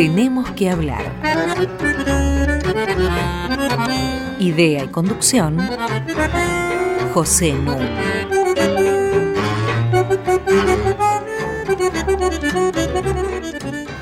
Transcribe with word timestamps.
Tenemos 0.00 0.50
que 0.52 0.70
hablar. 0.70 1.04
Idea 4.38 4.84
y 4.84 4.88
conducción, 4.88 5.58
José 7.12 7.52
Nu. 7.52 7.76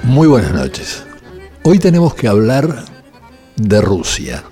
Muy 0.05 0.29
buenas 0.29 0.53
noches. 0.53 1.03
Hoy 1.65 1.81
tenemos 1.81 2.15
que 2.15 2.29
hablar 2.29 2.85
de 3.57 3.81
Rusia, 3.81 4.45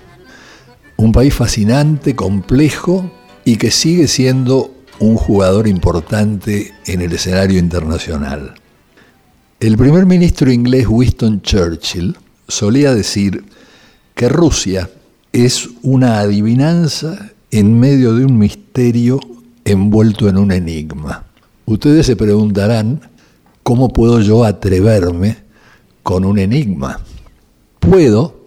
un 0.97 1.13
país 1.13 1.33
fascinante, 1.33 2.13
complejo 2.13 3.09
y 3.45 3.55
que 3.55 3.71
sigue 3.71 4.09
siendo 4.09 4.71
un 4.99 5.15
jugador 5.15 5.69
importante 5.69 6.73
en 6.85 6.99
el 6.99 7.13
escenario 7.13 7.57
internacional. 7.57 8.55
El 9.59 9.75
primer 9.75 10.05
ministro 10.05 10.51
inglés 10.51 10.85
Winston 10.87 11.41
Churchill 11.41 12.15
solía 12.47 12.93
decir 12.93 13.43
que 14.13 14.29
Rusia 14.29 14.87
es 15.31 15.67
una 15.81 16.19
adivinanza 16.19 17.31
en 17.49 17.79
medio 17.79 18.13
de 18.13 18.25
un 18.25 18.37
misterio 18.37 19.19
envuelto 19.65 20.29
en 20.29 20.37
un 20.37 20.51
enigma. 20.51 21.25
Ustedes 21.65 22.05
se 22.05 22.15
preguntarán, 22.15 23.01
¿cómo 23.63 23.89
puedo 23.89 24.21
yo 24.21 24.43
atreverme 24.43 25.37
con 26.03 26.23
un 26.23 26.37
enigma? 26.37 26.99
Puedo 27.79 28.39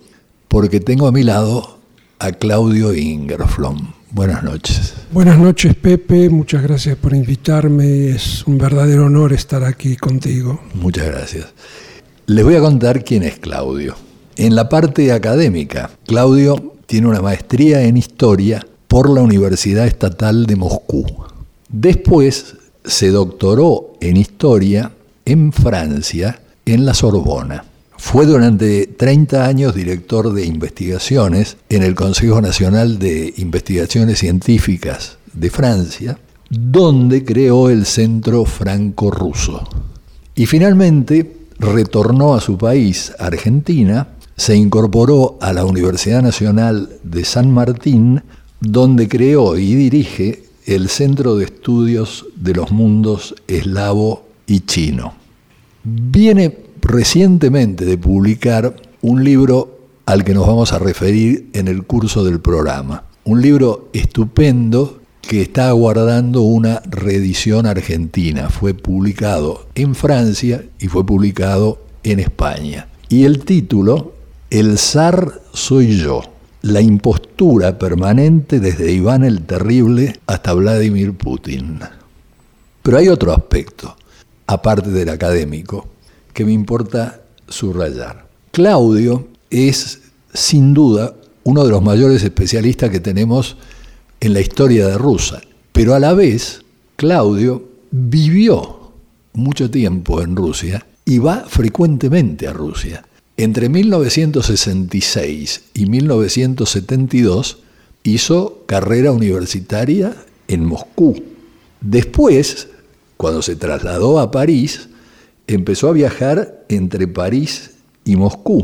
porque 0.47 0.79
tengo 0.79 1.09
a 1.09 1.13
mi 1.13 1.25
lado 1.25 1.81
a 2.21 2.31
Claudio 2.31 2.95
Ingerflom. 2.95 4.00
Buenas 4.13 4.43
noches. 4.43 4.95
Buenas 5.13 5.39
noches, 5.39 5.75
Pepe. 5.77 6.29
Muchas 6.31 6.63
gracias 6.63 6.97
por 6.97 7.15
invitarme. 7.15 8.11
Es 8.11 8.45
un 8.47 8.59
verdadero 8.59 9.07
honor 9.07 9.33
estar 9.33 9.63
aquí 9.63 9.97
contigo. 9.97 10.61
Muchas 10.75 11.07
gracias. 11.07 11.47
Les 12.27 12.45
voy 12.45 12.57
a 12.57 12.61
contar 12.61 13.05
quién 13.05 13.23
es 13.23 13.39
Claudio. 13.39 13.95
En 14.37 14.57
la 14.57 14.69
parte 14.69 15.13
académica, 15.13 15.91
Claudio 16.07 16.75
tiene 16.87 17.07
una 17.07 17.23
maestría 17.23 17.83
en 17.83 17.97
historia 17.97 18.67
por 18.89 19.09
la 19.09 19.21
Universidad 19.21 19.87
Estatal 19.87 20.47
de 20.47 20.57
Moscú. 20.57 21.07
Después 21.69 22.57
se 22.85 23.11
doctoró 23.11 23.93
en 24.01 24.17
historia 24.17 24.91
en 25.25 25.53
Francia, 25.53 26.41
en 26.67 26.85
la 26.85 26.95
Sorbona. 26.95 27.65
Fue 28.01 28.27
durante 28.27 28.89
30 28.89 29.47
años 29.47 29.73
director 29.73 30.33
de 30.33 30.45
investigaciones 30.45 31.59
en 31.69 31.85
el 31.85 31.95
Consejo 31.95 32.41
Nacional 32.41 32.99
de 32.99 33.33
Investigaciones 33.37 34.19
Científicas 34.19 35.19
de 35.33 35.49
Francia, 35.49 36.19
donde 36.49 37.25
creó 37.25 37.71
el 37.71 37.87
Centro 37.87 38.47
Franco-Ruso. 38.47 39.63
Y 40.35 40.47
finalmente 40.47 41.37
retornó 41.61 42.35
a 42.35 42.41
su 42.41 42.59
país, 42.59 43.13
Argentina, 43.21 44.09
se 44.35 44.57
incorporó 44.57 45.39
a 45.41 45.53
la 45.53 45.65
Universidad 45.65 46.23
Nacional 46.23 46.89
de 47.05 47.25
San 47.25 47.53
Martín, 47.53 48.23
donde 48.61 49.09
creó 49.09 49.57
y 49.57 49.75
dirige 49.77 50.45
el 50.67 50.89
Centro 50.89 51.37
de 51.37 51.45
Estudios 51.45 52.27
de 52.35 52.55
los 52.55 52.73
Mundos 52.73 53.37
Eslavo 53.47 54.25
y 54.49 54.61
Chino. 54.61 55.15
Viene 55.85 56.70
recientemente 56.83 57.85
de 57.85 57.99
publicar 57.99 58.77
un 59.03 59.25
libro 59.25 59.79
al 60.07 60.25
que 60.25 60.35
nos 60.35 60.47
vamos 60.47 60.73
a 60.73 60.79
referir 60.79 61.51
en 61.53 61.69
el 61.69 61.85
curso 61.85 62.25
del 62.25 62.41
programa. 62.41 63.05
Un 63.25 63.43
libro 63.43 63.89
estupendo 63.93 65.01
que 65.21 65.43
está 65.43 65.69
aguardando 65.69 66.43
una 66.43 66.83
reedición 66.87 67.67
argentina. 67.67 68.51
Fue 68.51 68.75
publicado 68.75 69.69
en 69.75 69.95
Francia 69.95 70.65
y 70.79 70.89
fue 70.89 71.07
publicado 71.07 71.79
en 72.03 72.19
España. 72.19 72.89
Y 73.09 73.25
el 73.25 73.45
título, 73.45 74.15
El 74.51 74.79
zar 74.79 75.41
soy 75.53 75.99
yo. 75.99 76.23
La 76.63 76.81
impostura 76.81 77.79
permanente 77.79 78.61
desde 78.61 78.93
Iván 78.93 79.25
el 79.25 79.43
Terrible 79.43 80.19
hasta 80.27 80.53
Vladimir 80.53 81.15
Putin. 81.15 81.79
Pero 82.83 82.99
hay 82.99 83.09
otro 83.09 83.33
aspecto, 83.33 83.97
aparte 84.47 84.91
del 84.91 85.09
académico, 85.09 85.87
me 86.45 86.53
importa 86.53 87.23
subrayar. 87.49 88.27
Claudio 88.53 89.29
es 89.51 90.01
sin 90.33 90.75
duda 90.75 91.15
uno 91.45 91.65
de 91.65 91.71
los 91.71 91.83
mayores 91.83 92.23
especialistas 92.23 92.91
que 92.91 93.01
tenemos 93.01 93.57
en 94.21 94.35
la 94.35 94.41
historia 94.41 94.87
de 94.87 94.99
Rusia, 94.99 95.41
pero 95.73 95.95
a 95.95 95.99
la 95.99 96.13
vez 96.15 96.63
Claudio 96.97 97.69
vivió 97.91 98.93
mucho 99.33 99.71
tiempo 99.71 100.21
en 100.23 100.37
Rusia 100.37 100.87
y 101.05 101.19
va 101.19 101.45
frecuentemente 101.49 102.47
a 102.47 102.53
Rusia. 102.53 103.05
Entre 103.37 103.69
1966 103.69 105.63
y 105.75 105.87
1972 105.87 107.59
hizo 108.03 108.65
carrera 108.67 109.13
universitaria 109.13 110.15
en 110.47 110.65
Moscú. 110.65 111.23
Después, 111.81 112.69
cuando 113.17 113.41
se 113.41 113.57
trasladó 113.57 114.21
a 114.21 114.31
París, 114.31 114.89
empezó 115.55 115.89
a 115.89 115.93
viajar 115.93 116.65
entre 116.69 117.09
París 117.09 117.73
y 118.05 118.17
Moscú. 118.17 118.61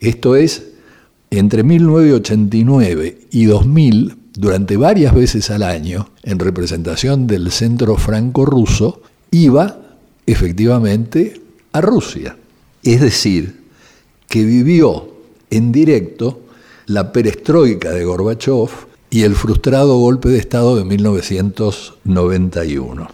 Esto 0.00 0.36
es, 0.36 0.70
entre 1.30 1.62
1989 1.62 3.18
y 3.30 3.44
2000, 3.46 4.16
durante 4.34 4.76
varias 4.76 5.14
veces 5.14 5.50
al 5.50 5.62
año, 5.62 6.10
en 6.22 6.38
representación 6.38 7.26
del 7.26 7.50
Centro 7.50 7.96
Franco-Ruso, 7.96 9.00
iba 9.30 9.78
efectivamente 10.26 11.40
a 11.72 11.80
Rusia. 11.80 12.36
Es 12.82 13.00
decir, 13.00 13.62
que 14.28 14.44
vivió 14.44 15.08
en 15.50 15.72
directo 15.72 16.42
la 16.86 17.12
perestroika 17.12 17.90
de 17.90 18.04
Gorbachev 18.04 18.68
y 19.10 19.22
el 19.22 19.34
frustrado 19.34 19.98
golpe 19.98 20.28
de 20.28 20.38
Estado 20.38 20.76
de 20.76 20.84
1991. 20.84 23.08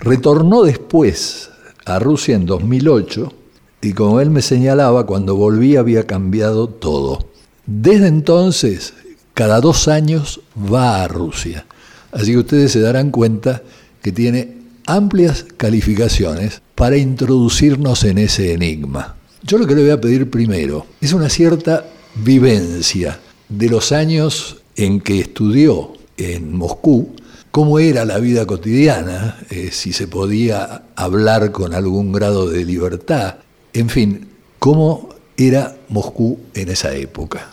Retornó 0.00 0.62
después 0.62 1.48
a 1.86 1.98
Rusia 1.98 2.34
en 2.34 2.44
2008 2.44 3.32
y 3.80 3.92
como 3.92 4.20
él 4.20 4.30
me 4.30 4.42
señalaba, 4.42 5.06
cuando 5.06 5.36
volví 5.36 5.76
había 5.76 6.06
cambiado 6.06 6.68
todo. 6.68 7.28
Desde 7.64 8.08
entonces, 8.08 8.94
cada 9.32 9.60
dos 9.60 9.86
años 9.88 10.40
va 10.56 11.02
a 11.02 11.08
Rusia. 11.08 11.66
Así 12.12 12.32
que 12.32 12.38
ustedes 12.38 12.72
se 12.72 12.80
darán 12.80 13.10
cuenta 13.10 13.62
que 14.02 14.12
tiene 14.12 14.56
amplias 14.86 15.44
calificaciones 15.56 16.62
para 16.74 16.96
introducirnos 16.96 18.04
en 18.04 18.18
ese 18.18 18.52
enigma. 18.52 19.16
Yo 19.42 19.58
lo 19.58 19.66
que 19.66 19.74
le 19.74 19.82
voy 19.82 19.90
a 19.90 20.00
pedir 20.00 20.30
primero 20.30 20.86
es 21.00 21.12
una 21.12 21.28
cierta 21.28 21.86
vivencia 22.16 23.20
de 23.48 23.68
los 23.68 23.92
años 23.92 24.62
en 24.74 25.00
que 25.00 25.20
estudió 25.20 25.92
en 26.16 26.56
Moscú 26.56 27.14
cómo 27.56 27.78
era 27.78 28.04
la 28.04 28.18
vida 28.18 28.44
cotidiana, 28.44 29.38
eh, 29.48 29.70
si 29.72 29.94
se 29.94 30.08
podía 30.08 30.82
hablar 30.94 31.52
con 31.52 31.72
algún 31.72 32.12
grado 32.12 32.50
de 32.50 32.66
libertad, 32.66 33.36
en 33.72 33.88
fin, 33.88 34.28
cómo 34.58 35.08
era 35.38 35.74
Moscú 35.88 36.38
en 36.52 36.68
esa 36.68 36.94
época. 36.94 37.48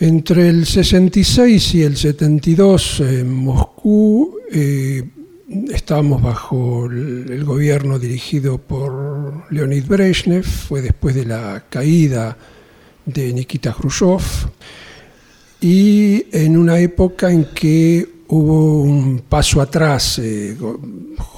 Entre 0.00 0.48
el 0.48 0.64
66 0.64 1.74
y 1.74 1.82
el 1.82 1.98
72 1.98 3.00
en 3.00 3.34
Moscú 3.34 4.38
eh, 4.50 5.04
estábamos 5.70 6.22
bajo 6.22 6.86
el, 6.86 7.44
gobierno 7.44 7.98
dirigido 7.98 8.56
por 8.56 9.52
Leonid 9.52 9.84
Brezhnev, 9.84 10.44
fue 10.44 10.80
después 10.80 11.14
de 11.14 11.26
la 11.26 11.66
caída 11.68 12.34
de 13.04 13.30
Nikita 13.34 13.74
Khrushchev, 13.74 14.22
y 15.60 16.24
en 16.32 16.56
una 16.56 16.78
época 16.78 17.30
en 17.30 17.44
que 17.54 18.13
hubo 18.34 18.82
un 18.82 19.22
paso 19.28 19.60
atrás. 19.60 20.18
Eh, 20.18 20.56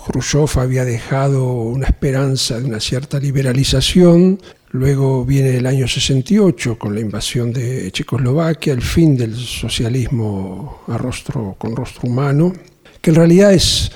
Khrushchev 0.07 0.59
había 0.59 0.85
dejado 0.85 1.45
una 1.53 1.87
esperanza 1.87 2.59
de 2.59 2.65
una 2.65 2.81
cierta 2.81 3.21
liberalización. 3.21 4.41
Luego 4.71 5.25
viene 5.25 5.57
el 5.57 5.67
año 5.67 5.87
68 5.87 6.79
con 6.79 6.95
la 6.95 7.01
invasión 7.01 7.53
de 7.53 7.91
Checoslovaquia, 7.93 8.73
el 8.73 8.83
fin 8.83 9.17
del 9.17 9.37
socialismo 9.37 10.83
a 10.89 10.99
rostro, 10.99 11.55
con 11.59 11.77
rostro 11.77 12.09
humano, 12.09 12.53
que 13.01 13.11
en 13.11 13.17
realidad 13.17 13.53
es 13.53 13.91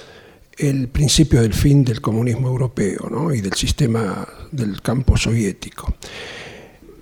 el 0.58 0.88
principio 0.88 1.40
del 1.40 1.54
fin 1.54 1.84
del 1.84 2.00
comunismo 2.00 2.48
europeo 2.48 3.32
y 3.34 3.40
del 3.40 3.54
sistema 3.54 4.28
del 4.52 4.82
campo 4.82 5.16
soviético. 5.16 5.94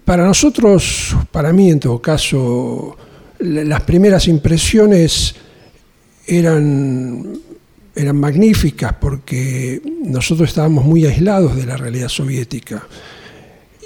Para 0.04 0.24
nosotros, 0.24 1.14
para 1.32 1.52
mí 1.52 1.70
en 1.70 1.80
todo 1.80 2.00
caso, 2.00 2.96
las 3.40 3.82
primeras 3.82 4.26
impresiones 4.28 5.34
eran, 6.28 7.40
eran 7.94 8.16
magníficas 8.16 8.92
porque 9.00 9.80
nosotros 10.04 10.48
estábamos 10.48 10.84
muy 10.84 11.06
aislados 11.06 11.56
de 11.56 11.66
la 11.66 11.76
realidad 11.76 12.08
soviética 12.08 12.86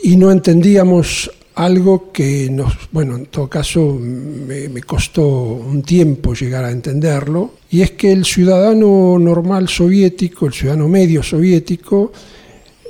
y 0.03 0.17
no 0.17 0.33
entendíamos 0.33 1.31
algo 1.55 2.11
que 2.13 2.49
nos, 2.51 2.73
bueno, 2.91 3.17
en 3.17 3.27
todo 3.27 3.49
caso 3.49 3.99
me, 4.01 4.83
costó 4.83 5.27
un 5.27 5.83
tiempo 5.83 6.35
llegar 6.35 6.65
a 6.65 6.71
entenderlo, 6.71 7.55
y 7.71 7.83
es 7.83 7.93
que 7.93 8.13
el 8.13 8.25
ciudadano 8.25 9.19
normal 9.19 9.69
soviético, 9.69 10.47
el 10.47 10.53
ciudadano 10.53 10.89
medio 10.89 11.23
soviético, 11.23 12.13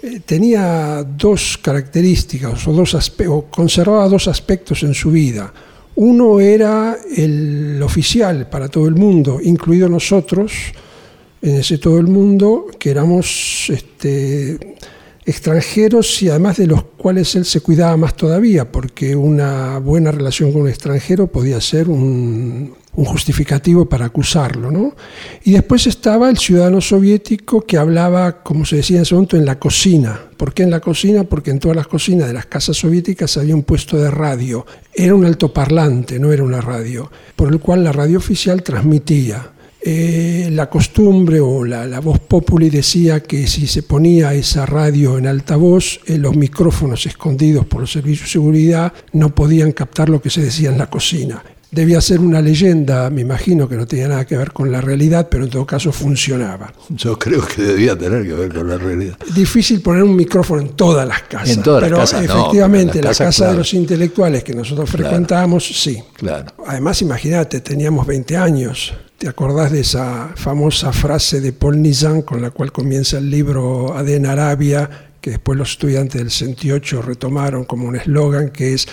eh, 0.03 0.21
tenía 0.25 1.05
dos 1.05 1.59
características 1.61 2.67
o, 2.67 2.73
dos 2.73 2.95
o 3.29 3.45
conservaba 3.51 4.09
dos 4.09 4.29
aspectos 4.29 4.83
en 4.83 4.95
su 4.95 5.11
vida. 5.11 5.53
Uno 6.05 6.41
era 6.41 6.99
el 7.17 7.81
oficial 7.81 8.49
para 8.49 8.67
todo 8.69 8.89
el 8.89 8.97
mundo, 8.97 9.39
incluido 9.41 9.89
nosotros, 9.89 10.53
en 11.41 11.59
ese 11.59 11.79
todo 11.79 12.01
el 12.01 12.09
mundo, 12.09 12.67
que 12.77 12.91
éramos 12.91 13.71
este, 13.71 14.75
extranjeros 15.25 16.23
y 16.23 16.29
además 16.29 16.57
de 16.57 16.67
los 16.67 16.83
cuales 16.83 17.35
él 17.37 17.45
se 17.45 17.61
cuidaba 17.61 17.97
más 17.97 18.17
todavía, 18.17 18.71
porque 18.71 19.15
una 19.15 19.79
buena 19.79 20.11
relación 20.11 20.53
con 20.53 20.63
un 20.63 20.69
extranjero 20.69 21.29
podía 21.29 21.61
ser 21.61 21.89
un, 21.89 22.75
justificativo 22.95 23.89
para 23.89 24.07
acusarlo. 24.07 24.71
¿no? 24.71 24.95
Y 25.45 25.53
después 25.53 25.87
estaba 25.87 26.29
el 26.29 26.39
ciudadano 26.39 26.81
soviético 26.81 27.63
que 27.63 27.79
hablaba, 27.79 28.43
como 28.43 28.65
se 28.65 28.77
decía 28.77 28.97
en 28.97 29.03
ese 29.03 29.15
momento, 29.15 29.37
en 29.37 29.47
la 29.47 29.59
cocina. 29.59 30.21
¿Por 30.37 30.53
qué 30.53 30.65
en 30.65 30.71
la 30.71 30.81
cocina? 30.81 31.25
Porque 31.25 31.51
en 31.51 31.61
todas 31.61 31.77
las 31.77 31.87
cocinas 31.87 32.27
de 32.27 32.35
las 32.35 32.47
casas 32.47 32.77
soviéticas 32.77 33.37
había 33.37 33.55
un 33.55 33.63
puesto 33.63 33.97
de 33.97 34.11
radio. 34.11 34.67
Era 34.93 35.15
un 35.15 35.25
altoparlante, 35.25 36.19
no 36.19 36.33
era 36.33 36.43
una 36.43 36.61
radio, 36.61 37.11
por 37.37 37.49
el 37.49 37.61
cual 37.61 37.85
la 37.85 37.93
radio 37.93 38.19
oficial 38.19 38.63
transmitía. 38.63 39.52
Eh, 39.85 40.49
la 40.53 40.71
costumbre 40.71 41.41
o 41.41 41.65
la, 41.65 41.99
voz 41.99 42.21
populi 42.21 42.71
decía 42.71 43.21
que 43.21 43.49
si 43.49 43.67
se 43.67 43.83
ponía 43.83 44.33
esa 44.33 44.65
radio 44.65 45.19
en 45.19 45.27
altavoz, 45.27 45.99
eh, 46.07 46.19
los 46.19 46.37
micrófonos 46.37 47.05
escondidos 47.07 47.67
por 47.67 47.81
los 47.81 47.91
servicios 47.91 48.29
de 48.29 48.33
seguridad 48.33 48.93
no 49.13 49.35
podían 49.35 49.73
captar 49.73 50.09
lo 50.09 50.23
que 50.23 50.31
se 50.31 50.41
decía 50.41 50.71
en 50.71 50.79
la 50.79 50.89
cocina. 50.89 51.43
Debía 51.73 52.03
ser 52.03 52.21
una 52.21 52.43
leyenda, 52.43 53.09
me 53.09 53.23
imagino 53.23 53.67
que 53.67 53.77
no 53.77 53.87
tenía 53.87 54.07
nada 54.07 54.27
que 54.27 54.37
ver 54.37 54.53
con 54.53 54.71
la 54.71 54.83
realidad, 54.83 55.29
pero 55.31 55.45
en 55.45 55.51
todo 55.51 55.65
caso 55.65 55.91
funcionaba. 55.91 56.71
Yo 56.91 57.19
creo 57.19 57.41
que 57.47 57.63
debía 57.63 57.97
tener 57.97 58.27
que 58.27 58.35
ver 58.35 58.53
con 58.53 58.69
la 58.69 58.77
realidad. 58.77 59.17
Difícil 59.35 59.81
poner 59.81 60.03
un 60.03 60.15
micrófono 60.15 60.61
en 60.61 60.69
todas 60.77 61.09
las 61.09 61.23
casas. 61.23 61.57
En 61.57 61.63
todas 61.63 61.83
pero 61.83 61.97
las 61.97 62.11
casas, 62.11 62.27
efectivamente, 62.27 62.99
en 62.99 63.07
la 63.07 63.15
casa 63.15 63.53
de 63.53 63.57
los 63.57 63.73
intelectuales 63.73 64.45
que 64.45 64.53
nosotros 64.53 64.91
frecuentábamos, 64.91 65.67
sí. 65.67 65.99
Claro. 66.13 66.53
Además, 66.67 67.01
imagínate, 67.01 67.63
teníamos 67.63 68.07
20 68.07 68.37
años. 68.37 68.93
¿Te 69.17 69.27
acordás 69.27 69.73
de 69.73 69.81
esa 69.81 70.33
famosa 70.37 70.93
frase 70.93 71.41
de 71.41 71.55
Paul 71.55 71.81
Nizan 71.81 72.21
con 72.21 72.43
la 72.43 72.51
cual 72.51 72.71
comienza 72.71 73.17
el 73.17 73.31
libro 73.31 73.97
Aden 73.97 74.27
Arabia, 74.27 74.91
que 75.23 75.31
después 75.31 75.59
los 75.59 75.71
estudiantes 75.71 76.21
del 76.21 76.31
68 76.31 77.01
retomaron 77.01 77.65
como 77.65 77.89
un 77.89 77.97
eslogan 77.97 78.51
que 78.51 78.75
es 78.75 78.89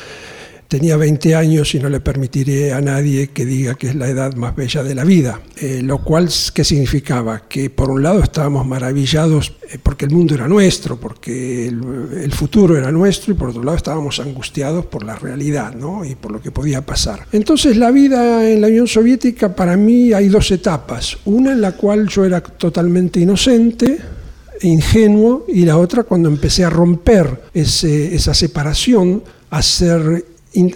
tenía 0.69 0.97
20 0.97 1.33
años 1.33 1.73
y 1.73 1.79
no 1.79 1.89
le 1.89 1.99
permitiré 1.99 2.71
a 2.73 2.79
nadie 2.79 3.29
que 3.29 3.43
diga 3.43 3.73
que 3.73 3.87
es 3.87 3.95
la 3.95 4.07
edad 4.07 4.35
más 4.35 4.55
bella 4.55 4.83
de 4.83 4.93
la 4.93 5.03
vida. 5.03 5.41
Eh, 5.57 5.81
lo 5.83 6.03
cual, 6.03 6.29
¿qué 6.53 6.63
significaba? 6.63 7.41
Que 7.49 7.71
por 7.71 7.89
un 7.89 8.03
lado 8.03 8.21
estábamos 8.21 8.67
maravillados 8.67 9.53
eh, 9.67 9.79
porque 9.81 10.05
el 10.05 10.11
mundo 10.11 10.35
era 10.35 10.47
nuestro, 10.47 10.99
porque 10.99 11.67
el, 11.67 12.31
futuro 12.31 12.77
era 12.77 12.91
nuestro, 12.91 13.33
y 13.33 13.35
por 13.35 13.49
otro 13.49 13.63
lado 13.63 13.77
estábamos 13.77 14.19
angustiados 14.19 14.85
por 14.85 15.03
la 15.03 15.15
realidad 15.15 15.73
¿no? 15.73 16.05
y 16.05 16.13
por 16.13 16.31
lo 16.31 16.39
que 16.39 16.51
podía 16.51 16.85
pasar. 16.85 17.25
Entonces 17.31 17.75
la 17.75 17.89
vida 17.89 18.47
en 18.47 18.61
la 18.61 18.67
Unión 18.67 18.87
Soviética 18.87 19.55
para 19.55 19.75
mí 19.75 20.13
hay 20.13 20.29
dos 20.29 20.51
etapas. 20.51 21.17
Una 21.25 21.53
en 21.53 21.61
la 21.61 21.71
cual 21.71 22.07
yo 22.07 22.25
era 22.25 22.41
totalmente 22.41 23.19
inocente, 23.19 23.97
ingenuo, 24.61 25.45
y 25.47 25.65
la 25.65 25.79
otra 25.79 26.03
cuando 26.03 26.29
empecé 26.29 26.63
a 26.63 26.69
romper 26.69 27.45
esa 27.55 28.33
separación, 28.35 29.23
a 29.49 29.63
ser 29.63 30.25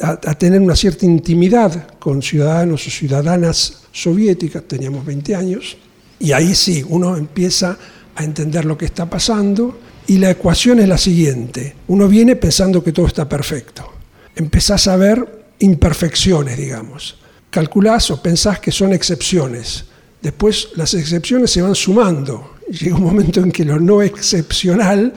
a, 0.02 0.36
tener 0.36 0.62
una 0.62 0.76
cierta 0.76 1.06
intimidad 1.06 1.98
con 2.00 2.22
ciudadanos 2.22 2.86
o 2.86 2.90
ciudadanas 2.90 3.84
soviéticas, 3.92 4.64
teníamos 4.64 5.06
20 5.06 5.36
años, 5.36 5.78
y 6.20 6.32
ahí 6.32 6.54
sí, 6.54 6.86
uno 6.88 7.18
empieza 7.18 7.78
a 8.16 8.24
entender 8.24 8.66
lo 8.66 8.78
que 8.78 8.86
está 8.86 9.10
pasando 9.10 9.80
y 10.06 10.18
la 10.18 10.30
ecuación 10.30 10.80
es 10.80 10.88
la 10.88 10.98
siguiente, 10.98 11.76
uno 11.88 12.08
viene 12.08 12.36
pensando 12.36 12.84
que 12.84 12.92
todo 12.92 13.08
está 13.08 13.28
perfecto, 13.28 13.92
empezás 14.36 14.88
a 14.88 14.96
ver 14.96 15.46
imperfecciones, 15.60 16.58
digamos, 16.58 17.18
calculás 17.50 18.12
o 18.12 18.22
pensás 18.22 18.60
que 18.60 18.72
son 18.72 18.94
excepciones, 18.94 19.86
después 20.22 20.70
las 20.76 20.94
excepciones 20.94 21.52
se 21.52 21.62
van 21.62 21.76
sumando, 21.76 22.58
llega 22.70 22.96
un 22.96 23.04
momento 23.04 23.40
en 23.40 23.52
que 23.52 23.66
lo 23.66 23.80
no 23.80 24.02
excepcional 24.02 25.14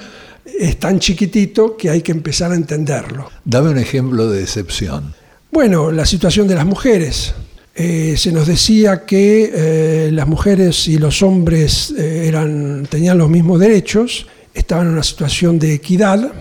es 0.59 0.79
tan 0.79 0.99
chiquitito 0.99 1.77
que 1.77 1.91
hay 1.91 2.03
que 2.03 2.13
empezar 2.13 2.53
a 2.53 2.55
entenderlo. 2.55 3.31
Dame 3.45 3.71
un 3.71 3.79
ejemplo 3.79 4.31
de 4.31 4.43
excepción. 4.43 5.15
Bueno, 5.51 5.91
la 5.91 6.07
situación 6.07 6.49
de 6.49 6.55
las 6.55 6.67
mujeres. 6.67 7.35
Eh, 7.75 8.15
se 8.17 8.33
nos 8.33 8.47
decía 8.47 9.05
que 9.05 9.53
eh, 9.55 10.11
las 10.11 10.27
mujeres 10.27 10.89
y 10.89 10.97
los 10.99 11.23
hombres 11.23 11.93
eh, 11.97 12.27
eran, 12.27 12.87
tenían 12.91 13.19
los 13.19 13.29
mismos 13.29 13.61
derechos, 13.61 14.27
estaban 14.55 14.87
en 14.87 14.95
una 14.95 15.03
situación 15.03 15.59
de 15.59 15.75
equidad, 15.75 16.33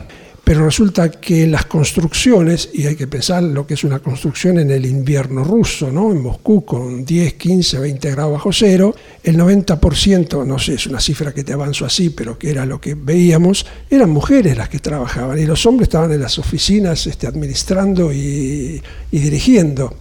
pero 0.45 0.63
resulta 0.63 1.09
que 1.09 1.47
las 1.47 1.65
construcciones, 1.65 2.69
y 2.71 2.85
hay 2.85 2.95
que 2.95 3.07
pensar 3.07 3.41
lo 3.41 3.65
que 3.65 3.73
es 3.73 3.83
una 3.83 3.97
construcción 3.97 4.59
en 4.59 4.69
el 4.69 4.85
invierno 4.85 5.43
ruso, 5.43 5.91
¿no? 5.91 6.11
en 6.11 6.21
Moscú 6.21 6.63
con 6.63 7.03
10, 7.03 7.33
15, 7.33 7.79
20 7.79 8.11
grados 8.11 8.33
bajo 8.33 8.53
cero, 8.53 8.95
el 9.23 9.37
90%, 9.37 10.45
no 10.45 10.59
sé, 10.59 10.75
es 10.75 10.85
una 10.85 10.99
cifra 10.99 11.33
que 11.33 11.43
te 11.43 11.51
avanzo 11.51 11.83
así, 11.83 12.11
pero 12.11 12.37
que 12.37 12.51
era 12.51 12.63
lo 12.67 12.79
que 12.79 12.93
veíamos, 12.93 13.65
eran 13.89 14.11
mujeres 14.11 14.55
las 14.55 14.69
que 14.69 14.77
trabajaban 14.77 15.39
y 15.39 15.47
los 15.47 15.65
hombres 15.65 15.87
estaban 15.87 16.11
en 16.11 16.21
las 16.21 16.37
oficinas 16.37 17.07
este, 17.07 17.25
administrando 17.25 18.13
y, 18.13 18.83
dirigiendo. 19.11 19.97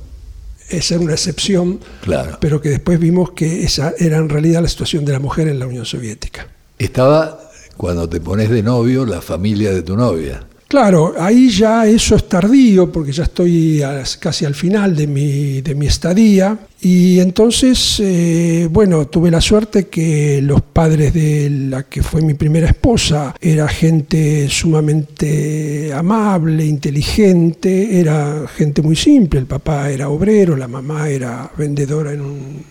Esa 0.68 0.96
era 0.96 1.04
una 1.04 1.14
excepción, 1.14 1.80
claro. 2.02 2.36
pero 2.38 2.60
que 2.60 2.68
después 2.68 2.98
vimos 2.98 3.30
que 3.32 3.64
esa 3.64 3.94
era 3.98 4.18
en 4.18 4.28
realidad 4.28 4.60
la 4.60 4.68
situación 4.68 5.06
de 5.06 5.12
la 5.12 5.20
mujer 5.20 5.48
en 5.48 5.58
la 5.58 5.66
Unión 5.66 5.86
Soviética. 5.86 6.48
Estaba 6.78 7.43
cuando 7.76 8.08
te 8.08 8.20
pones 8.20 8.50
de 8.50 8.62
novio 8.62 9.04
la 9.04 9.20
familia 9.20 9.72
de 9.72 9.82
tu 9.82 9.96
novia. 9.96 10.46
Claro, 10.74 11.14
ahí 11.20 11.50
ya 11.50 11.86
eso 11.86 12.16
es 12.16 12.28
tardío 12.28 12.90
porque 12.90 13.12
ya 13.12 13.22
estoy 13.22 13.80
casi 14.18 14.44
al 14.44 14.56
final 14.56 14.96
de 14.96 15.06
mi, 15.06 15.60
de 15.60 15.72
mi 15.74 15.86
estadía. 15.86 16.58
Y 16.80 17.20
entonces, 17.20 18.00
eh, 18.00 18.68
bueno, 18.70 19.06
tuve 19.06 19.30
la 19.30 19.40
suerte 19.40 19.86
que 19.86 20.40
los 20.42 20.62
padres 20.62 21.14
de 21.14 21.48
la 21.48 21.84
que 21.84 22.02
fue 22.02 22.22
mi 22.22 22.34
primera 22.34 22.66
esposa 22.66 23.36
era 23.40 23.68
gente 23.68 24.48
sumamente 24.48 25.92
amable, 25.92 26.66
inteligente, 26.66 28.00
era 28.00 28.44
gente 28.48 28.82
muy 28.82 28.96
simple, 28.96 29.38
el 29.38 29.46
papá 29.46 29.90
era 29.90 30.08
obrero, 30.08 30.56
la 30.56 30.66
mamá 30.66 31.08
era 31.08 31.52
vendedora 31.56 32.12
en 32.12 32.20
un, 32.20 32.64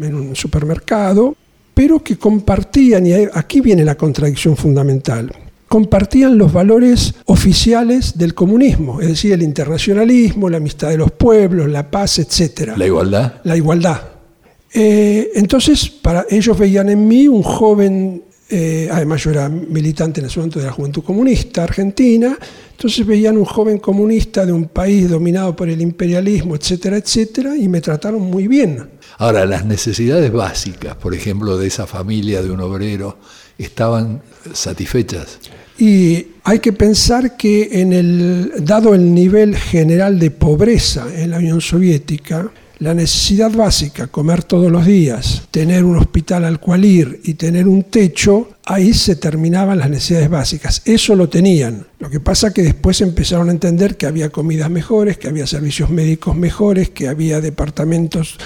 en 0.00 0.14
un 0.14 0.34
supermercado 0.34 1.36
pero 1.74 2.02
que 2.02 2.16
compartían, 2.16 3.06
y 3.06 3.12
aquí 3.32 3.60
viene 3.60 3.84
la 3.84 3.96
contradicción 3.96 4.56
fundamental, 4.56 5.32
compartían 5.68 6.36
los 6.36 6.52
valores 6.52 7.14
oficiales 7.26 8.18
del 8.18 8.34
comunismo, 8.34 9.00
es 9.00 9.08
decir, 9.08 9.32
el 9.32 9.42
internacionalismo, 9.42 10.48
la 10.48 10.56
amistad 10.56 10.88
de 10.88 10.98
los 10.98 11.12
pueblos, 11.12 11.68
la 11.68 11.90
paz, 11.90 12.18
etc. 12.18 12.72
La 12.76 12.86
igualdad. 12.86 13.34
La 13.44 13.56
igualdad. 13.56 14.00
Eh, 14.74 15.30
entonces, 15.34 15.88
para 15.88 16.26
ellos 16.28 16.58
veían 16.58 16.88
en 16.88 17.06
mí 17.06 17.28
un 17.28 17.42
joven, 17.42 18.24
eh, 18.50 18.88
además 18.90 19.22
yo 19.22 19.30
era 19.30 19.48
militante 19.48 20.20
en 20.20 20.26
ese 20.26 20.38
momento 20.38 20.58
de 20.58 20.66
la 20.66 20.72
Juventud 20.72 21.02
Comunista 21.02 21.62
Argentina, 21.62 22.36
entonces 22.72 23.06
veían 23.06 23.36
un 23.36 23.44
joven 23.44 23.78
comunista 23.78 24.44
de 24.44 24.52
un 24.52 24.66
país 24.66 25.08
dominado 25.08 25.54
por 25.54 25.68
el 25.68 25.80
imperialismo, 25.80 26.56
etcétera, 26.56 26.96
etcétera, 26.96 27.56
y 27.56 27.68
me 27.68 27.80
trataron 27.80 28.22
muy 28.22 28.48
bien. 28.48 28.88
Ahora, 29.18 29.44
las 29.46 29.64
necesidades 29.64 30.32
básicas, 30.32 30.96
por 30.96 31.14
ejemplo, 31.14 31.58
de 31.58 31.66
esa 31.66 31.86
familia 31.86 32.42
de 32.42 32.50
un 32.50 32.60
obrero, 32.60 33.18
estaban 33.58 34.22
satisfechas. 34.52 35.38
Y 35.78 36.26
hay 36.44 36.58
que 36.58 36.72
pensar 36.72 37.36
que 37.36 37.80
en 37.80 37.92
el, 37.92 38.52
dado 38.64 38.94
el 38.94 39.14
nivel 39.14 39.56
general 39.56 40.18
de 40.18 40.30
pobreza 40.30 41.06
en 41.14 41.30
la 41.30 41.38
Unión 41.38 41.60
Soviética, 41.60 42.50
la 42.80 42.94
necesidad 42.94 43.52
básica, 43.52 44.06
comer 44.06 44.42
todos 44.42 44.72
los 44.72 44.86
días, 44.86 45.42
tener 45.50 45.84
un 45.84 45.98
hospital 45.98 46.46
al 46.46 46.60
cual 46.60 46.86
ir 46.86 47.20
y 47.24 47.34
tener 47.34 47.68
un 47.68 47.84
techo, 47.84 48.48
ahí 48.64 48.94
se 48.94 49.16
terminaban 49.16 49.78
las 49.78 49.90
necesidades 49.90 50.30
básicas. 50.30 50.80
Eso 50.86 51.14
lo 51.14 51.28
tenían. 51.28 51.86
Lo 51.98 52.08
que 52.08 52.20
pasa 52.20 52.54
que 52.54 52.62
después 52.62 53.02
empezaron 53.02 53.50
a 53.50 53.52
entender 53.52 53.98
que 53.98 54.06
había 54.06 54.30
comidas 54.30 54.70
mejores, 54.70 55.18
que 55.18 55.28
había 55.28 55.46
servicios 55.46 55.90
médicos 55.90 56.34
mejores, 56.34 56.88
que 56.88 57.08
había 57.08 57.42
departamentos 57.42 58.38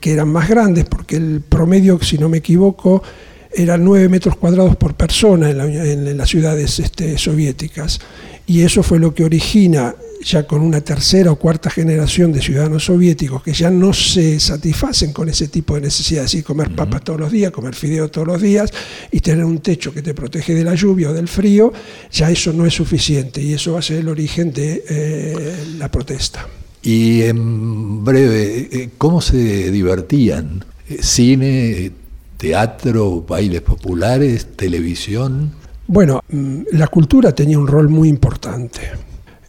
que 0.00 0.12
eran 0.12 0.28
más 0.28 0.48
grandes, 0.48 0.84
porque 0.84 1.16
el 1.16 1.40
promedio, 1.40 2.00
si 2.02 2.18
no 2.18 2.28
me 2.28 2.38
equivoco, 2.38 3.02
era 3.52 3.76
9 3.76 4.08
metros 4.08 4.36
cuadrados 4.36 4.76
por 4.76 4.94
persona 4.94 5.50
en, 5.50 6.16
las 6.16 6.28
ciudades 6.28 6.78
este, 6.78 7.18
soviéticas. 7.18 8.00
Y 8.46 8.62
eso 8.62 8.82
fue 8.82 8.98
lo 8.98 9.14
que 9.14 9.24
origina, 9.24 9.94
ya 10.22 10.46
con 10.46 10.62
una 10.62 10.80
tercera 10.80 11.30
o 11.30 11.36
cuarta 11.36 11.70
generación 11.70 12.32
de 12.32 12.40
ciudadanos 12.40 12.84
soviéticos 12.84 13.42
que 13.42 13.52
ya 13.52 13.70
no 13.70 13.92
se 13.92 14.40
satisfacen 14.40 15.12
con 15.12 15.28
ese 15.28 15.48
tipo 15.48 15.74
de 15.74 15.82
necesidades, 15.82 16.34
y 16.34 16.42
comer 16.42 16.74
papas 16.74 17.04
todos 17.04 17.20
los 17.20 17.30
días, 17.30 17.52
comer 17.52 17.74
fideo 17.74 18.08
todos 18.08 18.26
los 18.26 18.40
días 18.40 18.72
y 19.10 19.20
tener 19.20 19.44
un 19.44 19.58
techo 19.58 19.92
que 19.92 20.02
te 20.02 20.14
protege 20.14 20.54
de 20.54 20.64
la 20.64 20.74
lluvia 20.74 21.10
o 21.10 21.12
del 21.12 21.28
frío, 21.28 21.72
ya 22.10 22.30
eso 22.30 22.52
no 22.52 22.64
es 22.64 22.74
suficiente 22.74 23.42
y 23.42 23.52
eso 23.52 23.74
va 23.74 23.80
a 23.80 23.82
ser 23.82 23.98
el 23.98 24.08
origen 24.08 24.52
de 24.52 24.82
eh, 24.88 25.56
la 25.78 25.90
protesta. 25.90 26.46
Y 26.82 27.22
en 27.22 28.04
breve, 28.04 28.68
eh, 28.72 28.90
¿cómo 28.96 29.20
se 29.20 29.70
divertían? 29.70 30.64
Eh, 30.88 30.98
¿Cine, 31.02 31.92
teatro, 32.38 33.26
bailes 33.28 33.60
populares, 33.60 34.56
televisión? 34.56 35.52
Bueno, 35.86 36.22
mm, 36.30 36.60
la 36.72 36.86
cultura 36.86 37.34
tenía 37.34 37.58
un 37.58 37.66
rol 37.66 37.88
muy 37.88 38.08
importante. 38.08 38.80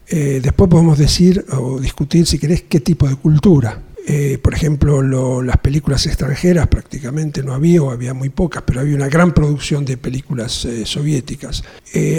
Eh, 0.08 0.40
después 0.42 0.70
podemos 0.70 0.98
decir 0.98 1.46
o 1.52 1.80
discutir, 1.80 2.26
si 2.26 2.40
querés, 2.40 2.64
qué 2.64 2.80
tipo 2.80 3.08
de 3.08 3.16
cultura. 3.16 3.84
Eh, 4.08 4.40
por 4.42 4.56
ejemplo, 4.56 5.04
las 5.44 5.58
películas 5.58 6.08
extranjeras 6.08 6.68
prácticamente 6.68 7.44
no 7.44 7.54
había, 7.54 7.84
o 7.84 7.92
había 7.92 8.16
muy 8.16 8.30
pocas, 8.30 8.64
pero 8.66 8.80
había 8.80 8.96
una 8.96 9.08
gran 9.08 9.34
producción 9.34 9.86
de 9.86 9.98
películas 9.98 10.66
eh, 10.66 10.86
soviéticas. 10.86 11.64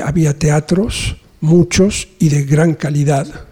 había 0.04 0.38
teatros, 0.38 1.16
muchos, 1.40 2.08
y 2.20 2.28
de 2.28 2.44
gran 2.44 2.74
calidad. 2.74 3.48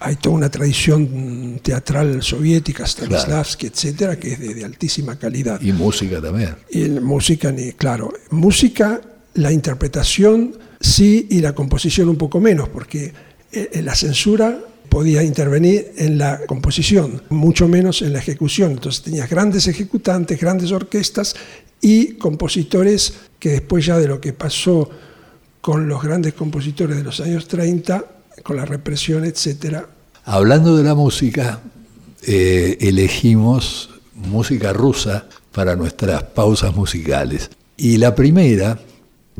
Hay 0.00 0.16
toda 0.16 0.36
una 0.36 0.50
tradición 0.50 1.60
teatral 1.62 2.22
soviética, 2.22 2.86
Stanislavski, 2.86 3.66
etcétera, 3.66 4.18
que 4.18 4.32
es 4.32 4.38
de, 4.38 4.64
altísima 4.64 5.18
calidad. 5.18 5.60
Y 5.60 5.72
música 5.72 6.20
también. 6.20 6.54
Y 6.70 6.88
música, 6.88 7.52
claro. 7.76 8.12
Música, 8.30 9.00
la 9.34 9.50
interpretación 9.50 10.56
sí, 10.80 11.26
y 11.30 11.40
la 11.40 11.54
composición 11.54 12.08
un 12.08 12.16
poco 12.16 12.40
menos, 12.40 12.68
porque 12.68 13.12
la 13.82 13.94
censura 13.94 14.58
podía 14.88 15.22
intervenir 15.22 15.92
en 15.96 16.18
la 16.18 16.40
composición, 16.46 17.22
mucho 17.28 17.68
menos 17.68 18.02
en 18.02 18.12
la 18.12 18.18
ejecución. 18.18 18.72
Entonces 18.72 19.02
tenías 19.02 19.28
grandes 19.28 19.66
ejecutantes, 19.66 20.40
grandes 20.40 20.72
orquestas 20.72 21.34
y 21.80 22.14
compositores 22.14 23.14
que 23.38 23.50
después 23.50 23.86
ya 23.86 23.98
de 23.98 24.08
lo 24.08 24.20
que 24.20 24.32
pasó 24.32 24.90
con 25.60 25.88
los 25.88 26.02
grandes 26.02 26.34
compositores 26.34 26.96
de 26.96 27.04
los 27.04 27.20
años 27.20 27.46
30, 27.48 28.04
con 28.42 28.56
la 28.56 28.64
represión, 28.64 29.24
etc. 29.24 29.84
Hablando 30.24 30.76
de 30.76 30.84
la 30.84 30.94
música, 30.94 31.60
eh, 32.26 32.76
elegimos 32.80 33.90
música 34.14 34.72
rusa 34.72 35.26
para 35.52 35.76
nuestras 35.76 36.22
pausas 36.22 36.74
musicales. 36.74 37.50
Y 37.76 37.96
la 37.96 38.14
primera 38.14 38.78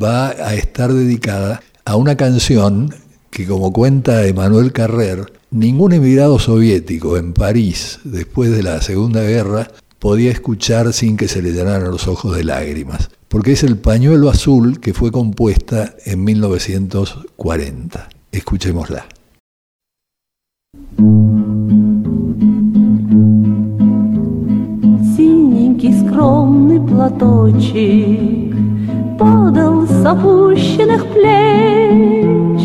va 0.01 0.29
a 0.29 0.55
estar 0.55 0.93
dedicada 0.93 1.61
a 1.85 1.95
una 1.95 2.15
canción 2.15 2.93
que 3.29 3.45
como 3.45 3.71
cuenta 3.71 4.25
Emanuel 4.25 4.71
Carrer, 4.71 5.31
ningún 5.51 5.93
emigrado 5.93 6.39
soviético 6.39 7.17
en 7.17 7.33
París 7.33 7.99
después 8.03 8.51
de 8.51 8.63
la 8.63 8.81
Segunda 8.81 9.23
Guerra 9.23 9.71
podía 9.99 10.31
escuchar 10.31 10.93
sin 10.93 11.17
que 11.17 11.27
se 11.27 11.41
le 11.41 11.51
llenaran 11.51 11.91
los 11.91 12.07
ojos 12.07 12.35
de 12.35 12.43
lágrimas, 12.43 13.09
porque 13.27 13.51
es 13.51 13.63
el 13.63 13.77
pañuelo 13.77 14.29
azul 14.29 14.79
que 14.79 14.93
fue 14.93 15.11
compuesta 15.11 15.95
en 16.05 16.23
1940. 16.23 18.09
Escuchémosla. 18.31 19.03
Синенький 25.17 25.93
скромный 25.93 26.79
платочек 26.79 28.55
Падал 29.17 29.87
с 29.87 30.05
опущенных 30.05 31.07
плеч 31.07 32.61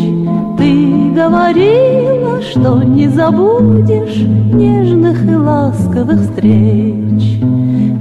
Ты 0.59 1.11
говорила, 1.15 2.41
что 2.43 2.83
не 2.83 3.07
забудешь 3.07 4.17
Нежных 4.53 5.25
и 5.25 5.35
ласковых 5.35 6.21
встреч 6.21 7.39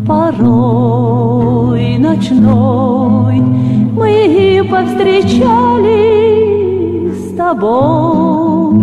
Порой 0.06 1.96
ночной 1.96 3.40
мы 3.40 4.68
повстречались 4.70 6.53
тобой. 7.44 8.80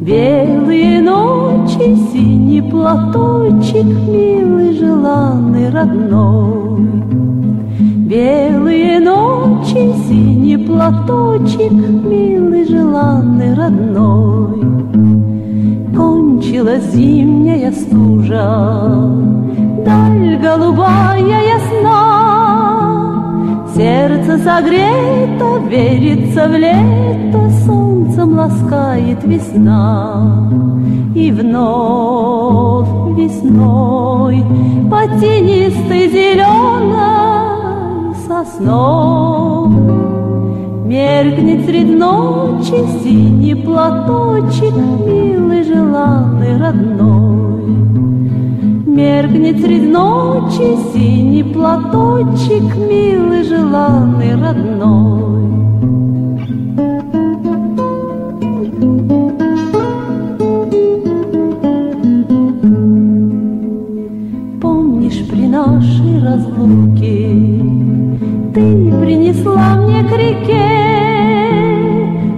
Белые 0.00 1.02
ночи, 1.02 1.96
синий 2.10 2.62
платочек, 2.62 3.84
милый, 3.84 4.72
желанный, 4.78 5.68
родной. 5.70 6.88
Белые 8.12 9.00
ночи, 9.00 9.92
синий 10.08 10.56
платочек, 10.56 11.72
милый, 11.72 12.64
желанный, 12.64 13.52
родной. 13.54 14.62
Кончилась 15.94 16.90
зимняя 16.94 17.72
стужа, 17.72 18.46
даль 19.84 20.38
голубая 20.42 21.38
ясна. 21.54 22.05
Сердце 23.76 24.38
согрето, 24.38 25.58
верится 25.68 26.48
в 26.48 26.52
лето, 26.52 27.50
солнцем 27.66 28.38
ласкает 28.38 29.22
весна. 29.22 30.50
И 31.14 31.30
вновь 31.30 32.88
весной 33.18 34.42
по 34.90 35.02
тенистой 35.20 36.08
зеленой 36.08 37.36
сосной 38.26 39.68
Меркнет 40.86 41.66
средь 41.66 41.98
ночи 41.98 42.82
синий 43.02 43.54
платочек 43.54 44.74
Милый, 44.74 45.64
желанный, 45.64 46.56
родной 46.58 47.35
Меркнет 48.96 49.60
средь 49.60 49.90
ночи 49.90 50.74
синий 50.90 51.44
платочек 51.44 52.64
Милый, 52.76 53.42
желанный, 53.42 54.34
родной. 54.36 55.36
Помнишь 64.62 65.28
при 65.28 65.46
нашей 65.46 66.24
разлуке 66.24 67.28
ты 68.54 68.92
принесла 68.98 69.76
мне 69.76 70.02
к 70.04 70.12
реке 70.16 70.75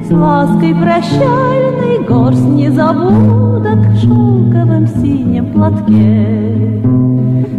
С 0.09 0.11
лаской 0.11 0.75
прощальной 0.75 2.03
горсть 2.03 2.49
незабудок 2.49 3.79
В 3.93 4.01
шелковом 4.01 4.87
синем 4.87 5.53
платке. 5.53 6.81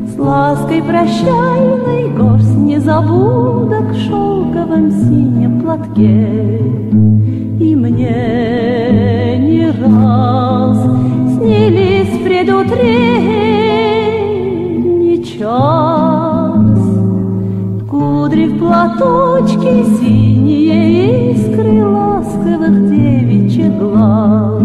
С 0.08 0.18
лаской 0.18 0.82
прощальной 0.82 2.10
горсть 2.10 2.58
незабудок 2.58 3.92
В 3.92 3.98
шелковом 4.00 4.90
синем 4.90 5.62
платке. 5.62 6.60
И 7.64 7.76
мне 7.76 9.38
не 9.38 9.70
раз 9.70 10.80
снились 11.36 12.18
предутренний 12.24 15.24
час. 15.24 16.80
Кудри 17.88 18.48
в 18.48 18.58
платочке 18.58 19.86
синие 20.00 21.34
искры 21.34 22.09
ласковых 22.49 22.91
девичьих 22.91 23.73
глаз. 23.79 24.63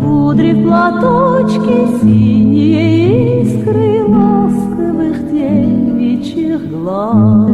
Кудри 0.00 0.52
в 0.52 0.64
платочке 0.64 1.88
синие 2.00 3.42
искры 3.42 4.04
ласковых 4.04 5.32
девичьих 5.32 6.70
глаз. 6.70 7.50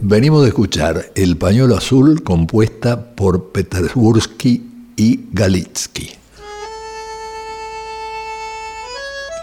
Venimos 0.00 0.42
de 0.42 0.48
escuchar 0.48 1.06
El 1.14 1.38
pañuelo 1.38 1.76
azul 1.76 2.22
compuesta 2.22 3.14
por 3.14 3.52
Petersbursky 3.52 4.62
y 4.96 5.20
Galitsky. 5.32 6.22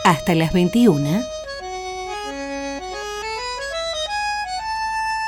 hasta 0.10 0.34
las 0.34 0.54
21, 0.54 1.22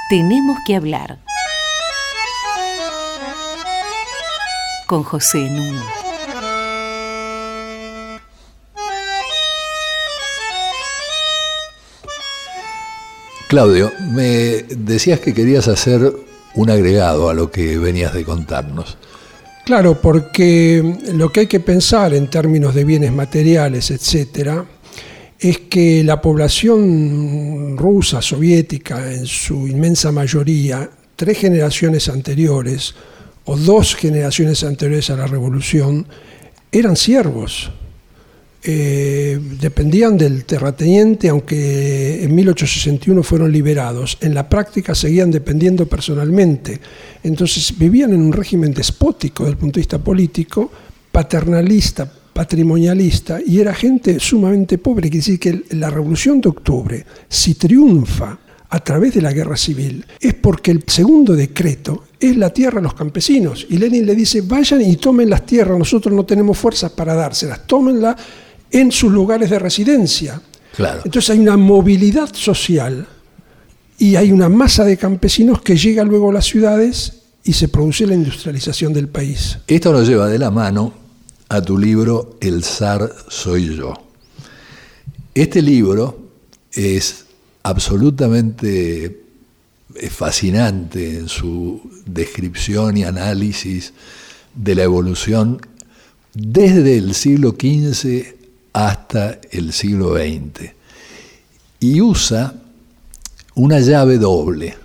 tenemos 0.08 0.58
que 0.64 0.76
hablar 0.76 1.18
con 4.86 5.02
José 5.02 5.38
Nuno. 5.50 5.82
Claudio, 13.48 13.92
me 14.12 14.64
decías 14.76 15.18
que 15.20 15.34
querías 15.34 15.66
hacer 15.66 16.12
un 16.54 16.70
agregado 16.70 17.28
a 17.28 17.34
lo 17.34 17.50
que 17.50 17.78
venías 17.78 18.14
de 18.14 18.24
contarnos. 18.24 18.96
Claro, 19.64 20.00
porque 20.00 20.98
lo 21.14 21.32
que 21.32 21.40
hay 21.40 21.46
que 21.48 21.58
pensar 21.58 22.14
en 22.14 22.30
términos 22.30 22.74
de 22.76 22.84
bienes 22.84 23.12
materiales, 23.12 23.90
etcétera, 23.90 24.64
es 25.38 25.58
que 25.58 26.02
la 26.02 26.20
población 26.20 27.76
rusa, 27.76 28.22
soviética, 28.22 29.12
en 29.12 29.26
su 29.26 29.68
inmensa 29.68 30.10
mayoría, 30.10 30.88
tres 31.14 31.38
generaciones 31.38 32.08
anteriores 32.08 32.94
o 33.44 33.56
dos 33.56 33.94
generaciones 33.94 34.64
anteriores 34.64 35.10
a 35.10 35.16
la 35.16 35.26
revolución, 35.26 36.06
eran 36.72 36.96
siervos. 36.96 37.70
Eh, 38.68 39.38
dependían 39.60 40.18
del 40.18 40.44
terrateniente, 40.44 41.28
aunque 41.28 42.24
en 42.24 42.34
1861 42.34 43.22
fueron 43.22 43.52
liberados, 43.52 44.18
en 44.20 44.34
la 44.34 44.48
práctica 44.48 44.94
seguían 44.94 45.30
dependiendo 45.30 45.86
personalmente. 45.86 46.80
Entonces 47.22 47.78
vivían 47.78 48.12
en 48.12 48.22
un 48.22 48.32
régimen 48.32 48.72
despótico 48.74 49.44
desde 49.44 49.52
el 49.52 49.58
punto 49.58 49.74
de 49.74 49.82
vista 49.82 49.98
político, 49.98 50.72
paternalista 51.12 52.10
patrimonialista 52.36 53.38
y 53.44 53.60
era 53.60 53.74
gente 53.74 54.20
sumamente 54.20 54.76
pobre. 54.76 55.08
Quiere 55.08 55.24
decir 55.24 55.40
que 55.40 55.64
la 55.70 55.88
Revolución 55.88 56.38
de 56.40 56.50
Octubre, 56.50 57.06
si 57.28 57.54
triunfa 57.54 58.38
a 58.68 58.80
través 58.80 59.14
de 59.14 59.22
la 59.22 59.32
guerra 59.32 59.56
civil, 59.56 60.04
es 60.20 60.34
porque 60.34 60.70
el 60.70 60.84
segundo 60.86 61.34
decreto 61.34 62.04
es 62.20 62.36
la 62.36 62.50
tierra 62.50 62.80
a 62.80 62.82
los 62.82 62.92
campesinos. 62.92 63.66
Y 63.70 63.78
Lenin 63.78 64.04
le 64.04 64.14
dice, 64.14 64.42
vayan 64.42 64.82
y 64.82 64.96
tomen 64.96 65.30
las 65.30 65.46
tierras, 65.46 65.78
nosotros 65.78 66.14
no 66.14 66.26
tenemos 66.26 66.58
fuerzas 66.58 66.92
para 66.92 67.14
dárselas, 67.14 67.66
tómenla 67.66 68.14
en 68.70 68.92
sus 68.92 69.10
lugares 69.10 69.48
de 69.48 69.58
residencia. 69.58 70.40
Claro. 70.76 71.00
Entonces 71.06 71.30
hay 71.30 71.38
una 71.38 71.56
movilidad 71.56 72.34
social 72.34 73.06
y 73.98 74.16
hay 74.16 74.30
una 74.30 74.50
masa 74.50 74.84
de 74.84 74.98
campesinos 74.98 75.62
que 75.62 75.74
llega 75.78 76.04
luego 76.04 76.28
a 76.28 76.34
las 76.34 76.44
ciudades 76.44 77.14
y 77.44 77.54
se 77.54 77.68
produce 77.68 78.06
la 78.06 78.14
industrialización 78.14 78.92
del 78.92 79.08
país. 79.08 79.58
Esto 79.66 79.90
nos 79.90 80.06
lleva 80.06 80.28
de 80.28 80.38
la 80.38 80.50
mano 80.50 81.05
a 81.48 81.62
tu 81.62 81.78
libro 81.78 82.36
El 82.40 82.64
zar 82.64 83.14
soy 83.28 83.76
yo. 83.76 83.94
Este 85.34 85.62
libro 85.62 86.18
es 86.72 87.26
absolutamente 87.62 89.22
fascinante 90.10 91.18
en 91.18 91.28
su 91.28 91.80
descripción 92.04 92.96
y 92.96 93.04
análisis 93.04 93.92
de 94.54 94.74
la 94.74 94.82
evolución 94.82 95.60
desde 96.34 96.98
el 96.98 97.14
siglo 97.14 97.50
XV 97.50 98.34
hasta 98.72 99.40
el 99.50 99.72
siglo 99.72 100.14
XX. 100.14 100.72
Y 101.80 102.00
usa 102.00 102.54
una 103.54 103.80
llave 103.80 104.18
doble 104.18 104.76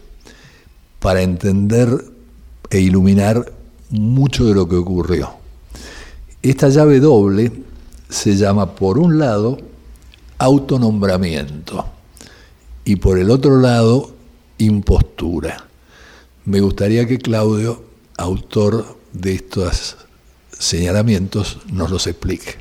para 0.99 1.21
entender 1.21 1.89
e 2.69 2.79
iluminar 2.79 3.51
mucho 3.89 4.45
de 4.45 4.53
lo 4.53 4.69
que 4.69 4.75
ocurrió. 4.75 5.40
Esta 6.41 6.69
llave 6.69 6.99
doble 6.99 7.51
se 8.09 8.35
llama, 8.35 8.75
por 8.75 8.97
un 8.97 9.19
lado, 9.19 9.59
autonombramiento 10.39 11.85
y 12.83 12.95
por 12.95 13.19
el 13.19 13.29
otro 13.29 13.59
lado, 13.59 14.11
impostura. 14.57 15.67
Me 16.45 16.59
gustaría 16.59 17.07
que 17.07 17.19
Claudio, 17.19 17.83
autor 18.17 18.97
de 19.13 19.35
estos 19.35 19.97
señalamientos, 20.57 21.59
nos 21.71 21.91
los 21.91 22.07
explique. 22.07 22.55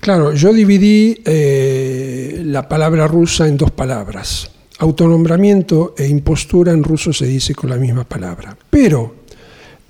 Claro, 0.00 0.34
yo 0.34 0.52
dividí 0.52 1.22
eh, 1.24 2.42
la 2.44 2.68
palabra 2.68 3.06
rusa 3.06 3.46
en 3.46 3.56
dos 3.56 3.70
palabras. 3.70 4.50
Autonombramiento 4.80 5.94
e 5.96 6.08
impostura 6.08 6.72
en 6.72 6.82
ruso 6.82 7.12
se 7.12 7.26
dice 7.26 7.54
con 7.54 7.70
la 7.70 7.76
misma 7.76 8.02
palabra. 8.02 8.56
Pero 8.68 9.14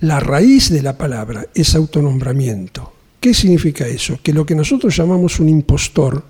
la 0.01 0.19
raíz 0.19 0.69
de 0.69 0.83
la 0.83 0.95
palabra 0.95 1.47
es 1.55 1.73
autonombramiento. 1.73 2.92
¿Qué 3.23 3.33
significa 3.33 3.87
eso? 3.87 4.19
Que 4.21 4.33
lo 4.33 4.45
que 4.45 4.53
nosotros 4.53 4.93
llamamos 4.97 5.39
un 5.39 5.47
impostor, 5.47 6.21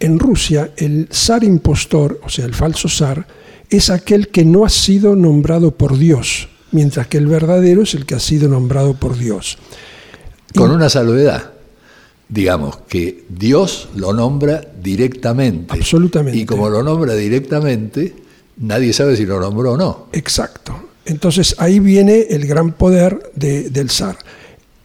en 0.00 0.18
Rusia 0.18 0.72
el 0.76 1.06
zar 1.12 1.44
impostor, 1.44 2.20
o 2.24 2.28
sea, 2.28 2.44
el 2.44 2.54
falso 2.54 2.88
zar, 2.88 3.24
es 3.70 3.88
aquel 3.88 4.26
que 4.26 4.44
no 4.44 4.64
ha 4.64 4.68
sido 4.68 5.14
nombrado 5.14 5.70
por 5.76 5.96
Dios, 5.96 6.48
mientras 6.72 7.06
que 7.06 7.18
el 7.18 7.28
verdadero 7.28 7.82
es 7.82 7.94
el 7.94 8.04
que 8.04 8.16
ha 8.16 8.18
sido 8.18 8.48
nombrado 8.48 8.94
por 8.94 9.16
Dios. 9.16 9.58
Con 10.56 10.72
una 10.72 10.88
salvedad 10.88 11.52
digamos, 12.28 12.78
que 12.88 13.26
Dios 13.28 13.90
lo 13.94 14.12
nombra 14.12 14.60
directamente. 14.82 15.74
Absolutamente. 15.74 16.36
Y 16.40 16.46
como 16.46 16.68
lo 16.68 16.82
nombra 16.82 17.14
directamente, 17.14 18.12
nadie 18.56 18.92
sabe 18.92 19.16
si 19.16 19.24
lo 19.24 19.38
nombró 19.38 19.74
o 19.74 19.76
no. 19.76 20.08
Exacto. 20.12 20.74
Entonces 21.04 21.54
ahí 21.58 21.78
viene 21.78 22.26
el 22.30 22.46
gran 22.46 22.72
poder 22.72 23.30
del 23.36 23.90
zar. 23.90 24.16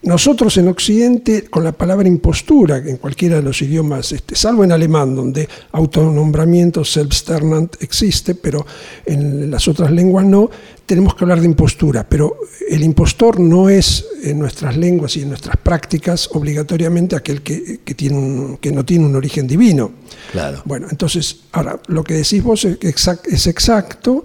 Nosotros 0.03 0.55
en 0.57 0.67
Occidente, 0.67 1.45
con 1.45 1.63
la 1.63 1.71
palabra 1.71 2.07
impostura, 2.07 2.77
en 2.77 2.97
cualquiera 2.97 3.37
de 3.37 3.41
los 3.41 3.61
idiomas, 3.63 4.11
este, 4.11 4.35
salvo 4.35 4.63
en 4.63 4.71
alemán, 4.71 5.15
donde 5.15 5.49
autonombramiento, 5.71 6.85
selbsternant 6.85 7.75
existe, 7.81 8.35
pero 8.35 8.65
en 9.05 9.49
las 9.49 9.67
otras 9.67 9.91
lenguas 9.91 10.25
no, 10.25 10.51
tenemos 10.85 11.15
que 11.15 11.23
hablar 11.23 11.39
de 11.41 11.47
impostura. 11.47 12.07
Pero 12.07 12.37
el 12.69 12.83
impostor 12.83 13.39
no 13.39 13.69
es 13.69 14.05
en 14.23 14.37
nuestras 14.37 14.77
lenguas 14.77 15.17
y 15.17 15.23
en 15.23 15.29
nuestras 15.29 15.57
prácticas 15.57 16.29
obligatoriamente 16.31 17.15
aquel 17.15 17.41
que, 17.41 17.79
tiene 17.95 18.59
que 18.61 18.71
no 18.71 18.85
tiene 18.85 19.05
un 19.05 19.15
origen 19.15 19.47
divino. 19.47 19.91
Claro. 20.31 20.61
Bueno, 20.65 20.87
entonces, 20.91 21.37
ahora, 21.53 21.79
lo 21.87 22.03
que 22.03 22.13
decís 22.13 22.43
vos 22.43 22.65
es, 22.65 22.77
es 22.81 23.47
exacto, 23.47 24.23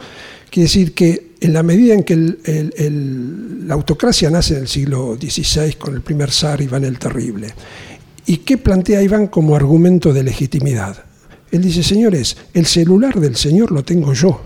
quiere 0.50 0.64
decir 0.64 0.92
que 0.92 1.31
en 1.42 1.52
la 1.52 1.64
medida 1.64 1.92
en 1.94 2.04
que 2.04 2.14
la 3.66 3.74
autocracia 3.74 4.30
nace 4.30 4.54
en 4.54 4.60
el 4.60 4.68
siglo 4.68 5.16
XVI 5.20 5.72
con 5.72 5.92
el 5.92 6.00
primer 6.00 6.30
zar 6.30 6.60
Iván 6.60 6.84
el 6.84 7.00
Terrible, 7.00 7.52
¿y 8.26 8.38
qué 8.38 8.58
plantea 8.58 9.02
Iván 9.02 9.26
como 9.26 9.56
argumento 9.56 10.12
de 10.12 10.22
legitimidad? 10.22 11.04
Él 11.50 11.62
dice, 11.62 11.82
señores, 11.82 12.36
el 12.54 12.64
celular 12.64 13.18
del 13.18 13.34
Señor 13.34 13.72
lo 13.72 13.82
tengo 13.82 14.12
yo, 14.14 14.40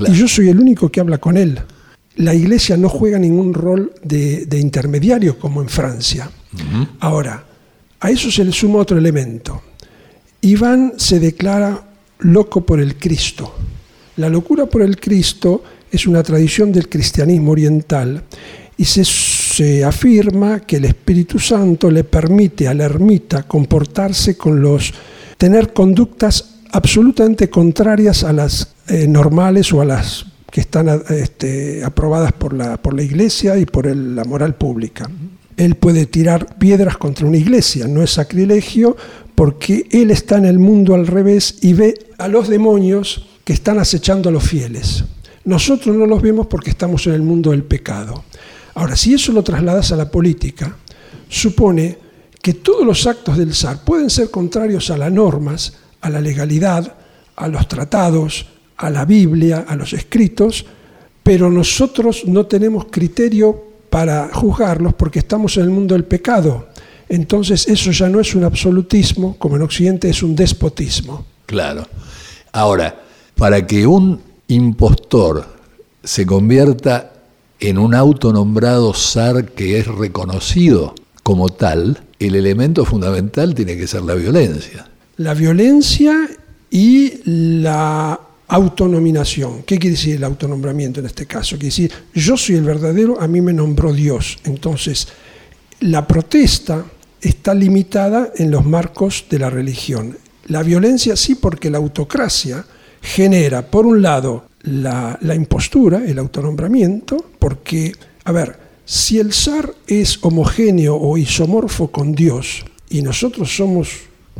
y 0.00 0.12
yo 0.14 0.26
soy 0.26 0.48
el 0.48 0.58
único 0.58 0.90
que 0.90 0.98
habla 0.98 1.18
con 1.18 1.36
él. 1.36 1.60
La 2.16 2.34
iglesia 2.34 2.76
no 2.76 2.88
juega 2.88 3.20
ningún 3.20 3.54
rol 3.54 3.92
de, 4.02 4.48
intermediario 4.58 5.38
como 5.38 5.62
en 5.62 5.68
Francia. 5.68 6.28
Ahora, 6.98 7.44
a 8.00 8.10
eso 8.10 8.32
se 8.32 8.44
le 8.44 8.50
suma 8.50 8.80
otro 8.80 8.98
elemento. 8.98 9.62
Iván 10.40 10.94
se 10.96 11.20
declara 11.20 11.88
loco 12.18 12.66
por 12.66 12.80
el 12.80 12.96
Cristo. 12.96 13.54
La 14.16 14.28
locura 14.28 14.66
por 14.66 14.82
el 14.82 14.98
Cristo 14.98 15.62
es 15.96 16.06
una 16.06 16.22
tradición 16.22 16.72
del 16.72 16.88
cristianismo 16.88 17.52
oriental 17.52 18.22
y 18.76 18.84
se, 18.84 19.84
afirma 19.84 20.60
que 20.60 20.76
el 20.76 20.84
Espíritu 20.84 21.38
Santo 21.38 21.90
le 21.90 22.04
permite 22.04 22.68
al 22.68 22.82
ermita 22.82 23.44
comportarse 23.44 24.36
con 24.36 24.60
los, 24.60 24.92
tener 25.38 25.72
conductas 25.72 26.56
absolutamente 26.72 27.48
contrarias 27.48 28.22
a 28.22 28.34
las 28.34 28.74
eh, 28.88 29.06
normales 29.08 29.72
o 29.72 29.80
a 29.80 29.86
las 29.86 30.26
que 30.50 30.60
están 30.60 30.88
este, 31.08 31.82
aprobadas 31.82 32.32
por 32.32 32.52
la, 32.52 32.76
por 32.76 32.92
la 32.92 33.02
iglesia 33.02 33.56
y 33.56 33.64
por 33.64 33.86
la 33.86 34.24
moral 34.24 34.56
pública. 34.56 35.10
Él 35.56 35.76
puede 35.76 36.04
tirar 36.04 36.58
piedras 36.58 36.98
contra 36.98 37.26
una 37.26 37.38
iglesia, 37.38 37.88
no 37.88 38.02
es 38.02 38.10
sacrilegio, 38.10 38.94
porque 39.34 39.86
él 39.90 40.10
está 40.10 40.36
en 40.36 40.44
el 40.44 40.58
mundo 40.58 40.94
al 40.94 41.06
revés 41.06 41.56
y 41.62 41.72
ve 41.72 41.94
a 42.18 42.28
los 42.28 42.48
demonios 42.48 43.26
que 43.44 43.54
están 43.54 43.78
acechando 43.78 44.28
a 44.28 44.32
los 44.32 44.44
fieles. 44.44 45.04
Nosotros 45.46 45.96
no 45.96 46.06
los 46.06 46.20
vemos 46.20 46.46
porque 46.48 46.70
estamos 46.70 47.06
en 47.06 47.14
el 47.14 47.22
mundo 47.22 47.52
del 47.52 47.62
pecado. 47.62 48.24
Ahora, 48.74 48.96
si 48.96 49.14
eso 49.14 49.32
lo 49.32 49.42
trasladas 49.42 49.92
a 49.92 49.96
la 49.96 50.10
política, 50.10 50.76
supone 51.28 51.98
que 52.42 52.54
todos 52.54 52.84
los 52.84 53.06
actos 53.06 53.38
del 53.38 53.54
zar 53.54 53.84
pueden 53.84 54.10
ser 54.10 54.30
contrarios 54.30 54.90
a 54.90 54.98
las 54.98 55.10
normas, 55.10 55.74
a 56.00 56.10
la 56.10 56.20
legalidad, 56.20 56.94
a 57.36 57.48
los 57.48 57.68
tratados, 57.68 58.46
a 58.76 58.90
la 58.90 59.04
Biblia, 59.04 59.64
a 59.68 59.76
los 59.76 59.92
escritos, 59.92 60.66
pero 61.22 61.48
nosotros 61.48 62.24
no 62.26 62.46
tenemos 62.46 62.86
criterio 62.90 63.64
para 63.88 64.28
juzgarlos 64.32 64.94
porque 64.94 65.20
estamos 65.20 65.56
en 65.56 65.62
el 65.62 65.70
mundo 65.70 65.94
del 65.94 66.04
pecado. 66.04 66.68
Entonces 67.08 67.68
eso 67.68 67.92
ya 67.92 68.08
no 68.08 68.18
es 68.20 68.34
un 68.34 68.42
absolutismo, 68.42 69.36
como 69.38 69.54
en 69.54 69.62
Occidente 69.62 70.08
es 70.08 70.24
un 70.24 70.34
despotismo. 70.34 71.24
Claro. 71.46 71.86
Ahora, 72.52 73.00
para 73.36 73.64
que 73.64 73.86
un 73.86 74.25
impostor 74.48 75.46
se 76.02 76.24
convierta 76.24 77.12
en 77.58 77.78
un 77.78 77.94
autonombrado 77.94 78.92
zar 78.94 79.46
que 79.52 79.78
es 79.78 79.86
reconocido 79.86 80.94
como 81.22 81.48
tal, 81.48 82.00
el 82.18 82.36
elemento 82.36 82.84
fundamental 82.84 83.54
tiene 83.54 83.76
que 83.76 83.86
ser 83.86 84.02
la 84.02 84.14
violencia. 84.14 84.88
La 85.16 85.34
violencia 85.34 86.28
y 86.70 87.20
la 87.24 88.20
autonominación. 88.48 89.62
¿Qué 89.64 89.78
quiere 89.78 89.96
decir 89.96 90.16
el 90.16 90.24
autonombramiento 90.24 91.00
en 91.00 91.06
este 91.06 91.26
caso? 91.26 91.56
Quiere 91.56 91.66
decir, 91.66 91.92
yo 92.14 92.36
soy 92.36 92.56
el 92.56 92.62
verdadero, 92.62 93.20
a 93.20 93.26
mí 93.26 93.40
me 93.40 93.52
nombró 93.52 93.92
Dios. 93.92 94.38
Entonces, 94.44 95.08
la 95.80 96.06
protesta 96.06 96.84
está 97.20 97.54
limitada 97.54 98.32
en 98.36 98.50
los 98.50 98.64
marcos 98.64 99.24
de 99.28 99.38
la 99.40 99.50
religión. 99.50 100.16
La 100.46 100.62
violencia 100.62 101.16
sí 101.16 101.34
porque 101.34 101.70
la 101.70 101.78
autocracia 101.78 102.64
genera, 103.06 103.70
por 103.70 103.86
un 103.86 104.02
lado, 104.02 104.46
la, 104.64 105.34
impostura, 105.34 106.02
el 106.04 106.18
autonombramiento, 106.18 107.24
porque, 107.38 107.92
a 108.24 108.32
ver, 108.32 108.58
si 108.84 109.18
el 109.18 109.32
zar 109.32 109.72
es 109.86 110.18
homogéneo 110.22 110.96
o 110.96 111.16
isomorfo 111.16 111.88
con 111.88 112.12
Dios 112.12 112.64
y 112.90 113.02
nosotros 113.02 113.54
somos 113.54 113.90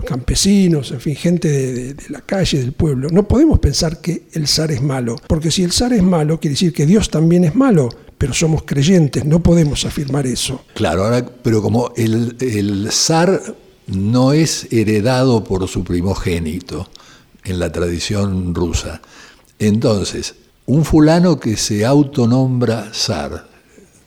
campesinos, 0.05 0.91
en 0.91 1.01
fin, 1.01 1.15
gente 1.15 1.49
de, 1.49 1.95
de, 1.95 2.05
la 2.11 2.21
calle, 2.21 2.59
del 2.59 2.73
pueblo, 2.73 3.09
no 3.09 3.27
podemos 3.27 3.61
pensar 3.61 4.01
que 4.01 4.25
el 4.33 4.49
zar 4.49 4.73
es 4.73 4.83
malo, 4.83 5.17
porque 5.29 5.51
si 5.51 5.63
el 5.63 5.73
zar 5.73 5.93
es 5.93 6.03
malo, 6.03 6.41
quiere 6.41 6.55
decir 6.55 6.73
que 6.73 6.87
Dios 6.87 7.09
también 7.09 7.45
es 7.45 7.55
malo, 7.55 7.89
pero 8.19 8.35
somos 8.35 8.65
creyentes, 8.65 9.25
no 9.25 9.43
podemos 9.43 9.85
afirmar 9.85 10.27
eso. 10.27 10.65
Claro, 10.75 11.05
ahora, 11.05 11.25
pero 11.43 11.63
como 11.63 11.93
el, 11.97 12.37
el 12.41 12.89
zar 12.91 13.41
no 13.87 14.33
es 14.33 14.67
heredado 14.73 15.45
por 15.45 15.67
su 15.69 15.85
primogénito, 15.85 16.89
en 17.47 17.59
la 17.59 17.71
tradición 17.71 18.55
rusa. 18.55 19.01
Entonces, 19.59 20.35
un 20.67 20.85
fulano 20.85 21.39
que 21.39 21.57
se 21.57 21.85
autonombra 21.85 22.91
zar, 22.93 23.47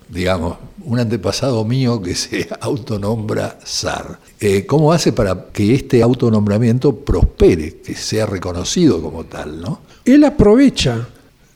digamos, 0.09 0.57
un 0.83 0.99
antepasado 0.99 1.63
mío 1.65 2.01
que 2.01 2.15
se 2.15 2.47
autonombra 2.61 3.59
zar. 3.65 4.19
Eh, 4.39 4.65
¿Cómo 4.65 4.91
hace 4.93 5.13
para 5.13 5.47
que 5.51 5.73
este 5.73 6.01
autonombramiento 6.01 6.95
prospere, 6.95 7.77
que 7.77 7.95
sea 7.95 8.25
reconocido 8.25 9.01
como 9.01 9.25
tal? 9.25 9.61
¿no? 9.61 9.81
Él 10.05 10.23
aprovecha 10.23 11.07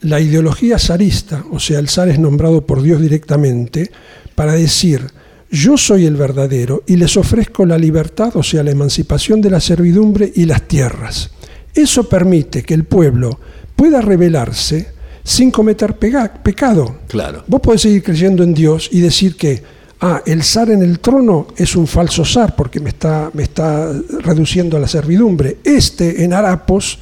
la 0.02 0.20
ideología 0.20 0.78
zarista, 0.78 1.46
o 1.52 1.60
sea, 1.60 1.80
el 1.80 1.90
zar 1.90 2.10
es 2.10 2.20
nombrado 2.20 2.66
por 2.66 2.82
Dios 2.82 3.02
directamente, 3.02 3.90
para 4.36 4.54
decir, 4.54 5.08
yo 5.50 5.78
soy 5.78 6.06
el 6.06 6.16
verdadero 6.16 6.84
y 6.88 6.98
les 6.98 7.16
ofrezco 7.16 7.66
la 7.66 7.78
libertad, 7.78 8.36
o 8.36 8.44
sea, 8.44 8.64
la 8.64 8.72
emancipación 8.72 9.40
de 9.40 9.52
la 9.52 9.60
servidumbre 9.60 10.32
y 10.36 10.46
las 10.46 10.68
tierras. 10.68 11.30
Eso 11.74 12.08
permite 12.08 12.64
que 12.64 12.74
el 12.74 12.84
pueblo 12.84 13.40
pueda 13.76 14.02
rebelarse 14.02 14.94
sin 15.24 15.52
cometer 15.52 15.98
pecado. 15.98 16.98
Claro. 17.08 17.44
Vos 17.48 17.62
podés 17.62 17.82
seguir 17.82 18.04
creyendo 18.04 18.44
en 18.44 18.54
Dios 18.54 18.90
y 18.92 19.00
decir 19.00 19.36
que, 19.36 19.64
ah, 20.02 20.22
el 20.26 20.44
zar 20.44 20.70
en 20.70 20.82
el 20.82 21.00
trono 21.00 21.48
es 21.56 21.76
un 21.76 21.88
falso 21.88 22.26
zar 22.26 22.56
porque 22.56 22.80
me 22.80 22.90
está, 22.90 23.32
me 23.34 23.44
está 23.44 23.92
reduciendo 24.20 24.78
a 24.78 24.80
la 24.80 24.88
servidumbre. 24.88 25.58
Este 25.64 26.24
en 26.24 26.34
Harapos, 26.34 27.00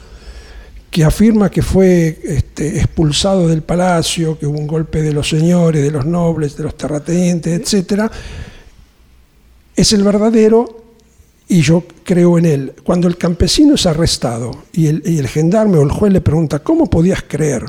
que 0.89 1.03
afirma 1.03 1.49
que 1.49 1.61
fue 1.61 2.19
este, 2.23 2.77
expulsado 2.79 3.47
del 3.47 3.63
palacio, 3.63 4.37
que 4.37 4.45
hubo 4.45 4.59
un 4.59 4.67
golpe 4.67 5.01
de 5.01 5.13
los 5.13 5.27
señores, 5.27 5.81
de 5.81 5.91
los 5.91 6.05
nobles, 6.05 6.55
de 6.57 6.63
los 6.63 6.75
terratenientes, 6.75 7.73
etc., 7.73 8.11
es 9.73 9.93
el 9.93 10.03
verdadero 10.03 10.80
y 11.51 11.61
yo 11.61 11.83
creo 12.03 12.37
en 12.39 12.45
él. 12.45 12.73
Cuando 12.83 13.07
el 13.07 13.17
campesino 13.17 13.75
es 13.75 13.85
arrestado 13.85 14.63
y 14.73 14.87
el, 14.87 15.03
y 15.05 15.19
el 15.19 15.27
gendarme 15.27 15.77
o 15.77 15.83
el 15.83 15.91
juez 15.91 16.11
le 16.11 16.21
pregunta, 16.21 16.59
¿cómo 16.59 16.89
podías 16.89 17.23
creer? 17.27 17.65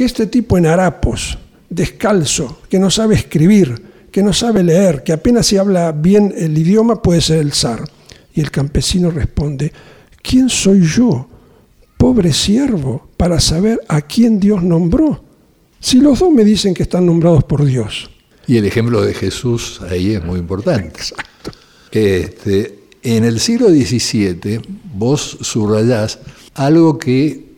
que 0.00 0.06
este 0.06 0.26
tipo 0.26 0.56
en 0.56 0.64
harapos, 0.64 1.36
descalzo, 1.68 2.60
que 2.70 2.78
no 2.78 2.90
sabe 2.90 3.16
escribir, 3.16 3.82
que 4.10 4.22
no 4.22 4.32
sabe 4.32 4.62
leer, 4.62 5.02
que 5.02 5.12
apenas 5.12 5.46
si 5.46 5.58
habla 5.58 5.92
bien 5.92 6.32
el 6.34 6.56
idioma, 6.56 7.02
puede 7.02 7.20
ser 7.20 7.40
el 7.40 7.52
zar. 7.52 7.84
Y 8.32 8.40
el 8.40 8.50
campesino 8.50 9.10
responde, 9.10 9.70
¿quién 10.22 10.48
soy 10.48 10.80
yo, 10.86 11.28
pobre 11.98 12.32
siervo, 12.32 13.10
para 13.18 13.40
saber 13.40 13.78
a 13.88 14.00
quién 14.00 14.40
Dios 14.40 14.62
nombró? 14.62 15.22
Si 15.80 16.00
los 16.00 16.20
dos 16.20 16.30
me 16.32 16.44
dicen 16.44 16.72
que 16.72 16.84
están 16.84 17.04
nombrados 17.04 17.44
por 17.44 17.66
Dios. 17.66 18.10
Y 18.46 18.56
el 18.56 18.64
ejemplo 18.64 19.02
de 19.02 19.12
Jesús 19.12 19.82
ahí 19.82 20.14
es 20.14 20.24
muy 20.24 20.38
importante. 20.38 20.98
Exacto. 20.98 21.50
Este, 21.92 22.79
en 23.02 23.24
el 23.24 23.40
siglo 23.40 23.68
XVII 23.68 24.60
vos 24.94 25.38
subrayás 25.40 26.18
algo 26.54 26.98
que 26.98 27.50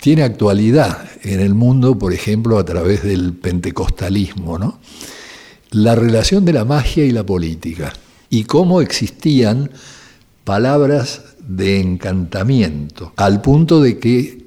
tiene 0.00 0.22
actualidad 0.22 1.08
en 1.22 1.40
el 1.40 1.54
mundo, 1.54 1.98
por 1.98 2.12
ejemplo, 2.12 2.58
a 2.58 2.64
través 2.64 3.02
del 3.02 3.34
pentecostalismo, 3.34 4.58
¿no? 4.58 4.80
La 5.70 5.94
relación 5.94 6.44
de 6.44 6.52
la 6.52 6.64
magia 6.64 7.04
y 7.04 7.12
la 7.12 7.24
política 7.24 7.92
y 8.30 8.44
cómo 8.44 8.80
existían 8.80 9.70
palabras 10.44 11.22
de 11.46 11.80
encantamiento, 11.80 13.12
al 13.16 13.40
punto 13.40 13.80
de 13.82 13.98
que 13.98 14.46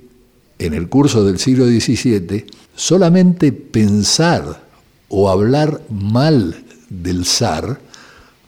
en 0.60 0.74
el 0.74 0.90
curso 0.90 1.24
del 1.24 1.40
siglo 1.40 1.66
XVII 1.66 2.46
solamente 2.76 3.52
pensar 3.52 4.64
o 5.10 5.30
hablar 5.30 5.82
mal 5.90 6.64
del 6.90 7.26
zar 7.26 7.80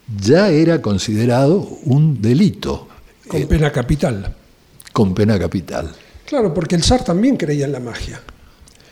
ya 0.07 0.49
era 0.49 0.81
considerado 0.81 1.59
un 1.83 2.21
delito. 2.21 2.87
Con 3.27 3.47
pena 3.47 3.71
capital. 3.71 4.35
Con 4.93 5.13
pena 5.13 5.39
capital. 5.39 5.91
Claro, 6.25 6.53
porque 6.53 6.75
el 6.75 6.83
zar 6.83 7.03
también 7.03 7.37
creía 7.37 7.65
en 7.65 7.71
la 7.71 7.79
magia. 7.79 8.21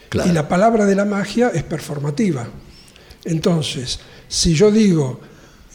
Claro. 0.10 0.30
Y 0.30 0.34
la 0.34 0.48
palabra 0.48 0.86
de 0.86 0.96
la 0.96 1.06
magia 1.06 1.50
es 1.50 1.64
performativa. 1.64 2.48
Entonces, 3.26 4.00
si 4.28 4.54
yo 4.54 4.70
digo 4.70 5.20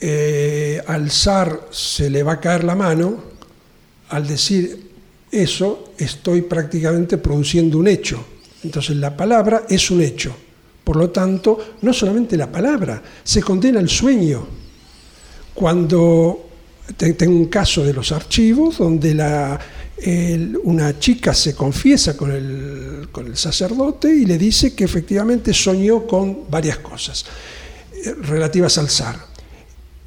eh, 0.01 0.81
al 0.87 1.11
zar 1.11 1.68
se 1.70 2.09
le 2.09 2.22
va 2.22 2.35
a 2.35 2.40
caer 2.40 2.62
la 2.62 2.77
mano, 2.77 3.16
al 4.11 4.27
decir 4.29 4.90
eso 5.31 5.92
estoy 5.98 6.42
prácticamente 6.42 7.18
produciendo 7.18 7.79
un 7.79 7.88
hecho. 7.88 8.24
Entonces 8.62 8.96
la 8.96 9.16
palabra 9.16 9.64
es 9.68 9.90
un 9.90 10.01
hecho. 10.01 10.35
Por 10.85 10.96
lo 10.96 11.11
tanto, 11.11 11.77
no 11.83 11.92
solamente 11.92 12.37
la 12.37 12.51
palabra, 12.51 13.03
se 13.24 13.42
condena 13.42 13.81
el 13.81 13.88
sueño. 13.88 14.46
Cuando 15.59 16.51
tengo 16.97 17.33
un 17.33 17.47
caso 17.47 17.83
de 17.85 17.92
los 17.92 18.12
archivos 18.12 18.79
donde 18.79 19.11
una 20.62 20.99
chica 21.01 21.35
se 21.35 21.57
confiesa 21.57 22.16
con 22.16 22.31
el, 22.31 23.09
con 23.11 23.27
el, 23.27 23.37
sacerdote 23.37 24.14
y 24.14 24.25
le 24.25 24.38
dice 24.38 24.77
que 24.77 24.85
efectivamente 24.85 25.53
soñó 25.53 26.07
con 26.07 26.49
varias 26.49 26.79
cosas 26.79 27.25
eh, 27.92 28.14
relativas 28.23 28.79
al 28.79 28.88
zar. 28.88 29.18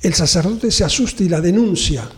El 0.01 0.13
sacerdote 0.13 0.71
se 0.71 0.85
asusta 0.85 1.21
y 1.21 1.27
la 1.27 1.41
denuncia. 1.41 2.09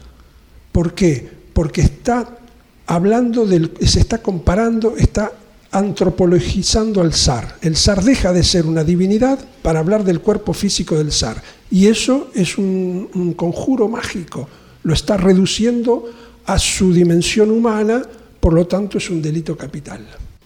¿Por 0.72 0.94
qué? 0.94 1.28
Porque 1.54 1.82
está 1.82 2.38
hablando 2.86 3.48
del, 3.48 3.72
se 3.82 4.00
está 4.00 4.20
comparando, 4.20 4.96
está 4.96 5.32
antropologizando 5.74 7.02
al 7.02 7.14
zar. 7.14 7.58
El 7.62 7.76
zar 7.76 8.04
deja 8.04 8.32
de 8.32 8.44
ser 8.44 8.66
una 8.66 8.84
divinidad 8.84 9.40
para 9.62 9.80
hablar 9.80 10.04
del 10.04 10.22
cuerpo 10.22 10.54
físico 10.54 10.96
del 10.96 11.12
zar. 11.12 11.42
Y 11.70 11.88
eso 11.88 12.30
es 12.34 12.58
un, 12.58 13.10
un 13.14 13.34
conjuro 13.34 13.90
mágico. 13.90 14.48
Lo 14.84 14.94
está 14.94 15.18
reduciendo 15.18 16.06
a 16.46 16.60
su 16.60 16.94
dimensión 16.94 17.52
humana, 17.52 18.04
por 18.40 18.54
lo 18.54 18.68
tanto 18.68 18.98
es 18.98 19.10
un 19.10 19.22
delito 19.22 19.58
capital. 19.58 20.06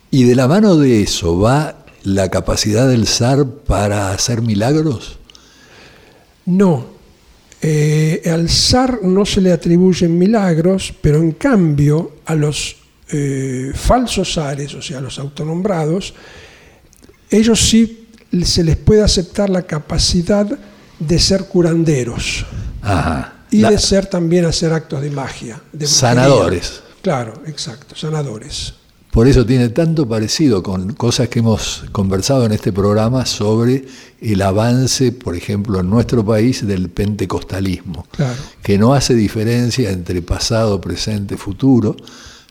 ¿Y 0.09 0.23
de 0.23 0.35
la 0.35 0.47
mano 0.47 0.77
de 0.77 1.01
eso 1.01 1.37
va 1.37 1.85
la 2.03 2.29
capacidad 2.29 2.87
del 2.87 3.05
zar 3.05 3.45
para 3.45 4.11
hacer 4.11 4.41
milagros? 4.41 5.19
No. 6.45 6.85
Eh, 7.61 8.21
al 8.31 8.49
zar 8.49 8.99
no 9.03 9.25
se 9.25 9.41
le 9.41 9.51
atribuyen 9.51 10.17
milagros, 10.17 10.93
pero 11.01 11.17
en 11.17 11.31
cambio 11.31 12.11
a 12.25 12.35
los 12.35 12.76
eh, 13.11 13.71
falsos 13.73 14.33
zares, 14.33 14.73
o 14.73 14.81
sea, 14.81 15.01
los 15.01 15.19
autonombrados, 15.19 16.13
ellos 17.29 17.59
sí 17.59 18.07
se 18.43 18.63
les 18.63 18.77
puede 18.77 19.03
aceptar 19.03 19.49
la 19.49 19.61
capacidad 19.61 20.47
de 20.99 21.19
ser 21.19 21.45
curanderos. 21.45 22.45
Ajá 22.81 23.33
y 23.49 23.61
la, 23.61 23.71
de 23.71 23.79
ser 23.79 24.07
también 24.07 24.45
hacer 24.45 24.73
actos 24.73 25.01
de 25.01 25.09
magia. 25.09 25.61
De 25.71 25.87
sanadores. 25.87 26.81
Claro, 27.01 27.41
exacto, 27.45 27.95
sanadores. 27.95 28.73
Por 29.11 29.27
eso 29.27 29.45
tiene 29.45 29.69
tanto 29.69 30.07
parecido 30.07 30.61
con 30.61 30.93
cosas 30.93 31.29
que 31.29 31.39
hemos 31.39 31.85
conversado 31.91 32.45
en 32.45 32.51
este 32.51 32.71
programa 32.71 33.25
sobre 33.25 33.85
el 34.21 34.41
avance, 34.41 35.11
por 35.11 35.35
ejemplo, 35.35 35.79
en 35.79 35.89
nuestro 35.89 36.23
país 36.23 36.67
del 36.67 36.89
pentecostalismo, 36.89 38.05
claro. 38.11 38.35
que 38.61 38.77
no 38.77 38.93
hace 38.93 39.15
diferencia 39.15 39.89
entre 39.91 40.21
pasado, 40.21 40.79
presente, 40.81 41.37
futuro, 41.37 41.95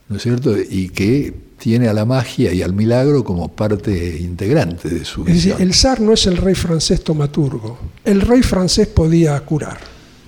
¿no 0.09 0.17
es 0.17 0.23
cierto? 0.23 0.57
Y 0.59 0.89
que 0.91 1.35
tiene 1.59 1.89
a 1.89 1.93
la 1.93 2.05
magia 2.05 2.53
y 2.53 2.63
al 2.63 2.75
milagro 2.75 3.25
como 3.25 3.49
parte 3.49 4.19
integrante 4.21 4.89
de 4.89 5.05
su 5.05 5.25
vida. 5.25 5.37
Es 5.37 5.45
decir, 5.45 5.63
el 5.63 5.75
zar 5.75 6.01
no 6.01 6.13
es 6.13 6.27
el 6.27 6.37
rey 6.37 6.55
francés 6.55 7.03
tomaturgo. 7.03 7.79
El 8.05 8.21
rey 8.21 8.43
francés 8.43 8.89
podía 8.89 9.39
curar 9.41 9.79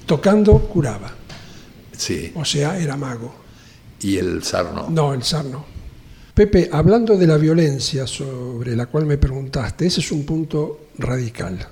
tocando 0.08 0.58
curaba. 0.58 1.12
Sí. 1.96 2.32
O 2.34 2.44
sea, 2.44 2.78
era 2.78 2.96
mago. 2.96 3.34
¿Y 4.00 4.16
el 4.16 4.42
zar 4.42 4.72
no? 4.72 4.88
No, 4.88 5.12
el 5.12 5.22
zar 5.22 5.44
no. 5.44 5.64
Pepe, 6.34 6.70
hablando 6.72 7.16
de 7.16 7.26
la 7.26 7.36
violencia 7.36 8.06
sobre 8.06 8.74
la 8.74 8.86
cual 8.86 9.06
me 9.06 9.18
preguntaste, 9.18 9.86
ese 9.86 10.00
es 10.00 10.10
un 10.10 10.24
punto 10.24 10.88
radical. 10.96 11.68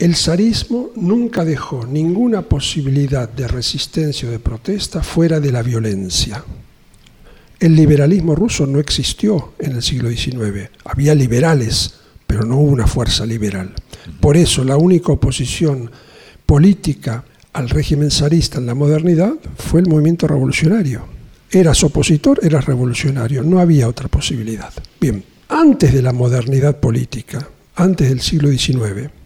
El 0.00 0.16
zarismo 0.16 0.92
nunca 0.96 1.44
dejó 1.44 1.84
ninguna 1.84 2.40
posibilidad 2.40 3.28
de 3.28 3.46
resistencia 3.46 4.26
o 4.26 4.32
de 4.32 4.38
protesta 4.38 5.02
fuera 5.02 5.40
de 5.40 5.52
la 5.52 5.62
violencia. 5.62 6.42
El 7.58 7.76
liberalismo 7.76 8.34
ruso 8.34 8.66
no 8.66 8.80
existió 8.80 9.52
en 9.58 9.72
el 9.72 9.82
siglo 9.82 10.08
XIX. 10.08 10.70
Había 10.86 11.14
liberales, 11.14 11.96
pero 12.26 12.44
no 12.44 12.56
hubo 12.56 12.72
una 12.72 12.86
fuerza 12.86 13.26
liberal. 13.26 13.74
Por 14.22 14.38
eso 14.38 14.64
la 14.64 14.78
única 14.78 15.12
oposición 15.12 15.90
política 16.46 17.22
al 17.52 17.68
régimen 17.68 18.10
zarista 18.10 18.56
en 18.56 18.64
la 18.64 18.74
modernidad 18.74 19.34
fue 19.58 19.80
el 19.80 19.86
movimiento 19.86 20.26
revolucionario. 20.26 21.02
Eras 21.50 21.84
opositor, 21.84 22.40
eras 22.42 22.64
revolucionario, 22.64 23.42
no 23.42 23.60
había 23.60 23.86
otra 23.86 24.08
posibilidad. 24.08 24.72
Bien, 24.98 25.22
antes 25.50 25.92
de 25.92 26.00
la 26.00 26.14
modernidad 26.14 26.80
política, 26.80 27.46
antes 27.74 28.08
del 28.08 28.22
siglo 28.22 28.48
XIX, 28.48 29.19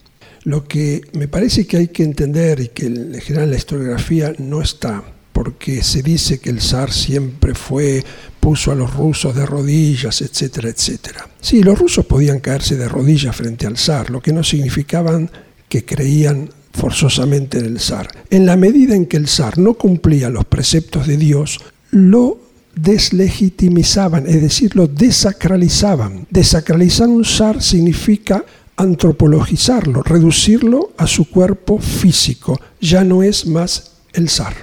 lo 0.44 0.68
que 0.68 1.02
me 1.12 1.26
parece 1.26 1.66
que 1.66 1.78
hay 1.78 1.88
que 1.88 2.02
entender 2.02 2.60
y 2.60 2.68
que 2.68 2.86
en 2.86 3.14
general 3.20 3.44
en 3.44 3.50
la 3.50 3.56
historiografía 3.56 4.32
no 4.38 4.60
está, 4.60 5.02
porque 5.32 5.82
se 5.82 6.02
dice 6.02 6.38
que 6.38 6.50
el 6.50 6.60
zar 6.60 6.92
siempre 6.92 7.54
fue, 7.54 8.04
puso 8.40 8.70
a 8.70 8.74
los 8.74 8.94
rusos 8.94 9.34
de 9.34 9.46
rodillas, 9.46 10.20
etcétera, 10.20 10.68
etcétera. 10.68 11.28
Sí, 11.40 11.62
los 11.62 11.78
rusos 11.78 12.04
podían 12.04 12.40
caerse 12.40 12.76
de 12.76 12.88
rodillas 12.88 13.34
frente 13.34 13.66
al 13.66 13.78
zar, 13.78 14.10
lo 14.10 14.20
que 14.20 14.32
no 14.32 14.44
significaban 14.44 15.30
que 15.68 15.84
creían 15.84 16.50
forzosamente 16.72 17.58
en 17.58 17.64
el 17.64 17.80
zar. 17.80 18.08
En 18.30 18.44
la 18.44 18.56
medida 18.56 18.94
en 18.94 19.06
que 19.06 19.16
el 19.16 19.28
zar 19.28 19.58
no 19.58 19.74
cumplía 19.74 20.28
los 20.28 20.44
preceptos 20.44 21.06
de 21.06 21.16
Dios, 21.16 21.58
lo 21.90 22.38
deslegitimizaban, 22.74 24.26
es 24.26 24.42
decir, 24.42 24.76
lo 24.76 24.88
desacralizaban. 24.88 26.26
Desacralizar 26.30 27.08
un 27.08 27.24
zar 27.24 27.62
significa 27.62 28.44
antropologizarlo, 28.76 30.02
reducirlo 30.02 30.92
a 30.96 31.06
su 31.06 31.30
cuerpo 31.30 31.78
físico. 31.78 32.60
Ya 32.80 33.04
no 33.04 33.22
es 33.22 33.46
más 33.46 33.92
el 34.12 34.28
zar. 34.28 34.54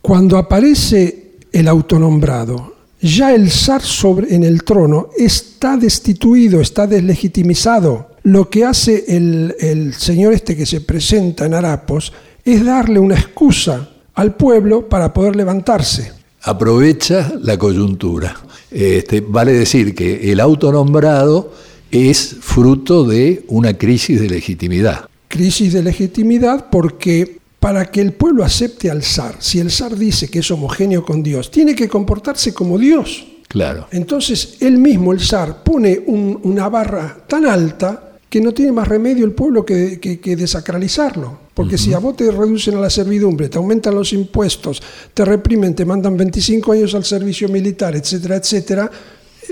Cuando 0.00 0.38
aparece 0.38 1.32
el 1.52 1.68
autonombrado, 1.68 2.74
ya 3.00 3.34
el 3.34 3.50
zar 3.50 3.82
sobre, 3.82 4.34
en 4.34 4.44
el 4.44 4.62
trono 4.62 5.10
está 5.16 5.76
destituido, 5.76 6.60
está 6.60 6.86
deslegitimizado. 6.86 8.10
Lo 8.22 8.48
que 8.48 8.64
hace 8.64 9.04
el, 9.08 9.54
el 9.58 9.94
señor 9.94 10.32
este 10.32 10.56
que 10.56 10.66
se 10.66 10.80
presenta 10.80 11.46
en 11.46 11.54
Harapos 11.54 12.12
es 12.44 12.64
darle 12.64 12.98
una 12.98 13.16
excusa 13.16 13.88
al 14.14 14.36
pueblo 14.36 14.88
para 14.88 15.12
poder 15.12 15.36
levantarse. 15.36 16.12
Aprovecha 16.42 17.32
la 17.40 17.56
coyuntura. 17.56 18.36
Este, 18.70 19.20
vale 19.20 19.52
decir 19.52 19.94
que 19.94 20.32
el 20.32 20.40
autonombrado 20.40 21.52
es 21.92 22.36
fruto 22.40 23.04
de 23.04 23.44
una 23.48 23.76
crisis 23.78 24.20
de 24.20 24.28
legitimidad. 24.28 25.08
Crisis 25.28 25.72
de 25.72 25.82
legitimidad 25.82 26.66
porque 26.70 27.38
para 27.60 27.86
que 27.90 28.00
el 28.00 28.12
pueblo 28.12 28.42
acepte 28.44 28.90
al 28.90 29.02
zar, 29.04 29.36
si 29.38 29.60
el 29.60 29.70
zar 29.70 29.96
dice 29.96 30.28
que 30.28 30.40
es 30.40 30.50
homogéneo 30.50 31.04
con 31.04 31.22
Dios, 31.22 31.50
tiene 31.50 31.74
que 31.76 31.88
comportarse 31.88 32.52
como 32.52 32.76
Dios. 32.78 33.24
Claro. 33.46 33.86
Entonces 33.92 34.56
él 34.60 34.78
mismo, 34.78 35.12
el 35.12 35.20
zar, 35.20 35.62
pone 35.62 36.02
un- 36.06 36.40
una 36.42 36.68
barra 36.68 37.18
tan 37.28 37.46
alta 37.46 38.08
que 38.28 38.40
no 38.40 38.52
tiene 38.52 38.72
más 38.72 38.88
remedio 38.88 39.24
el 39.26 39.32
pueblo 39.32 39.64
que, 39.64 40.00
que- 40.00 40.18
que 40.18 40.34
desacralizarlo. 40.36 41.38
Porque 41.54 41.76
si 41.76 41.92
a 41.92 41.98
vos 41.98 42.16
te 42.16 42.30
reducen 42.30 42.76
a 42.76 42.80
la 42.80 42.88
servidumbre, 42.88 43.50
te 43.50 43.58
aumentan 43.58 43.94
los 43.94 44.14
impuestos, 44.14 44.82
te 45.12 45.22
reprimen, 45.22 45.74
te 45.74 45.84
mandan 45.84 46.16
25 46.16 46.72
años 46.72 46.94
al 46.94 47.04
servicio 47.04 47.46
militar, 47.50 47.94
etcétera, 47.94 48.36
etcétera, 48.36 48.90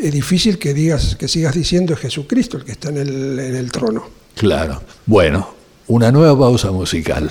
difícil 0.08 0.58
que 0.58 0.72
digas, 0.72 1.16
que 1.16 1.28
sigas 1.28 1.54
diciendo 1.54 1.94
es 1.94 2.00
Jesucristo 2.00 2.56
el 2.56 2.64
que 2.64 2.72
está 2.72 2.88
en 2.88 2.98
el, 2.98 3.38
en 3.38 3.56
el 3.56 3.70
trono. 3.70 4.04
Claro. 4.34 4.80
Bueno, 5.06 5.54
una 5.88 6.10
nueva 6.10 6.38
pausa 6.38 6.70
musical. 6.70 7.30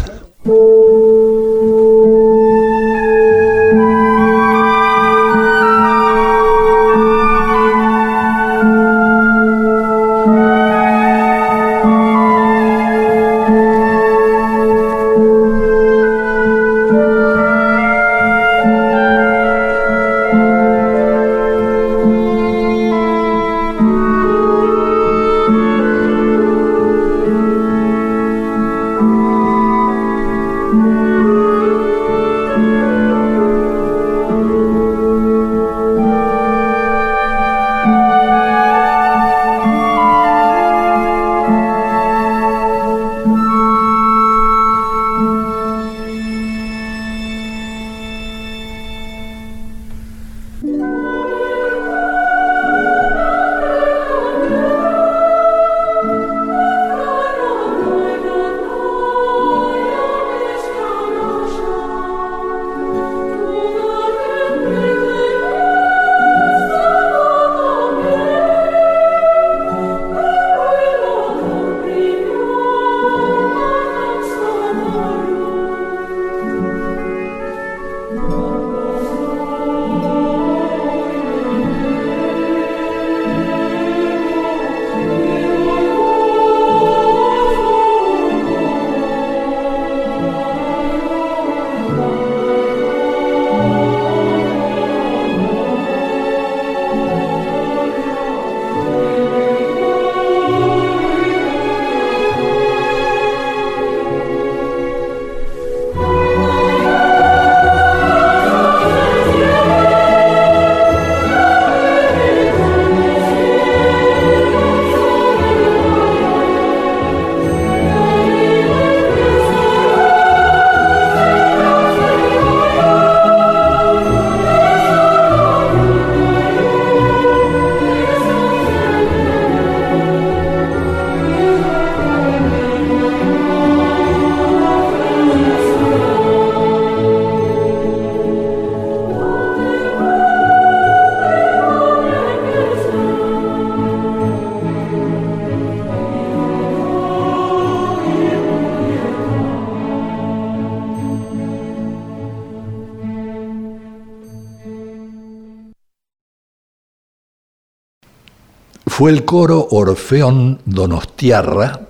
Fue 159.00 159.12
el 159.12 159.24
coro 159.24 159.66
Orfeón 159.72 160.60
Donostiarra, 160.66 161.88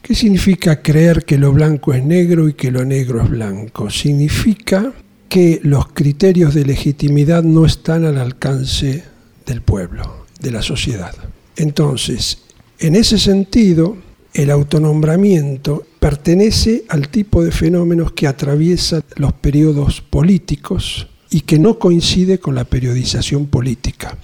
¿Qué 0.01 0.15
significa 0.15 0.81
creer 0.81 1.25
que 1.25 1.37
lo 1.37 1.51
blanco 1.51 1.93
es 1.93 2.03
negro 2.03 2.49
y 2.49 2.53
que 2.53 2.71
lo 2.71 2.83
negro 2.83 3.21
es 3.21 3.29
blanco? 3.29 3.89
Significa 3.89 4.91
que 5.31 5.61
los 5.63 5.87
criterios 5.93 6.53
de 6.53 6.65
legitimidad 6.65 7.41
no 7.41 7.65
están 7.65 8.03
al 8.03 8.17
alcance 8.17 9.05
del 9.45 9.61
pueblo, 9.61 10.25
de 10.41 10.51
la 10.51 10.61
sociedad. 10.61 11.15
Entonces, 11.55 12.39
en 12.79 12.97
ese 12.97 13.17
sentido, 13.17 13.95
el 14.33 14.51
autonombramiento 14.51 15.85
pertenece 16.01 16.83
al 16.89 17.07
tipo 17.07 17.45
de 17.45 17.51
fenómenos 17.51 18.11
que 18.11 18.27
atraviesa 18.27 19.05
los 19.15 19.31
periodos 19.31 20.01
políticos 20.01 21.07
y 21.29 21.39
que 21.39 21.57
no 21.57 21.79
coincide 21.79 22.39
con 22.39 22.53
la 22.53 22.65
periodización 22.65 23.45
política. 23.45 24.17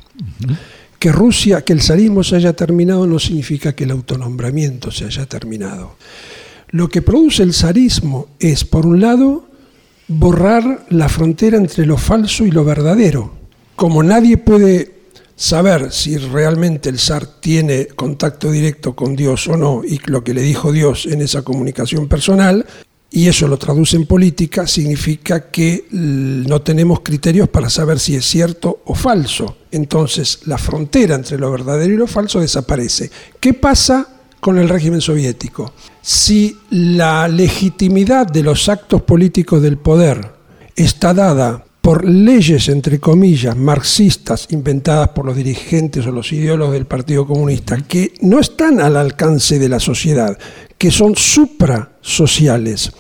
Que 1.00 1.14
Rusia, 1.14 1.62
que 1.62 1.72
el 1.72 1.82
zarismo 1.82 2.22
se 2.22 2.36
haya 2.36 2.52
terminado 2.52 3.08
no 3.08 3.18
significa 3.18 3.74
que 3.74 3.86
el 3.86 3.92
autonombramiento 3.92 4.92
se 4.92 5.06
haya 5.06 5.26
terminado. 5.26 5.96
Lo 6.72 6.90
que 6.90 7.02
produce 7.02 7.44
el 7.44 7.54
zarismo 7.54 8.28
es, 8.40 8.66
por 8.66 8.86
un 8.86 9.00
lado, 9.00 9.48
borrar 10.08 10.86
la 10.90 11.10
frontera 11.10 11.58
entre 11.58 11.86
lo 11.86 11.98
falso 11.98 12.46
y 12.46 12.52
lo 12.52 12.64
verdadero. 12.64 13.34
Como 13.76 14.04
nadie 14.04 14.38
puede 14.38 14.96
saber 15.36 15.92
si 15.92 16.18
realmente 16.18 16.90
el 16.90 16.98
zar 16.98 17.26
tiene 17.26 17.88
contacto 17.88 18.52
directo 18.52 18.96
con 18.96 19.16
Dios 19.16 19.48
o 19.48 19.56
no 19.56 19.84
y 19.84 20.00
lo 20.06 20.24
que 20.24 20.34
le 20.34 20.42
dijo 20.42 20.72
Dios 20.72 21.06
en 21.06 21.22
esa 21.22 21.44
comunicación 21.44 22.08
personal, 22.08 22.66
y 23.10 23.28
eso 23.28 23.48
lo 23.48 23.58
traduce 23.58 23.96
en 23.96 24.06
política, 24.06 24.68
significa 24.68 25.50
que 25.50 25.86
no 25.92 26.62
tenemos 26.62 27.00
criterios 27.00 27.48
para 27.48 27.70
saber 27.70 28.00
si 28.00 28.16
es 28.16 28.26
cierto 28.26 28.82
o 28.86 28.96
falso. 28.96 29.58
Entonces 29.72 30.40
la 30.46 30.58
frontera 30.58 31.16
entre 31.16 31.38
lo 31.38 31.50
verdadero 31.50 31.94
y 31.94 31.98
lo 31.98 32.08
falso 32.08 32.42
desaparece. 32.42 33.10
¿Qué 33.40 33.54
pasa 33.54 34.17
con 34.40 34.58
el 34.58 34.70
régimen 34.70 35.02
soviético? 35.02 35.74
Si 36.02 36.58
la 36.70 37.28
legitimidad 37.28 38.28
de 38.28 38.44
los 38.44 38.70
actos 38.70 39.02
políticos 39.02 39.62
del 39.62 39.78
poder 39.78 40.32
está 40.76 41.14
dada 41.14 41.64
por 41.88 42.04
leyes, 42.04 42.68
entre 42.68 43.00
comillas, 43.00 43.56
marxistas 43.56 44.48
inventadas 44.50 45.08
por 45.08 45.26
los 45.26 45.38
dirigentes 45.38 46.06
o 46.06 46.12
los 46.12 46.34
ideólogos 46.34 46.74
del 46.74 46.86
Partido 46.86 47.26
Comunista, 47.26 47.78
que 47.78 48.14
no 48.20 48.40
están 48.40 48.82
al 48.82 48.98
alcance 48.98 49.58
de 49.58 49.70
la 49.70 49.80
sociedad, 49.80 50.38
que 50.78 50.92
son 50.92 51.16
suprasociales 51.16 52.92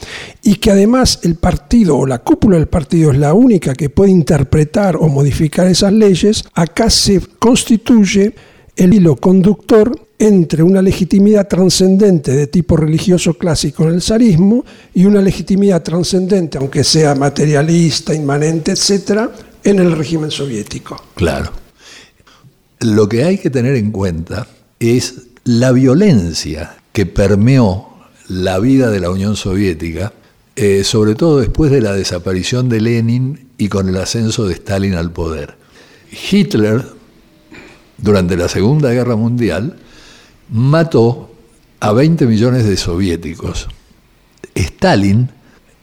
y 0.41 0.55
que 0.55 0.71
además 0.71 1.19
el 1.23 1.35
partido 1.35 1.97
o 1.97 2.05
la 2.05 2.19
cúpula 2.19 2.55
del 2.55 2.69
partido 2.69 3.11
es 3.11 3.17
la 3.17 3.33
única 3.33 3.73
que 3.73 3.89
puede 3.89 4.11
interpretar 4.11 4.95
o 4.95 5.09
modificar 5.09 5.67
esas 5.67 5.91
leyes, 5.91 6.45
acá 6.53 6.89
se 6.89 7.19
constituye 7.19 8.35
el 8.77 8.93
hilo 8.93 9.17
conductor 9.17 10.06
entre 10.19 10.63
una 10.63 10.81
legitimidad 10.81 11.47
trascendente 11.47 12.31
de 12.31 12.47
tipo 12.47 12.75
religioso 12.75 13.35
clásico 13.35 13.83
en 13.83 13.95
el 13.95 14.01
zarismo 14.01 14.65
y 14.93 15.05
una 15.05 15.21
legitimidad 15.21 15.83
trascendente, 15.83 16.57
aunque 16.57 16.83
sea 16.83 17.13
materialista, 17.13 18.13
inmanente, 18.15 18.71
etcétera, 18.71 19.31
en 19.63 19.79
el 19.79 19.91
régimen 19.91 20.31
soviético. 20.31 21.01
Claro. 21.15 21.51
Lo 22.79 23.07
que 23.07 23.23
hay 23.23 23.37
que 23.37 23.49
tener 23.49 23.75
en 23.75 23.91
cuenta 23.91 24.47
es 24.79 25.15
la 25.43 25.71
violencia 25.71 26.77
que 26.93 27.05
permeó 27.05 27.87
la 28.27 28.59
vida 28.59 28.89
de 28.89 28.99
la 28.99 29.09
Unión 29.09 29.35
Soviética, 29.35 30.13
eh, 30.55 30.83
sobre 30.83 31.15
todo 31.15 31.39
después 31.39 31.71
de 31.71 31.81
la 31.81 31.93
desaparición 31.93 32.69
de 32.69 32.81
Lenin 32.81 33.47
y 33.57 33.69
con 33.69 33.87
el 33.87 33.97
ascenso 33.97 34.47
de 34.47 34.55
Stalin 34.55 34.95
al 34.95 35.11
poder. 35.11 35.55
Hitler, 36.31 36.83
durante 37.97 38.35
la 38.37 38.47
Segunda 38.47 38.91
Guerra 38.91 39.15
Mundial, 39.15 39.77
mató 40.49 41.31
a 41.79 41.91
20 41.91 42.25
millones 42.25 42.65
de 42.65 42.77
soviéticos. 42.77 43.67
Stalin, 44.55 45.29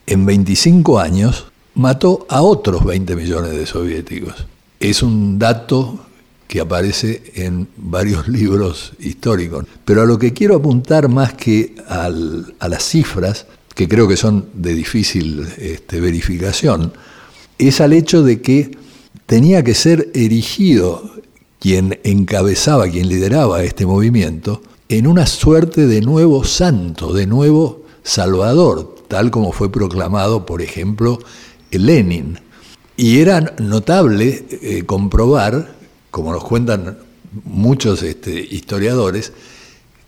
en 0.07 0.27
25 0.27 0.99
años, 0.99 1.47
mató 1.75 2.27
a 2.29 2.43
otros 2.43 2.85
20 2.85 3.17
millones 3.17 3.53
de 3.53 3.67
soviéticos. 3.67 4.47
Es 4.81 5.03
un 5.03 5.39
dato 5.39 6.01
que 6.47 6.61
aparece 6.61 7.33
en 7.35 7.69
varios 7.77 8.29
libros 8.29 8.93
históricos. 8.99 9.67
Pero 9.85 10.03
a 10.03 10.07
lo 10.07 10.19
que 10.19 10.33
quiero 10.33 10.57
apuntar 10.57 11.09
más 11.09 11.35
que 11.35 11.75
a 11.89 12.09
las 12.69 12.85
cifras, 12.85 13.47
que 13.75 13.89
creo 13.89 14.07
que 14.07 14.17
son 14.17 14.51
de 14.55 14.75
difícil 14.75 15.47
este, 15.59 16.01
verificación, 16.01 16.93
es 17.59 17.81
al 17.81 17.93
hecho 17.93 18.23
de 18.23 18.41
que 18.41 18.77
tenía 19.27 19.63
que 19.63 19.75
ser 19.75 20.11
erigido 20.15 21.11
quien 21.65 21.99
encabezaba, 22.05 22.91
quien 22.91 23.09
lideraba 23.09 23.63
este 23.63 23.87
movimiento, 23.87 24.61
en 24.91 25.07
una 25.07 25.25
suerte 25.25 25.87
de 25.87 26.03
nuevo 26.03 26.45
santo, 26.45 27.15
de 27.15 27.27
nuevo 27.27 27.85
salvador, 28.03 28.97
tal 29.09 29.31
como 29.31 29.51
fue 29.51 29.73
proclamado, 29.73 30.45
por 30.45 30.61
ejemplo, 30.61 31.21
Lenin. 31.71 32.39
Y 32.99 33.21
era 33.21 33.55
notable 33.61 34.45
eh, 34.51 34.83
comprobar, 34.85 35.75
como 36.11 36.33
nos 36.33 36.45
cuentan 36.45 36.99
muchos 37.45 38.03
este, 38.03 38.39
historiadores, 38.41 39.33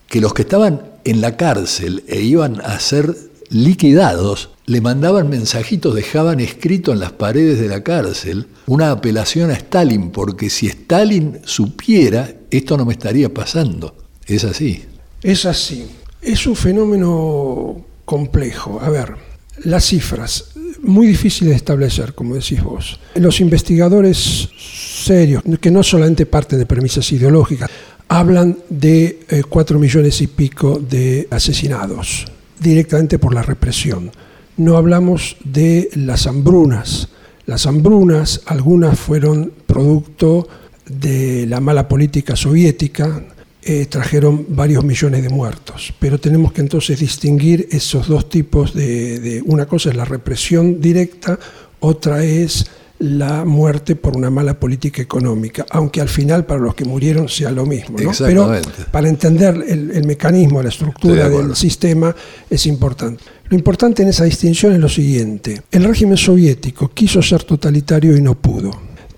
que 0.05 0.21
los 0.21 0.35
que 0.35 0.43
estaban 0.43 0.83
en 1.05 1.21
la 1.21 1.37
cárcel 1.37 2.03
e 2.07 2.21
iban 2.21 2.61
a 2.61 2.79
ser 2.79 3.17
liquidados, 3.49 4.49
le 4.65 4.81
mandaban 4.81 5.29
mensajitos, 5.29 5.95
dejaban 5.95 6.39
escrito 6.39 6.91
en 6.91 6.99
las 6.99 7.13
paredes 7.13 7.59
de 7.59 7.67
la 7.67 7.83
cárcel 7.83 8.47
una 8.65 8.91
apelación 8.91 9.49
a 9.49 9.53
Stalin, 9.53 10.11
porque 10.11 10.49
si 10.49 10.67
Stalin 10.67 11.39
supiera, 11.45 12.33
esto 12.51 12.77
no 12.77 12.85
me 12.85 12.93
estaría 12.93 13.33
pasando. 13.33 13.95
Es 14.25 14.43
así. 14.43 14.83
Es 15.23 15.45
así. 15.45 15.87
Es 16.21 16.45
un 16.47 16.55
fenómeno 16.55 17.85
complejo. 18.03 18.79
A 18.81 18.89
ver, 18.89 19.15
las 19.63 19.85
cifras, 19.85 20.51
muy 20.81 21.07
difíciles 21.07 21.51
de 21.51 21.57
establecer, 21.57 22.13
como 22.13 22.35
decís 22.35 22.61
vos. 22.61 22.99
Los 23.15 23.39
investigadores 23.39 24.49
serios, 24.57 25.43
que 25.61 25.71
no 25.71 25.81
solamente 25.81 26.25
parten 26.25 26.59
de 26.59 26.65
premisas 26.65 27.09
ideológicas, 27.11 27.69
hablan 28.09 28.57
de 28.69 29.19
eh, 29.29 29.43
cuatro 29.47 29.79
millones 29.79 30.21
y 30.21 30.27
pico 30.27 30.79
de 30.79 31.27
asesinados 31.31 32.25
directamente 32.59 33.19
por 33.19 33.33
la 33.33 33.43
represión. 33.43 34.11
No 34.57 34.77
hablamos 34.77 35.37
de 35.43 35.89
las 35.93 36.27
hambrunas. 36.27 37.09
Las 37.45 37.65
hambrunas, 37.65 38.41
algunas 38.45 38.99
fueron 38.99 39.53
producto 39.65 40.47
de 40.85 41.45
la 41.47 41.59
mala 41.59 41.87
política 41.87 42.35
soviética, 42.35 43.23
eh, 43.61 43.85
trajeron 43.85 44.45
varios 44.49 44.83
millones 44.83 45.23
de 45.23 45.29
muertos. 45.29 45.93
Pero 45.99 46.19
tenemos 46.19 46.53
que 46.53 46.61
entonces 46.61 46.99
distinguir 46.99 47.67
esos 47.71 48.07
dos 48.07 48.29
tipos 48.29 48.73
de, 48.73 49.43
Una 49.45 49.65
cosa 49.65 49.89
es 49.89 49.95
la 49.95 50.05
represión 50.05 50.79
directa, 50.79 51.37
otra 51.79 52.23
es 52.23 52.65
la 52.99 53.45
muerte 53.45 53.95
por 53.95 54.17
una 54.17 54.29
mala 54.29 54.59
política 54.59 55.01
económica, 55.01 55.65
aunque 55.69 56.01
al 56.01 56.09
final 56.09 56.45
para 56.45 56.61
los 56.61 56.73
que 56.73 56.85
murieron 56.85 57.29
sea 57.29 57.51
lo 57.51 57.65
mismo. 57.65 57.97
Pero 58.19 58.51
para 58.91 59.07
entender 59.07 59.63
el, 59.67 60.05
mecanismo, 60.05 60.63
la 60.63 60.69
estructura 60.69 61.29
del 61.29 61.55
sistema 61.55 62.15
es 62.49 62.65
importante. 62.65 63.23
Lo 63.49 63.57
importante 63.57 64.03
en 64.03 64.09
esa 64.09 64.25
distinción 64.25 64.73
es 64.73 64.79
lo 64.79 64.89
siguiente. 64.89 65.61
El 65.71 65.83
régimen 65.83 66.17
soviético 66.17 66.89
quiso 66.89 67.21
ser 67.21 67.43
totalitario 67.43 68.17
y 68.17 68.21
no 68.21 68.35
pudo. 68.35 68.71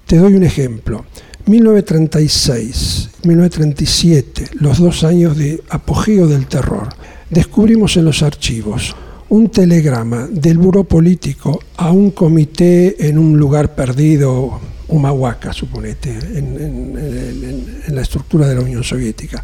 Te 0.05 0.17
doy 0.17 0.34
un 0.34 0.43
ejemplo. 0.43 1.05
1936, 1.45 3.09
1937, 3.23 4.49
los 4.59 4.77
dos 4.77 5.03
años 5.03 5.36
de 5.36 5.63
apogeo 5.69 6.27
del 6.27 6.45
terror, 6.45 6.89
descubrimos 7.30 7.97
en 7.97 8.05
los 8.05 8.21
archivos 8.21 8.95
un 9.30 9.49
telegrama 9.49 10.27
del 10.30 10.57
buró 10.57 10.84
político 10.84 11.59
a 11.77 11.91
un 11.91 12.11
comité 12.11 13.07
en 13.07 13.17
un 13.17 13.38
lugar 13.38 13.75
perdido, 13.75 14.59
Humahuaca, 14.88 15.53
suponete, 15.53 16.09
en, 16.09 16.97
en, 17.88 17.95
la 17.95 18.01
estructura 18.01 18.47
de 18.47 18.55
la 18.55 18.61
Unión 18.61 18.84
Soviética. 18.84 19.43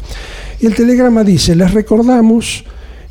Y 0.60 0.66
el 0.66 0.74
telegrama 0.74 1.22
dice, 1.22 1.54
les 1.54 1.72
recordamos 1.72 2.64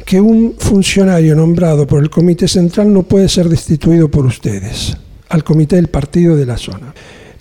que 0.05 0.19
un 0.19 0.55
funcionario 0.57 1.35
nombrado 1.35 1.87
por 1.87 2.03
el 2.03 2.09
Comité 2.09 2.47
Central 2.47 2.93
no 2.93 3.03
puede 3.03 3.29
ser 3.29 3.47
destituido 3.47 4.09
por 4.09 4.25
ustedes, 4.25 4.97
al 5.29 5.43
Comité 5.43 5.77
del 5.77 5.87
Partido 5.87 6.35
de 6.35 6.45
la 6.45 6.57
zona. 6.57 6.93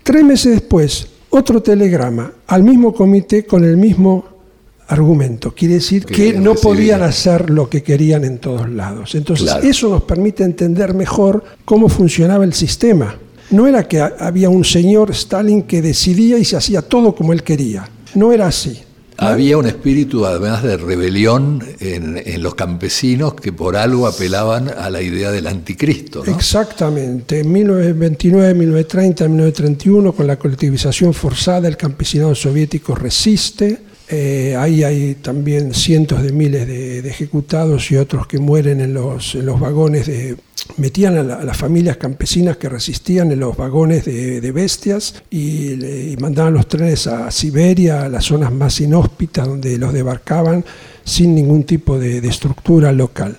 Tres 0.03 0.25
meses 0.25 0.53
después, 0.53 1.09
otro 1.31 1.61
telegrama 1.61 2.33
al 2.47 2.63
mismo 2.63 2.95
comité 2.95 3.45
con 3.45 3.65
el 3.65 3.77
mismo 3.77 4.34
argumento. 4.89 5.55
Quiere 5.55 5.75
decir 5.75 6.05
Que 6.05 6.33
que 6.33 6.39
no 6.39 6.55
podían 6.55 7.03
hacer 7.03 7.51
lo 7.51 7.69
que 7.71 7.83
querían 7.83 8.25
en 8.25 8.39
todos 8.39 8.69
lados. 8.69 9.15
Entonces, 9.15 9.47
Claro. 9.47 9.67
eso 9.69 9.89
nos 9.89 10.03
permite 10.03 10.43
entender 10.45 10.95
mejor 10.95 11.45
cómo 11.65 11.89
funcionaba 11.89 12.45
el 12.45 12.53
sistema. 12.53 13.17
No 13.51 13.67
era 13.67 13.87
que 13.87 14.01
ha- 14.01 14.15
había 14.19 14.49
un 14.49 14.65
señor 14.65 15.11
Stalin 15.11 15.63
que 15.63 15.83
decidía 15.83 16.39
y 16.39 16.45
se 16.45 16.57
hacía 16.57 16.83
todo 16.83 17.15
como 17.15 17.33
él 17.33 17.43
quería. 17.43 17.89
No 18.15 18.33
era 18.33 18.47
así. 18.47 18.81
Había 19.17 19.57
un 19.59 19.67
espíritu 19.67 20.27
además 20.27 20.65
de 20.65 20.77
rebelión 20.77 21.63
en, 21.79 22.21
en 22.25 22.43
los 22.43 22.57
campesinos 22.57 23.35
que 23.35 23.53
por 23.53 23.77
algo 23.77 24.09
apelaban 24.09 24.69
a 24.69 24.91
la 24.91 25.03
idea 25.03 25.31
del 25.31 25.47
anticristo. 25.47 26.25
¿no? 26.27 26.33
Exactamente. 26.35 27.39
En 27.41 27.53
1929, 27.53 28.55
1930, 28.55 29.29
1931, 29.29 30.13
con 30.13 30.27
la 30.27 30.37
colectivización 30.37 31.15
forzada, 31.15 31.69
el 31.69 31.77
campesinado 31.77 32.35
soviético 32.35 32.97
resiste. 32.97 33.79
Eh, 34.11 34.55
ahí 34.59 34.85
hay 34.85 35.15
también 35.15 35.73
cientos 35.73 36.23
de 36.23 36.31
miles 36.33 36.67
de, 36.67 37.01
de 37.01 37.09
ejecutados 37.09 37.91
y 37.91 37.97
otros 37.97 38.27
que 38.27 38.39
mueren 38.39 38.81
en 38.83 38.93
los, 38.95 39.35
en 39.35 39.47
los 39.47 39.59
vagones 39.59 40.07
de... 40.07 40.37
Metían 40.77 41.17
a, 41.19 41.23
la- 41.23 41.35
a 41.37 41.45
las 41.45 41.57
familias 41.57 41.97
campesinas 41.99 42.57
que 42.59 42.69
resistían 42.69 43.31
en 43.33 43.41
los 43.41 43.57
vagones 43.57 44.05
de, 44.05 44.41
de 44.41 44.53
bestias 44.53 45.23
y, 45.31 45.77
le- 45.77 46.11
y 46.11 46.17
mandaban 46.19 46.53
los 46.55 46.69
trenes 46.69 47.07
a 47.07 47.31
Siberia, 47.31 48.05
a 48.05 48.09
las 48.09 48.25
zonas 48.25 48.53
más 48.53 48.81
inhóspitas 48.81 49.47
donde 49.47 49.77
los 49.79 49.93
debarcaban 49.93 50.65
sin 51.05 51.35
ningún 51.35 51.65
tipo 51.65 51.99
de- 51.99 52.21
de 52.21 52.29
estructura 52.29 52.93
local. 52.93 53.37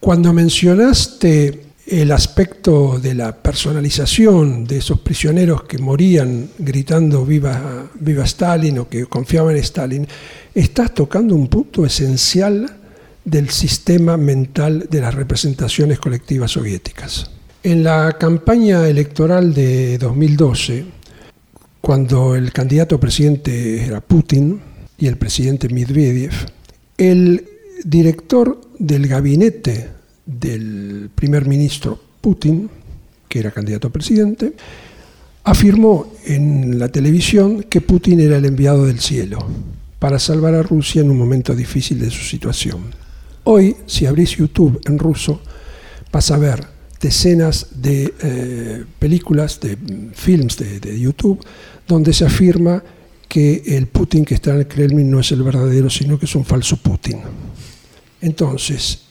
Cuando 0.00 0.32
mencionaste 0.32 1.67
el 1.90 2.12
aspecto 2.12 2.98
de 3.00 3.14
la 3.14 3.34
personalización 3.34 4.66
de 4.66 4.78
esos 4.78 5.00
prisioneros 5.00 5.62
que 5.62 5.78
morían 5.78 6.50
gritando 6.58 7.24
viva, 7.24 7.88
viva 7.98 8.24
Stalin 8.24 8.80
o 8.80 8.88
que 8.88 9.06
confiaban 9.06 9.56
en 9.56 9.62
Stalin, 9.62 10.08
estás 10.54 10.92
tocando 10.92 11.34
un 11.34 11.48
punto 11.48 11.86
esencial 11.86 12.70
del 13.24 13.48
sistema 13.48 14.18
mental 14.18 14.86
de 14.90 15.00
las 15.00 15.14
representaciones 15.14 15.98
colectivas 15.98 16.50
soviéticas. 16.50 17.30
En 17.62 17.82
la 17.82 18.16
campaña 18.18 18.86
electoral 18.86 19.54
de 19.54 19.96
2012, 19.96 20.84
cuando 21.80 22.36
el 22.36 22.52
candidato 22.52 23.00
presidente 23.00 23.84
era 23.86 24.02
Putin 24.02 24.60
y 24.98 25.06
el 25.06 25.16
presidente 25.16 25.70
Medvedev, 25.70 26.32
el 26.98 27.46
director 27.82 28.60
del 28.78 29.06
gabinete 29.06 29.97
del 30.28 31.08
primer 31.14 31.48
ministro 31.48 31.98
Putin, 32.20 32.68
que 33.28 33.38
era 33.38 33.50
candidato 33.50 33.88
a 33.88 33.92
presidente, 33.92 34.52
afirmó 35.42 36.12
en 36.26 36.78
la 36.78 36.88
televisión 36.90 37.62
que 37.62 37.80
Putin 37.80 38.20
era 38.20 38.36
el 38.36 38.44
enviado 38.44 38.84
del 38.84 39.00
cielo 39.00 39.38
para 39.98 40.18
salvar 40.18 40.54
a 40.54 40.62
Rusia 40.62 41.00
en 41.00 41.10
un 41.10 41.16
momento 41.16 41.54
difícil 41.54 41.98
de 41.98 42.10
su 42.10 42.22
situación. 42.24 42.94
Hoy, 43.44 43.74
si 43.86 44.04
abrís 44.04 44.36
YouTube 44.36 44.80
en 44.84 44.98
ruso, 44.98 45.40
vas 46.12 46.30
a 46.30 46.36
ver 46.36 46.62
decenas 47.00 47.68
de 47.80 48.12
eh, 48.20 48.84
películas, 48.98 49.60
de 49.60 49.76
mm, 49.76 50.10
films 50.12 50.58
de, 50.58 50.78
de 50.78 51.00
YouTube, 51.00 51.42
donde 51.86 52.12
se 52.12 52.26
afirma 52.26 52.82
que 53.26 53.62
el 53.66 53.86
Putin 53.86 54.26
que 54.26 54.34
está 54.34 54.50
en 54.50 54.58
el 54.58 54.68
Kremlin 54.68 55.10
no 55.10 55.20
es 55.20 55.32
el 55.32 55.42
verdadero, 55.42 55.88
sino 55.88 56.18
que 56.18 56.26
es 56.26 56.34
un 56.34 56.44
falso 56.44 56.76
Putin. 56.76 57.20
Entonces, 58.20 59.07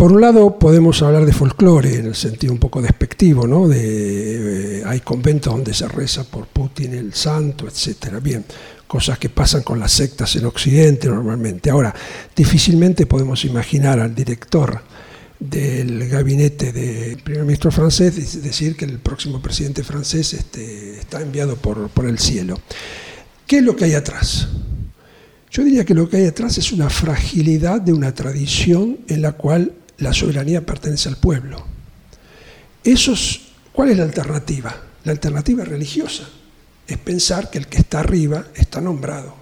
por 0.00 0.12
un 0.12 0.22
lado 0.22 0.58
podemos 0.58 1.02
hablar 1.02 1.26
de 1.26 1.32
folclore 1.34 1.96
en 1.96 2.06
el 2.06 2.14
sentido 2.14 2.54
un 2.54 2.58
poco 2.58 2.80
despectivo, 2.80 3.46
¿no? 3.46 3.70
Eh, 3.70 4.82
hay 4.86 5.00
conventos 5.00 5.52
donde 5.52 5.74
se 5.74 5.86
reza 5.88 6.24
por 6.24 6.46
Putin 6.46 6.94
el 6.94 7.12
santo, 7.12 7.68
etcétera. 7.68 8.18
Bien, 8.18 8.42
cosas 8.86 9.18
que 9.18 9.28
pasan 9.28 9.62
con 9.62 9.78
las 9.78 9.92
sectas 9.92 10.34
en 10.36 10.46
Occidente 10.46 11.06
normalmente. 11.06 11.68
Ahora, 11.68 11.94
difícilmente 12.34 13.04
podemos 13.04 13.44
imaginar 13.44 14.00
al 14.00 14.14
director 14.14 14.80
del 15.38 16.08
gabinete 16.08 16.72
del 16.72 17.18
primer 17.18 17.42
ministro 17.44 17.70
francés 17.70 18.16
dec- 18.16 18.40
decir 18.40 18.76
que 18.76 18.86
el 18.86 19.00
próximo 19.00 19.42
presidente 19.42 19.84
francés 19.84 20.32
este, 20.32 20.98
está 20.98 21.20
enviado 21.20 21.56
por, 21.56 21.90
por 21.90 22.06
el 22.06 22.18
cielo. 22.18 22.58
¿Qué 23.46 23.58
es 23.58 23.62
lo 23.62 23.76
que 23.76 23.84
hay 23.84 23.92
atrás? 23.92 24.48
Yo 25.50 25.62
diría 25.62 25.84
que 25.84 25.94
lo 25.94 26.08
que 26.08 26.16
hay 26.18 26.26
atrás 26.26 26.56
es 26.56 26.72
una 26.72 26.88
fragilidad 26.88 27.82
de 27.82 27.92
una 27.92 28.14
tradición 28.14 29.00
en 29.08 29.20
la 29.20 29.32
cual 29.32 29.74
la 30.00 30.12
soberanía 30.12 30.64
pertenece 30.64 31.08
al 31.08 31.16
pueblo. 31.16 31.64
Esos, 32.82 33.50
¿Cuál 33.72 33.90
es 33.90 33.96
la 33.96 34.04
alternativa? 34.04 34.74
La 35.04 35.12
alternativa 35.12 35.64
religiosa. 35.64 36.28
Es 36.86 36.98
pensar 36.98 37.50
que 37.50 37.58
el 37.58 37.66
que 37.66 37.78
está 37.78 38.00
arriba 38.00 38.46
está 38.54 38.80
nombrado. 38.80 39.34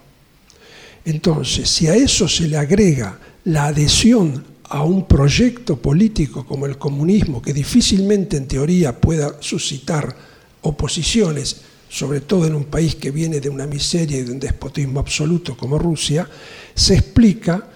Entonces, 1.04 1.70
si 1.70 1.86
a 1.86 1.94
eso 1.94 2.28
se 2.28 2.46
le 2.46 2.58
agrega 2.58 3.18
la 3.44 3.66
adhesión 3.66 4.44
a 4.64 4.84
un 4.84 5.06
proyecto 5.06 5.78
político 5.78 6.44
como 6.44 6.66
el 6.66 6.76
comunismo, 6.76 7.40
que 7.40 7.54
difícilmente 7.54 8.36
en 8.36 8.46
teoría 8.46 9.00
pueda 9.00 9.36
suscitar 9.40 10.14
oposiciones, 10.60 11.62
sobre 11.88 12.20
todo 12.20 12.46
en 12.46 12.54
un 12.54 12.64
país 12.64 12.96
que 12.96 13.10
viene 13.10 13.40
de 13.40 13.48
una 13.48 13.66
miseria 13.66 14.18
y 14.18 14.24
de 14.24 14.32
un 14.32 14.40
despotismo 14.40 15.00
absoluto 15.00 15.56
como 15.56 15.78
Rusia, 15.78 16.28
se 16.74 16.94
explica 16.94 17.66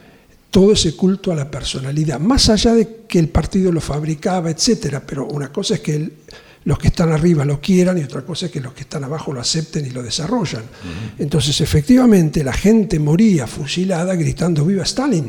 todo 0.53 0.73
ese 0.73 0.95
culto 0.95 1.33
a 1.33 1.35
la 1.35 1.51
personalidad, 1.51 2.21
más 2.21 2.49
allá 2.49 2.75
de 2.75 3.01
que 3.09 3.19
el 3.19 3.29
partido 3.29 3.73
lo 3.73 3.81
fabricaba, 3.81 4.51
etcétera, 4.51 5.03
pero 5.05 5.27
una 5.27 5.51
cosa 5.51 5.75
es 5.75 5.81
que 5.81 5.95
el- 5.97 6.13
los 6.65 6.79
que 6.79 6.89
están 6.89 7.11
arriba 7.11 7.45
lo 7.45 7.61
quieran 7.61 7.99
y 7.99 8.05
otra 8.05 8.23
cosa 8.23 8.47
es 8.47 8.53
que 8.53 8.61
los 8.61 8.73
que 8.73 8.83
están 8.83 9.03
abajo 9.03 9.33
lo 9.33 9.41
acepten 9.41 9.85
y 9.85 9.91
lo 9.91 10.01
desarrollan. 10.01 10.63
Entonces, 11.19 11.61
efectivamente, 11.61 12.45
la 12.45 12.53
gente 12.53 13.01
moría 13.01 13.49
fusilada 13.49 14.15
gritando 14.15 14.65
viva 14.65 14.85
Stalin. 14.85 15.29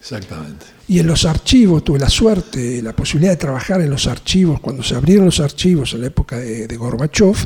Exactamente. 0.00 0.66
Y 0.88 0.98
en 0.98 1.06
los 1.06 1.24
archivos, 1.24 1.82
tuve 1.82 1.98
la 1.98 2.10
suerte, 2.10 2.82
la 2.82 2.92
posibilidad 2.94 3.32
de 3.32 3.38
trabajar 3.38 3.80
en 3.80 3.88
los 3.88 4.06
archivos, 4.06 4.60
cuando 4.60 4.82
se 4.82 4.94
abrieron 4.94 5.24
los 5.24 5.40
archivos 5.40 5.94
en 5.94 6.02
la 6.02 6.08
época 6.08 6.36
de, 6.38 6.66
de 6.66 6.76
Gorbachev, 6.76 7.36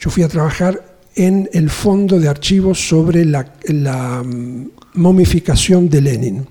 yo 0.00 0.08
fui 0.10 0.22
a 0.22 0.28
trabajar 0.28 0.96
en 1.16 1.50
el 1.52 1.68
fondo 1.68 2.18
de 2.18 2.28
archivos 2.28 2.88
sobre 2.88 3.26
la, 3.26 3.52
la, 3.66 4.22
mm, 4.24 4.70
momificación 4.94 5.88
de 5.88 6.00
Lenin. 6.00 6.46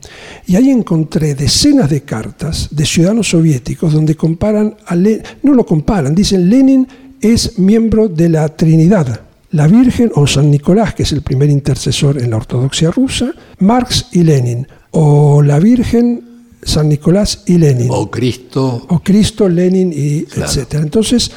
Y 0.46 0.56
ahí 0.56 0.70
encontré 0.70 1.36
decenas 1.36 1.90
de 1.90 2.02
cartas 2.02 2.70
de 2.72 2.86
ciudadanos 2.86 3.30
soviéticos 3.30 3.94
donde 3.94 4.16
comparan 4.16 4.76
a 4.86 4.96
Lenin, 4.96 5.22
no 5.44 5.54
lo 5.54 5.66
comparan, 5.66 6.16
dicen 6.16 6.50
Lenin 6.50 6.88
es 7.22 7.58
miembro 7.60 8.08
de 8.08 8.30
la 8.30 8.48
Trinidad, 8.56 9.22
la 9.52 9.68
Virgen 9.68 10.12
o 10.16 10.28
San 10.28 10.52
Nicolás, 10.52 10.94
que 10.94 11.04
es 11.04 11.12
el 11.12 11.22
primer 11.22 11.50
intercesor 11.50 12.22
en 12.22 12.30
la 12.30 12.38
ortodoxia 12.38 12.92
rusa, 12.92 13.32
Marx 13.60 14.08
y 14.12 14.24
Lenin, 14.24 14.68
o 14.92 15.42
la 15.42 15.60
Virgen, 15.60 16.24
San 16.62 16.90
Nicolás 16.90 17.44
y 17.46 17.58
Lenin, 17.58 17.88
O 17.90 18.10
Cristo. 18.12 18.86
o 18.90 19.00
Cristo, 19.00 19.48
Lenin 19.50 19.92
y 19.96 20.24
Claro. 20.24 20.50
etcétera. 20.50 20.84
Entonces, 20.84 21.32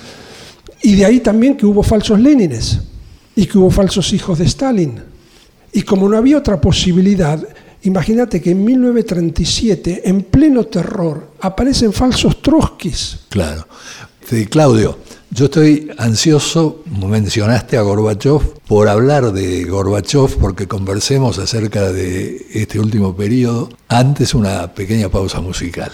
y 0.82 0.96
de 0.96 1.04
ahí 1.04 1.20
también 1.20 1.56
que 1.56 1.66
hubo 1.66 1.82
falsos 1.82 2.18
Lenines 2.18 2.80
y 3.36 3.46
que 3.46 3.58
hubo 3.58 3.70
falsos 3.70 4.12
hijos 4.12 4.38
de 4.38 4.46
Stalin. 4.46 4.94
Y 5.72 5.82
como 5.82 6.08
no 6.08 6.16
había 6.16 6.38
otra 6.38 6.60
posibilidad, 6.60 7.42
imagínate 7.82 8.40
que 8.40 8.50
en 8.50 8.64
1937, 8.64 10.02
en 10.08 10.22
pleno 10.22 10.64
terror, 10.64 11.28
aparecen 11.40 11.92
falsos 11.92 12.42
Trotskis. 12.42 13.20
Claro. 13.28 13.66
Claudio, 14.48 14.96
yo 15.30 15.46
estoy 15.46 15.90
ansioso, 15.98 16.84
mencionaste 16.86 17.76
a 17.76 17.82
Gorbachev, 17.82 18.60
por 18.68 18.88
hablar 18.88 19.32
de 19.32 19.64
Gorbachev, 19.64 20.36
porque 20.38 20.68
conversemos 20.68 21.38
acerca 21.38 21.90
de 21.92 22.46
este 22.54 22.78
último 22.78 23.16
periodo. 23.16 23.70
Antes 23.88 24.34
una 24.34 24.72
pequeña 24.72 25.08
pausa 25.08 25.40
musical. 25.40 25.90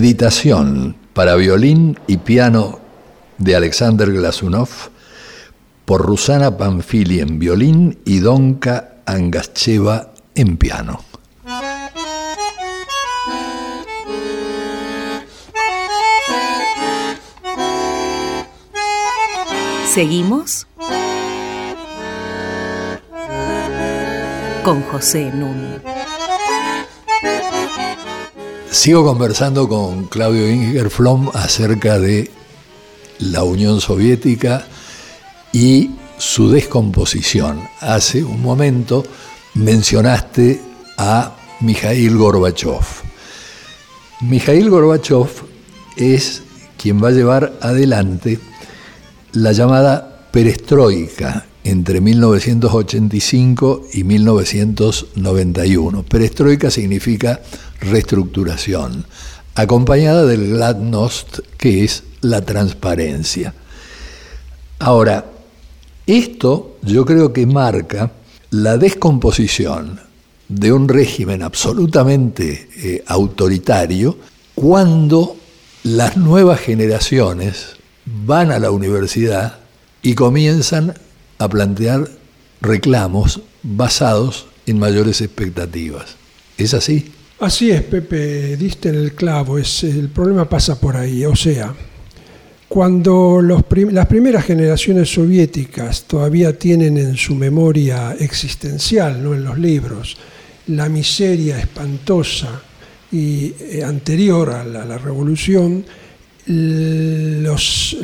Meditación 0.00 0.96
para 1.12 1.34
violín 1.34 1.98
y 2.06 2.16
piano 2.16 2.78
de 3.36 3.54
Alexander 3.54 4.10
Glasunov 4.10 4.70
por 5.84 6.00
Rusana 6.00 6.56
Panfili 6.56 7.20
en 7.20 7.38
violín 7.38 7.98
y 8.06 8.20
Donka 8.20 8.94
Angacheva 9.04 10.14
en 10.34 10.56
piano. 10.56 11.04
Seguimos 19.92 20.66
con 24.64 24.80
José 24.84 25.30
Nun. 25.34 25.89
Sigo 28.70 29.04
conversando 29.04 29.68
con 29.68 30.04
Claudio 30.04 30.48
Ingerflom 30.48 31.30
acerca 31.34 31.98
de 31.98 32.30
la 33.18 33.42
Unión 33.42 33.80
Soviética 33.80 34.64
y 35.52 35.90
su 36.18 36.48
descomposición. 36.48 37.60
Hace 37.80 38.22
un 38.22 38.40
momento 38.40 39.04
mencionaste 39.54 40.60
a 40.96 41.34
Mikhail 41.60 42.16
Gorbachev. 42.16 42.84
Mikhail 44.20 44.70
Gorbachev 44.70 45.26
es 45.96 46.42
quien 46.78 47.02
va 47.02 47.08
a 47.08 47.12
llevar 47.12 47.52
adelante 47.60 48.38
la 49.32 49.50
llamada 49.50 50.28
perestroika 50.30 51.44
entre 51.64 52.00
1985 52.00 53.82
y 53.94 54.04
1991. 54.04 56.04
Perestroika 56.04 56.70
significa 56.70 57.40
reestructuración, 57.80 59.06
acompañada 59.54 60.26
del 60.26 60.50
gladnost, 60.50 61.40
que 61.56 61.84
es 61.84 62.04
la 62.20 62.42
transparencia. 62.42 63.54
Ahora, 64.78 65.26
esto 66.06 66.78
yo 66.82 67.04
creo 67.04 67.32
que 67.32 67.46
marca 67.46 68.12
la 68.50 68.76
descomposición 68.76 70.00
de 70.48 70.72
un 70.72 70.88
régimen 70.88 71.42
absolutamente 71.42 72.68
eh, 72.76 73.04
autoritario 73.06 74.18
cuando 74.54 75.36
las 75.84 76.16
nuevas 76.16 76.60
generaciones 76.60 77.76
van 78.04 78.50
a 78.50 78.58
la 78.58 78.70
universidad 78.70 79.58
y 80.02 80.14
comienzan 80.14 80.94
a 81.38 81.48
plantear 81.48 82.10
reclamos 82.60 83.40
basados 83.62 84.46
en 84.66 84.78
mayores 84.78 85.20
expectativas. 85.20 86.16
¿Es 86.58 86.74
así? 86.74 87.12
Así 87.40 87.70
es, 87.70 87.82
Pepe, 87.84 88.54
diste 88.58 88.90
en 88.90 88.96
el 88.96 89.14
clavo, 89.14 89.56
el 89.56 90.10
problema 90.12 90.46
pasa 90.46 90.78
por 90.78 90.94
ahí, 90.94 91.24
o 91.24 91.34
sea, 91.34 91.74
cuando 92.68 93.40
las 93.40 93.62
primeras 93.64 94.44
generaciones 94.44 95.08
soviéticas 95.08 96.04
todavía 96.04 96.58
tienen 96.58 96.98
en 96.98 97.16
su 97.16 97.34
memoria 97.34 98.14
existencial, 98.20 99.24
no 99.24 99.34
en 99.34 99.44
los 99.44 99.58
libros, 99.58 100.18
la 100.66 100.90
miseria 100.90 101.58
espantosa 101.58 102.60
y 103.10 103.54
eh, 103.58 103.82
anterior 103.84 104.50
a 104.50 104.62
la, 104.62 104.98
revolución, 104.98 105.82
los, 106.44 107.96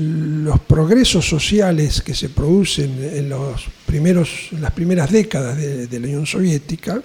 progresos 0.67 1.29
sociales 1.29 2.01
que 2.01 2.15
se 2.15 2.31
producen 2.31 3.05
en, 3.13 3.29
las 3.29 4.73
primeras 4.73 5.13
décadas 5.13 5.59
de 5.59 6.01
la 6.01 6.07
Unión 6.07 6.25
Soviética 6.25 7.03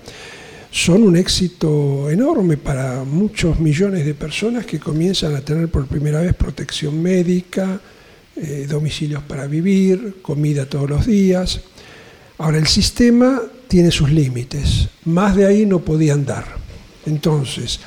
son 0.71 1.03
un 1.03 1.17
éxito 1.17 2.09
enorme 2.09 2.55
para 2.55 3.03
muchos 3.03 3.59
millones 3.59 4.05
de 4.05 4.13
personas 4.13 4.65
que 4.65 4.79
comienzan 4.79 5.35
a 5.35 5.41
tener 5.41 5.67
por 5.67 5.85
primera 5.85 6.21
vez 6.21 6.33
protección 6.33 7.01
médica, 7.01 7.79
eh, 8.37 8.65
domicilios 8.69 9.21
para 9.23 9.47
vivir, 9.47 10.21
comida 10.21 10.65
todos 10.65 10.89
los 10.89 11.05
días. 11.05 11.59
Ahora, 12.37 12.57
el 12.57 12.67
sistema 12.67 13.41
tiene 13.67 13.91
sus 13.91 14.09
límites, 14.09 14.87
más 15.05 15.35
de 15.35 15.45
ahí 15.45 15.65
no 15.65 15.79
podían 15.79 16.25
dar. 16.25 16.45
Entonces, 17.05 17.81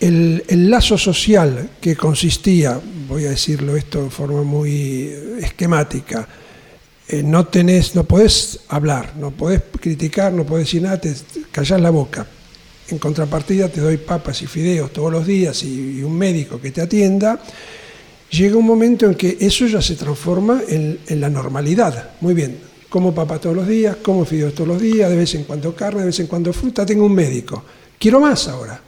el, 0.00 0.70
lazo 0.70 0.96
social 0.96 1.70
que 1.80 1.94
consistía, 1.94 2.80
voy 3.08 3.26
a 3.26 3.30
decirlo 3.30 3.76
esto 3.76 4.04
de 4.04 4.10
forma 4.10 4.42
muy 4.42 5.12
esquemática, 5.40 6.26
eh, 7.06 7.22
no 7.22 7.46
tenés, 7.46 7.94
no 7.94 8.04
podés 8.04 8.60
hablar, 8.68 9.12
no 9.16 9.30
podés 9.30 9.62
criticar, 9.78 10.32
no 10.32 10.46
podés 10.46 10.66
decir 10.66 10.82
nada, 10.82 11.00
te 11.00 11.14
callás 11.50 11.80
la 11.80 11.90
boca. 11.90 12.26
En 12.88 12.98
contrapartida 12.98 13.68
te 13.68 13.80
doy 13.80 13.98
papas 13.98 14.40
y 14.42 14.46
fideos 14.46 14.92
todos 14.92 15.12
los 15.12 15.26
días 15.26 15.62
y, 15.64 16.02
un 16.02 16.16
médico 16.16 16.60
que 16.60 16.70
te 16.70 16.80
atienda. 16.80 17.40
Llega 18.30 18.56
un 18.56 18.66
momento 18.66 19.06
en 19.06 19.14
que 19.14 19.36
eso 19.40 19.66
ya 19.66 19.82
se 19.82 19.96
transforma 19.96 20.62
en, 20.66 20.98
la 21.20 21.28
normalidad. 21.28 22.12
Muy 22.20 22.32
bien, 22.32 22.58
como 22.88 23.14
papas 23.14 23.42
todos 23.42 23.56
los 23.56 23.68
días, 23.68 23.96
como 23.96 24.24
fideos 24.24 24.54
todos 24.54 24.68
los 24.68 24.80
días, 24.80 25.10
de 25.10 25.16
vez 25.16 25.34
en 25.34 25.44
cuando 25.44 25.74
carne, 25.74 26.00
de 26.00 26.06
vez 26.06 26.20
en 26.20 26.26
cuando 26.26 26.52
fruta, 26.52 26.86
tengo 26.86 27.04
un 27.04 27.14
médico. 27.14 27.62
Quiero 27.98 28.18
más 28.18 28.48
ahora, 28.48 28.80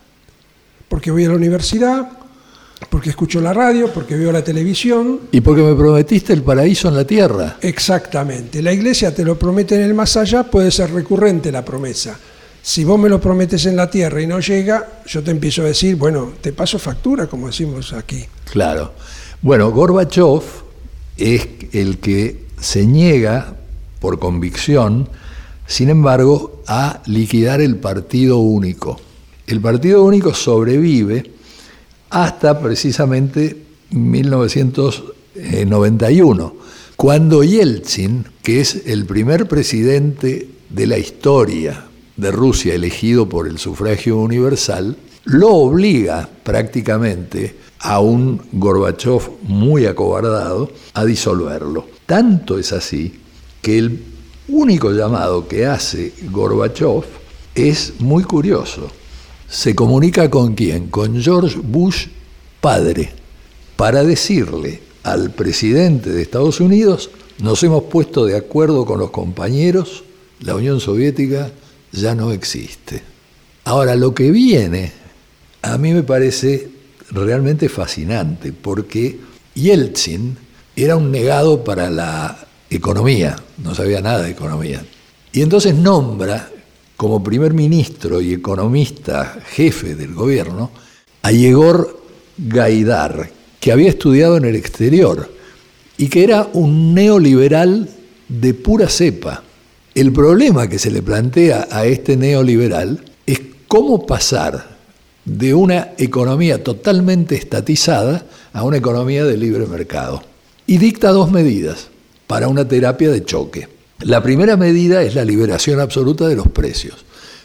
porque 0.88 1.10
voy 1.10 1.26
a 1.26 1.28
la 1.28 1.34
universidad, 1.34 2.25
porque 2.90 3.10
escucho 3.10 3.40
la 3.40 3.52
radio, 3.52 3.92
porque 3.92 4.16
veo 4.16 4.30
la 4.32 4.44
televisión. 4.44 5.20
Y 5.32 5.40
porque 5.40 5.62
me 5.62 5.74
prometiste 5.74 6.32
el 6.32 6.42
paraíso 6.42 6.88
en 6.88 6.96
la 6.96 7.06
tierra. 7.06 7.56
Exactamente. 7.60 8.62
La 8.62 8.72
iglesia 8.72 9.14
te 9.14 9.24
lo 9.24 9.38
promete 9.38 9.74
en 9.76 9.82
el 9.82 9.94
más 9.94 10.16
allá, 10.16 10.44
puede 10.44 10.70
ser 10.70 10.92
recurrente 10.92 11.50
la 11.50 11.64
promesa. 11.64 12.18
Si 12.62 12.84
vos 12.84 12.98
me 12.98 13.08
lo 13.08 13.20
prometes 13.20 13.64
en 13.66 13.76
la 13.76 13.88
tierra 13.88 14.20
y 14.20 14.26
no 14.26 14.40
llega, 14.40 15.00
yo 15.06 15.22
te 15.22 15.30
empiezo 15.30 15.62
a 15.62 15.66
decir, 15.66 15.96
bueno, 15.96 16.32
te 16.40 16.52
paso 16.52 16.78
factura, 16.78 17.28
como 17.28 17.46
decimos 17.46 17.92
aquí. 17.92 18.24
Claro. 18.50 18.92
Bueno, 19.40 19.70
Gorbachev 19.70 20.42
es 21.16 21.48
el 21.72 21.98
que 21.98 22.46
se 22.60 22.84
niega 22.84 23.54
por 24.00 24.18
convicción, 24.18 25.08
sin 25.66 25.90
embargo, 25.90 26.62
a 26.66 27.02
liquidar 27.06 27.60
el 27.60 27.76
partido 27.76 28.38
único. 28.38 29.00
El 29.46 29.60
partido 29.60 30.02
único 30.02 30.34
sobrevive 30.34 31.35
hasta 32.10 32.60
precisamente 32.60 33.64
1991, 33.90 36.54
cuando 36.96 37.44
Yeltsin, 37.44 38.26
que 38.42 38.60
es 38.60 38.82
el 38.86 39.06
primer 39.06 39.48
presidente 39.48 40.48
de 40.70 40.86
la 40.86 40.98
historia 40.98 41.86
de 42.16 42.30
Rusia 42.30 42.74
elegido 42.74 43.28
por 43.28 43.46
el 43.46 43.58
sufragio 43.58 44.16
universal, 44.18 44.96
lo 45.24 45.54
obliga 45.54 46.28
prácticamente 46.42 47.56
a 47.80 48.00
un 48.00 48.40
Gorbachev 48.52 49.20
muy 49.42 49.84
acobardado 49.86 50.70
a 50.94 51.04
disolverlo. 51.04 51.86
Tanto 52.06 52.58
es 52.58 52.72
así 52.72 53.20
que 53.60 53.78
el 53.78 54.02
único 54.48 54.92
llamado 54.92 55.46
que 55.46 55.66
hace 55.66 56.14
Gorbachev 56.30 57.04
es 57.54 57.94
muy 57.98 58.24
curioso 58.24 58.90
se 59.48 59.74
comunica 59.74 60.30
con 60.30 60.54
quién? 60.54 60.88
Con 60.88 61.20
George 61.20 61.58
Bush 61.62 62.06
padre, 62.60 63.10
para 63.76 64.02
decirle 64.02 64.80
al 65.02 65.30
presidente 65.30 66.10
de 66.10 66.22
Estados 66.22 66.60
Unidos, 66.60 67.10
nos 67.38 67.62
hemos 67.62 67.84
puesto 67.84 68.24
de 68.24 68.36
acuerdo 68.36 68.84
con 68.84 68.98
los 68.98 69.10
compañeros, 69.10 70.04
la 70.40 70.54
Unión 70.54 70.80
Soviética 70.80 71.52
ya 71.92 72.14
no 72.14 72.32
existe. 72.32 73.02
Ahora, 73.64 73.94
lo 73.94 74.14
que 74.14 74.30
viene 74.30 74.92
a 75.62 75.78
mí 75.78 75.92
me 75.92 76.02
parece 76.02 76.70
realmente 77.10 77.68
fascinante, 77.68 78.52
porque 78.52 79.18
Yeltsin 79.54 80.36
era 80.74 80.96
un 80.96 81.10
negado 81.10 81.64
para 81.64 81.90
la 81.90 82.46
economía, 82.70 83.36
no 83.58 83.74
sabía 83.74 84.00
nada 84.00 84.22
de 84.22 84.30
economía. 84.30 84.84
Y 85.32 85.42
entonces 85.42 85.74
nombra 85.74 86.50
como 86.96 87.22
primer 87.22 87.52
ministro 87.52 88.20
y 88.20 88.32
economista 88.32 89.38
jefe 89.46 89.94
del 89.94 90.14
gobierno 90.14 90.70
a 91.22 91.30
Yegor 91.30 92.00
Gaidar, 92.38 93.30
que 93.60 93.72
había 93.72 93.88
estudiado 93.88 94.36
en 94.36 94.44
el 94.44 94.56
exterior 94.56 95.30
y 95.98 96.08
que 96.08 96.24
era 96.24 96.48
un 96.52 96.94
neoliberal 96.94 97.88
de 98.28 98.54
pura 98.54 98.88
cepa. 98.88 99.42
El 99.94 100.12
problema 100.12 100.68
que 100.68 100.78
se 100.78 100.90
le 100.90 101.02
plantea 101.02 101.68
a 101.70 101.86
este 101.86 102.16
neoliberal 102.16 103.02
es 103.26 103.40
cómo 103.66 104.06
pasar 104.06 104.76
de 105.24 105.54
una 105.54 105.92
economía 105.98 106.62
totalmente 106.62 107.34
estatizada 107.34 108.26
a 108.52 108.62
una 108.62 108.76
economía 108.76 109.24
de 109.24 109.36
libre 109.36 109.66
mercado. 109.66 110.22
Y 110.66 110.78
dicta 110.78 111.10
dos 111.10 111.30
medidas 111.30 111.88
para 112.26 112.48
una 112.48 112.66
terapia 112.66 113.10
de 113.10 113.24
choque. 113.24 113.75
La 114.00 114.22
primera 114.22 114.58
medida 114.58 115.02
es 115.02 115.14
la 115.14 115.24
liberación 115.24 115.80
absoluta 115.80 116.28
de 116.28 116.36
los 116.36 116.48
precios, 116.48 116.96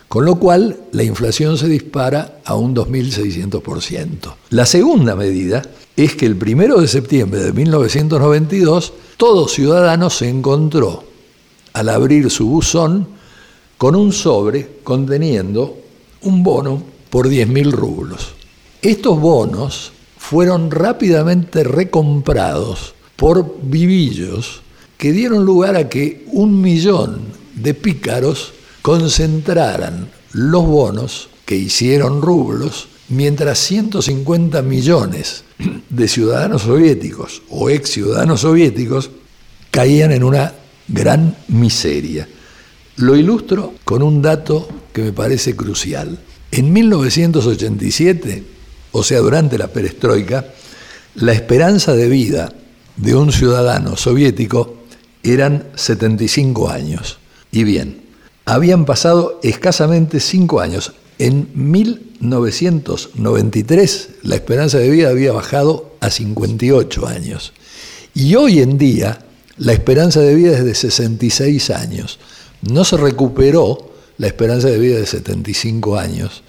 con 0.10 0.26
lo 0.26 0.36
cual 0.36 0.78
la 0.92 1.04
inflación 1.04 1.58
se 1.58 1.70
dispara 1.70 2.40
a 2.44 2.56
un 2.56 2.76
2.600%. 2.76 4.36
La 4.50 4.66
segunda 4.66 5.16
medida 5.16 5.62
es 5.96 6.16
que 6.16 6.26
el 6.26 6.36
primero 6.36 6.82
de 6.82 6.90
septiembre 6.90 7.40
de 7.42 7.54
1992 7.54 8.94
todo 9.16 9.48
ciudadano 9.48 10.10
se 10.10 10.28
encontró 10.28 11.06
al 11.72 11.88
abrir 11.88 12.30
su 12.30 12.48
buzón 12.48 13.08
con 13.78 13.96
un 13.96 14.12
sobre 14.12 14.80
conteniendo 14.84 15.78
un 16.24 16.44
bono 16.44 16.84
por 17.10 17.30
10.000 17.30 17.72
rublos. 17.72 18.34
Estos 18.82 19.20
bonos 19.20 19.94
fueron 20.18 20.70
rápidamente 20.70 21.64
recomprados 21.64 22.94
por 23.16 23.56
vivillos 23.62 24.61
que 25.02 25.12
dieron 25.12 25.46
lugar 25.46 25.76
a 25.78 25.90
que 25.90 26.26
un 26.28 26.62
millón 26.62 27.22
de 27.56 27.74
pícaros 27.74 28.54
concentraran 28.84 30.12
los 30.32 30.64
bonos 30.64 31.30
que 31.44 31.56
hicieron 31.56 32.22
rublos, 32.22 32.88
mientras 33.10 33.58
150 33.58 34.62
millones 34.62 35.44
de 35.90 36.08
ciudadanos 36.08 36.62
soviéticos 36.62 37.42
o 37.50 37.72
ex 37.72 37.90
ciudadanos 37.90 38.42
soviéticos 38.42 39.10
caían 39.72 40.12
en 40.12 40.24
una 40.24 40.54
gran 40.88 41.36
miseria. 41.48 42.30
Lo 42.98 43.16
ilustro 43.16 43.74
con 43.84 44.04
un 44.04 44.22
dato 44.22 44.70
que 44.94 45.02
me 45.02 45.14
parece 45.14 45.56
crucial. 45.56 46.20
En 46.52 46.72
1987, 46.72 48.44
o 48.92 49.02
sea, 49.02 49.18
durante 49.18 49.58
la 49.58 49.68
perestroika, 49.68 50.46
la 51.16 51.34
esperanza 51.34 51.96
de 51.96 52.08
vida 52.08 52.54
de 52.98 53.16
un 53.16 53.32
ciudadano 53.32 53.98
soviético 53.98 54.81
eran 55.24 55.70
75 55.76 56.70
años. 56.70 57.18
Y 57.52 57.64
bien, 57.64 58.02
habían 58.46 58.86
pasado 58.86 59.40
escasamente 59.44 60.20
5 60.20 60.62
años. 60.62 60.94
En 61.20 61.50
1993 61.54 64.10
la 64.24 64.36
esperanza 64.36 64.80
de 64.80 64.90
vida 64.90 65.10
había 65.10 65.34
bajado 65.34 65.92
a 66.00 66.10
58 66.10 67.08
años. 67.08 67.54
Y 68.14 68.36
hoy 68.36 68.60
en 68.60 68.78
día 68.78 69.26
la 69.58 69.74
esperanza 69.74 70.22
de 70.22 70.34
vida 70.34 70.58
es 70.58 70.66
de 70.66 70.74
66 70.74 71.70
años. 71.70 72.18
No 72.62 72.84
se 72.84 72.98
recuperó 72.98 73.92
la 74.18 74.28
esperanza 74.28 74.70
de 74.70 74.80
vida 74.80 74.98
de 74.98 75.06
75 75.06 75.98
años 75.98 76.44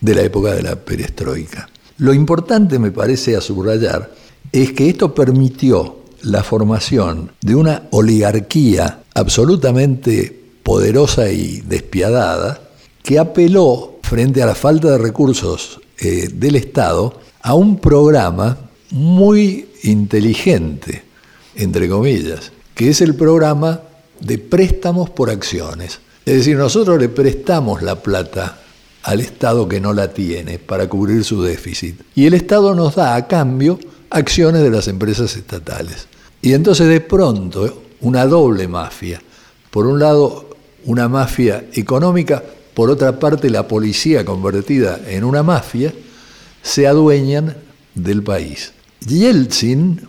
de 0.00 0.14
la 0.14 0.22
época 0.22 0.54
de 0.54 0.62
la 0.62 0.76
perestroika. 0.76 1.68
Lo 1.98 2.12
importante, 2.12 2.78
me 2.78 2.90
parece, 2.90 3.36
a 3.36 3.40
subrayar, 3.40 4.12
es 4.52 4.72
que 4.72 4.88
esto 4.88 5.14
permitió 5.14 5.98
la 6.26 6.42
formación 6.42 7.30
de 7.40 7.54
una 7.54 7.84
oligarquía 7.90 9.02
absolutamente 9.14 10.44
poderosa 10.62 11.30
y 11.30 11.60
despiadada 11.60 12.60
que 13.02 13.18
apeló 13.18 13.98
frente 14.02 14.42
a 14.42 14.46
la 14.46 14.54
falta 14.54 14.90
de 14.90 14.98
recursos 14.98 15.80
eh, 15.98 16.28
del 16.32 16.56
Estado 16.56 17.20
a 17.42 17.54
un 17.54 17.78
programa 17.78 18.58
muy 18.90 19.68
inteligente, 19.84 21.04
entre 21.54 21.88
comillas, 21.88 22.50
que 22.74 22.90
es 22.90 23.00
el 23.00 23.14
programa 23.14 23.80
de 24.20 24.38
préstamos 24.38 25.10
por 25.10 25.30
acciones. 25.30 26.00
Es 26.24 26.38
decir, 26.38 26.56
nosotros 26.56 26.98
le 26.98 27.08
prestamos 27.08 27.82
la 27.82 28.02
plata 28.02 28.58
al 29.04 29.20
Estado 29.20 29.68
que 29.68 29.80
no 29.80 29.92
la 29.92 30.12
tiene 30.12 30.58
para 30.58 30.88
cubrir 30.88 31.22
su 31.22 31.40
déficit. 31.42 32.00
Y 32.16 32.26
el 32.26 32.34
Estado 32.34 32.74
nos 32.74 32.96
da 32.96 33.14
a 33.14 33.28
cambio 33.28 33.78
acciones 34.10 34.62
de 34.62 34.70
las 34.70 34.88
empresas 34.88 35.36
estatales. 35.36 36.08
Y 36.42 36.52
entonces 36.52 36.88
de 36.88 37.00
pronto 37.00 37.82
una 38.00 38.26
doble 38.26 38.68
mafia. 38.68 39.20
Por 39.70 39.86
un 39.86 39.98
lado, 39.98 40.50
una 40.84 41.08
mafia 41.08 41.66
económica, 41.72 42.42
por 42.74 42.90
otra 42.90 43.18
parte, 43.18 43.50
la 43.50 43.66
policía 43.66 44.24
convertida 44.24 45.00
en 45.06 45.24
una 45.24 45.42
mafia, 45.42 45.92
se 46.62 46.86
adueñan 46.86 47.56
del 47.94 48.22
país. 48.22 48.72
Yeltsin 49.06 50.00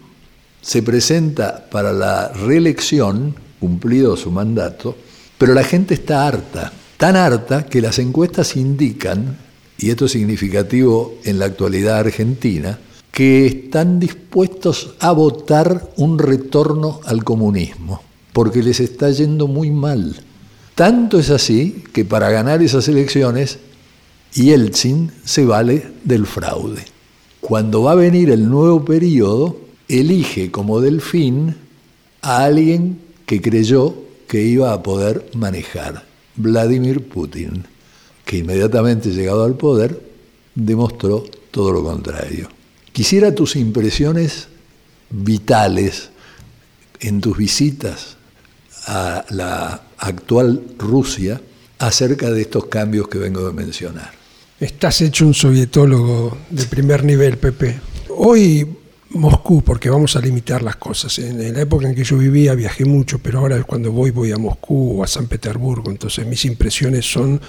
se 0.61 0.83
presenta 0.83 1.67
para 1.69 1.93
la 1.93 2.29
reelección, 2.29 3.35
cumplido 3.59 4.17
su 4.17 4.31
mandato, 4.31 4.95
pero 5.37 5.53
la 5.53 5.63
gente 5.63 5.93
está 5.93 6.27
harta, 6.27 6.71
tan 6.97 7.15
harta 7.15 7.65
que 7.65 7.81
las 7.81 7.99
encuestas 7.99 8.55
indican, 8.55 9.37
y 9.77 9.91
esto 9.91 10.05
es 10.05 10.11
significativo 10.11 11.19
en 11.23 11.39
la 11.39 11.45
actualidad 11.45 11.99
argentina, 11.99 12.79
que 13.17 13.47
están 13.47 13.99
dispuestos 13.99 14.93
a 14.99 15.11
votar 15.11 15.89
un 15.97 16.19
retorno 16.19 16.99
al 17.03 17.23
comunismo, 17.23 17.99
porque 18.31 18.61
les 18.61 18.79
está 18.79 19.09
yendo 19.09 19.47
muy 19.47 19.71
mal. 19.71 20.15
Tanto 20.75 21.17
es 21.17 21.31
así 21.31 21.83
que 21.93 22.05
para 22.05 22.29
ganar 22.29 22.61
esas 22.61 22.87
elecciones, 22.87 23.57
Yeltsin 24.35 25.11
se 25.25 25.45
vale 25.45 25.87
del 26.03 26.27
fraude. 26.27 26.85
Cuando 27.41 27.81
va 27.81 27.93
a 27.93 27.95
venir 27.95 28.29
el 28.29 28.47
nuevo 28.47 28.85
periodo, 28.85 29.57
elige 29.87 30.51
como 30.51 30.79
delfín 30.79 31.55
a 32.21 32.43
alguien 32.43 32.99
que 33.25 33.41
creyó 33.41 33.95
que 34.27 34.43
iba 34.43 34.73
a 34.73 34.83
poder 34.83 35.27
manejar, 35.33 36.05
Vladimir 36.35 37.09
Putin, 37.09 37.63
que 38.25 38.37
inmediatamente 38.37 39.09
llegado 39.09 39.43
al 39.43 39.55
poder 39.55 39.99
demostró 40.53 41.25
todo 41.49 41.71
lo 41.71 41.83
contrario. 41.83 42.56
Quisiera 42.97 43.35
tus 43.35 43.55
impresiones 43.55 44.47
vitales 45.11 46.09
en 46.99 47.21
tus 47.21 47.37
visitas 47.37 48.17
a 48.87 49.23
la 49.29 49.83
actual 49.99 50.63
Rusia 50.79 51.39
acerca 51.77 52.31
de 52.31 52.41
estos 52.41 52.65
cambios 52.65 53.07
que 53.07 53.19
vengo 53.19 53.45
de 53.45 53.53
mencionar. 53.53 54.11
Estás 54.59 55.01
hecho 55.01 55.27
un 55.27 55.35
sovietólogo 55.35 56.39
de 56.49 56.65
primer 56.65 57.03
nivel, 57.03 57.37
Pepe. 57.37 57.79
Hoy 58.17 58.67
Moscú, 59.11 59.61
porque 59.61 59.91
vamos 59.91 60.15
a 60.15 60.19
limitar 60.19 60.63
las 60.63 60.77
cosas. 60.77 61.19
En, 61.19 61.53
la 61.53 61.61
época 61.61 61.87
en 61.87 61.93
que 61.93 62.03
yo 62.03 62.17
vivía 62.17 62.55
viajé 62.55 62.83
mucho, 62.83 63.19
pero 63.19 63.37
ahora 63.37 63.61
cuando 63.61 63.91
voy 63.91 64.09
voy 64.09 64.31
a 64.31 64.37
Moscú 64.37 64.99
o 64.99 65.03
a 65.03 65.07
San 65.07 65.27
Petersburgo, 65.27 65.91
entonces 65.91 66.25
mis 66.25 66.45
impresiones 66.45 67.05
son 67.05 67.39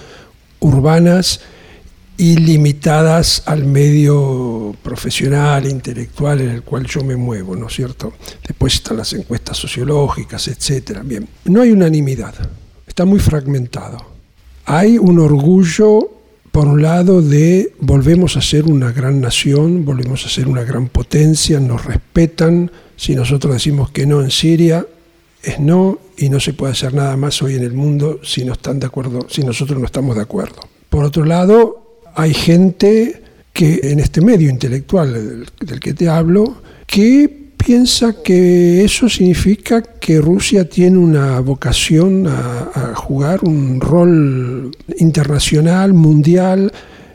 urbanas 0.59 1.39
y 2.19 2.35
limitadas 2.35 3.43
al 3.45 3.63
medio 3.63 4.75
profesional, 4.83 5.65
intelectual 5.65 6.41
en 6.41 6.49
el 6.49 6.63
cual 6.63 6.85
yo 6.85 7.01
me 7.01 7.15
muevo, 7.15 7.55
¿no 7.55 7.67
es 7.67 7.73
cierto? 7.73 8.11
Después 8.45 8.73
están 8.73 8.97
las 8.97 9.13
encuestas 9.13 9.55
sociológicas, 9.55 10.49
etcétera. 10.49 11.01
Bien, 11.01 11.25
no 11.45 11.61
hay 11.61 11.71
unanimidad, 11.71 12.35
está 12.85 13.05
muy 13.05 13.19
fragmentado. 13.19 14.05
Hay 14.65 14.97
un 14.97 15.17
orgullo 15.17 16.09
por 16.51 16.67
un 16.67 16.81
lado, 16.81 17.21
de 17.21 17.73
volvemos 17.79 18.35
a 18.35 18.41
ser 18.41 18.65
una 18.65 18.91
gran 18.91 19.21
nación, 19.21 19.85
volvemos 19.85 20.25
a 20.25 20.29
ser 20.29 20.49
una 20.49 20.63
gran 20.63 20.89
potencia, 20.89 21.57
nos 21.61 21.85
respetan, 21.85 22.69
si 22.97 23.15
nosotros 23.15 23.53
decimos 23.53 23.91
que 23.91 24.05
no 24.05 24.21
en 24.21 24.29
Siria, 24.29 24.85
es 25.41 25.57
no 25.61 25.99
y 26.17 26.27
no 26.27 26.41
se 26.41 26.51
puede 26.51 26.73
hacer 26.73 26.93
nada 26.93 27.15
más 27.15 27.41
hoy 27.41 27.55
en 27.55 27.63
el 27.63 27.71
mundo 27.71 28.19
si 28.23 28.43
no 28.43 28.51
están 28.51 28.77
de 28.77 28.87
acuerdo, 28.87 29.25
si 29.29 29.41
nosotros 29.43 29.79
no 29.79 29.85
estamos 29.85 30.17
de 30.17 30.23
acuerdo. 30.23 30.59
Por 30.89 31.05
otro 31.05 31.23
lado, 31.23 31.88
hay 32.19 32.33
gente 32.33 33.21
que 33.53 33.79
en 33.81 33.99
este 34.01 34.19
medio 34.19 34.49
intelectual 34.49 35.45
del 35.61 35.79
que 35.79 35.93
te 35.93 36.09
hablo, 36.09 36.61
que 36.85 37.29
piensa 37.55 38.21
que 38.21 38.83
eso 38.83 39.07
significa 39.07 39.81
que 39.81 40.19
Rusia 40.19 40.67
tiene 40.67 40.97
una 40.97 41.39
vocación 41.39 42.27
a, 42.27 42.93
jugar 42.95 43.39
un 43.43 43.79
rol 43.79 44.71
internacional, 44.97 45.93
mundial, 45.93 46.73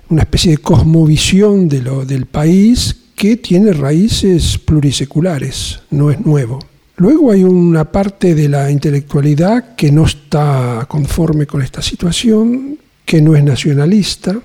una 0.09 0.23
especie 0.23 0.53
de 0.53 0.59
cosmovisión 0.59 1.69
de 1.69 1.83
lo, 1.83 2.07
del 2.07 2.25
país 2.25 2.97
que 3.15 3.37
tiene 3.37 3.75
raíces 3.75 4.57
pluriseculares, 4.57 5.81
no 5.91 6.11
es 6.11 6.25
nuevo. 6.25 6.61
Luego 6.97 7.31
hay 7.31 7.45
una 7.45 7.85
parte 7.85 8.35
de 8.35 8.49
la 8.49 8.71
intelectualidad 8.71 9.75
que 9.75 9.93
no 9.93 10.07
está 10.07 10.87
conforme 10.89 11.47
con 11.47 11.61
esta 11.61 11.83
situación, 11.83 12.79
que 13.05 13.21
no 13.21 13.37
es 13.37 13.45
nacionalista, 13.45 14.41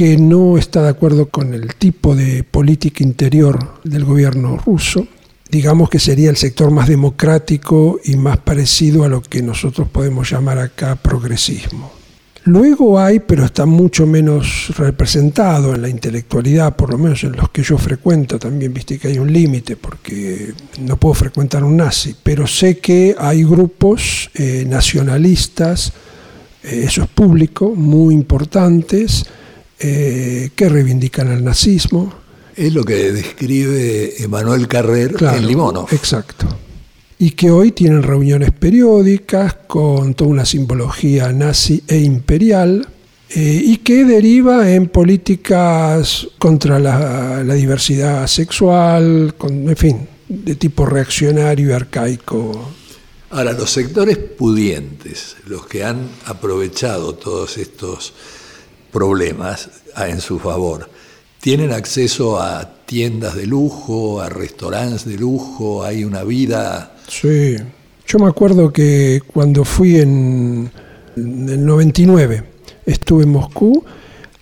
que 0.00 0.16
no 0.16 0.56
está 0.56 0.84
de 0.84 0.88
acuerdo 0.88 1.28
con 1.28 1.52
el 1.52 1.74
tipo 1.74 2.16
de 2.16 2.42
política 2.42 3.04
interior 3.04 3.82
del 3.84 4.06
gobierno 4.06 4.56
ruso, 4.56 5.06
digamos 5.50 5.90
que 5.90 5.98
sería 5.98 6.30
el 6.30 6.38
sector 6.38 6.70
más 6.70 6.88
democrático 6.88 8.00
y 8.02 8.16
más 8.16 8.38
parecido 8.38 9.04
a 9.04 9.08
lo 9.08 9.20
que 9.20 9.42
nosotros 9.42 9.88
podemos 9.88 10.30
llamar 10.30 10.56
acá 10.58 10.96
progresismo. 10.96 11.92
Luego 12.44 12.98
hay, 12.98 13.20
pero 13.20 13.44
está 13.44 13.66
mucho 13.66 14.06
menos 14.06 14.72
representado 14.78 15.74
en 15.74 15.82
la 15.82 15.90
intelectualidad, 15.90 16.74
por 16.76 16.92
lo 16.92 16.96
menos 16.96 17.22
en 17.24 17.32
los 17.32 17.50
que 17.50 17.62
yo 17.62 17.76
frecuento, 17.76 18.38
también 18.38 18.72
viste 18.72 18.98
que 18.98 19.08
hay 19.08 19.18
un 19.18 19.30
límite, 19.30 19.76
porque 19.76 20.54
no 20.80 20.96
puedo 20.96 21.12
frecuentar 21.12 21.62
un 21.62 21.76
nazi, 21.76 22.16
pero 22.22 22.46
sé 22.46 22.78
que 22.78 23.14
hay 23.18 23.44
grupos 23.44 24.30
eh, 24.32 24.64
nacionalistas, 24.66 25.92
eh, 26.62 26.84
eso 26.86 27.02
es 27.02 27.08
público, 27.10 27.74
muy 27.76 28.14
importantes, 28.14 29.26
eh, 29.80 30.50
que 30.54 30.68
reivindican 30.68 31.28
al 31.28 31.42
nazismo. 31.42 32.12
Es 32.54 32.74
lo 32.74 32.84
que 32.84 33.12
describe 33.12 34.22
Emanuel 34.22 34.68
Carrer 34.68 35.14
Claro, 35.14 35.38
en 35.38 35.46
Limono. 35.46 35.86
Exacto. 35.90 36.46
Y 37.18 37.30
que 37.30 37.50
hoy 37.50 37.72
tienen 37.72 38.02
reuniones 38.02 38.50
periódicas 38.50 39.54
con 39.66 40.14
toda 40.14 40.30
una 40.30 40.44
simbología 40.44 41.32
nazi 41.32 41.82
e 41.88 41.98
imperial 41.98 42.86
eh, 43.30 43.62
y 43.64 43.78
que 43.78 44.04
deriva 44.04 44.70
en 44.70 44.88
políticas 44.88 46.28
contra 46.38 46.78
la, 46.78 47.42
la 47.44 47.54
diversidad 47.54 48.26
sexual, 48.26 49.34
con, 49.38 49.68
en 49.68 49.76
fin, 49.76 50.08
de 50.28 50.54
tipo 50.56 50.84
reaccionario 50.84 51.70
y 51.70 51.72
arcaico. 51.72 52.70
Ahora, 53.30 53.52
los 53.52 53.70
sectores 53.70 54.18
pudientes, 54.18 55.36
los 55.46 55.66
que 55.66 55.84
han 55.84 56.08
aprovechado 56.26 57.14
todos 57.14 57.58
estos 57.58 58.12
problemas 58.92 59.70
en 59.96 60.20
su 60.20 60.38
favor, 60.38 60.88
tienen 61.40 61.72
acceso 61.72 62.40
a 62.40 62.70
tiendas 62.84 63.34
de 63.34 63.46
lujo, 63.46 64.20
a 64.20 64.28
restaurantes 64.28 65.04
de 65.04 65.16
lujo, 65.16 65.82
hay 65.82 66.04
una 66.04 66.24
vida... 66.24 66.96
Sí. 67.08 67.56
Yo 68.06 68.18
me 68.18 68.28
acuerdo 68.28 68.72
que 68.72 69.22
cuando 69.32 69.64
fui 69.64 70.00
en, 70.00 70.70
en 71.16 71.48
el 71.48 71.64
99, 71.64 72.44
estuve 72.86 73.22
en 73.24 73.30
Moscú, 73.30 73.84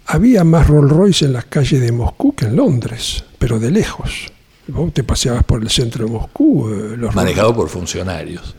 había 0.07 0.43
más 0.43 0.67
Rolls 0.67 0.91
Royce 0.91 1.25
en 1.27 1.35
las 1.35 1.45
calles 1.45 1.81
de 1.81 1.93
Moscú 1.93 2.35
que 2.35 2.47
en 2.47 2.57
Londres, 2.57 3.25
pero 3.39 3.59
de 3.59 3.71
lejos. 3.71 4.33
Vos 4.69 4.93
te 4.93 5.05
paseabas 5.05 5.45
por 5.45 5.63
el 5.63 5.71
centro 5.71 6.07
de 6.07 6.13
Moscú, 6.13 6.69
eh, 6.71 6.97
los 6.97 7.15
manejado 7.15 7.55
por 7.55 7.69
funcionarios. 7.69 8.55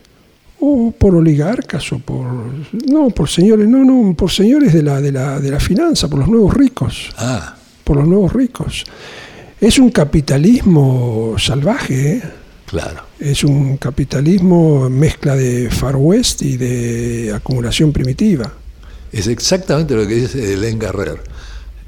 O 0.62 0.91
por 0.91 1.16
oligarcas 1.16 1.91
o 1.91 1.99
por 1.99 2.26
no 2.88 3.10
por 3.10 3.30
señores 3.30 3.68
no 3.68 3.84
no 3.84 4.14
por 4.16 4.32
señores 4.32 4.74
de 4.74 4.84
la 4.84 5.01
de 5.01 5.12
la 5.12 5.39
de 5.39 5.49
la 5.49 5.60
finanza 5.60 6.07
por 6.07 6.20
los 6.20 6.28
nuevos 6.28 6.53
ricos 6.53 7.10
Ah, 7.18 7.55
por 7.84 7.97
los 7.97 8.07
nuevos 8.07 8.34
ricos 8.34 8.84
es 9.60 9.80
un 9.80 9.89
capitalismo 9.91 11.36
salvaje 11.38 12.12
¿eh? 12.12 12.24
claro. 12.66 13.03
es 13.20 13.43
un 13.43 13.78
capitalismo 13.78 14.89
mezcla 14.89 15.36
de 15.36 15.70
far 15.70 15.95
west 15.95 16.41
y 16.41 16.57
de 16.57 17.34
acumulación 17.34 17.91
primitiva 17.91 18.53
Es 19.12 19.28
exactamente 19.28 19.95
lo 19.95 20.07
que 20.07 20.16
dice 20.16 20.53
Hélène 20.53 20.78
Carrer, 20.78 21.20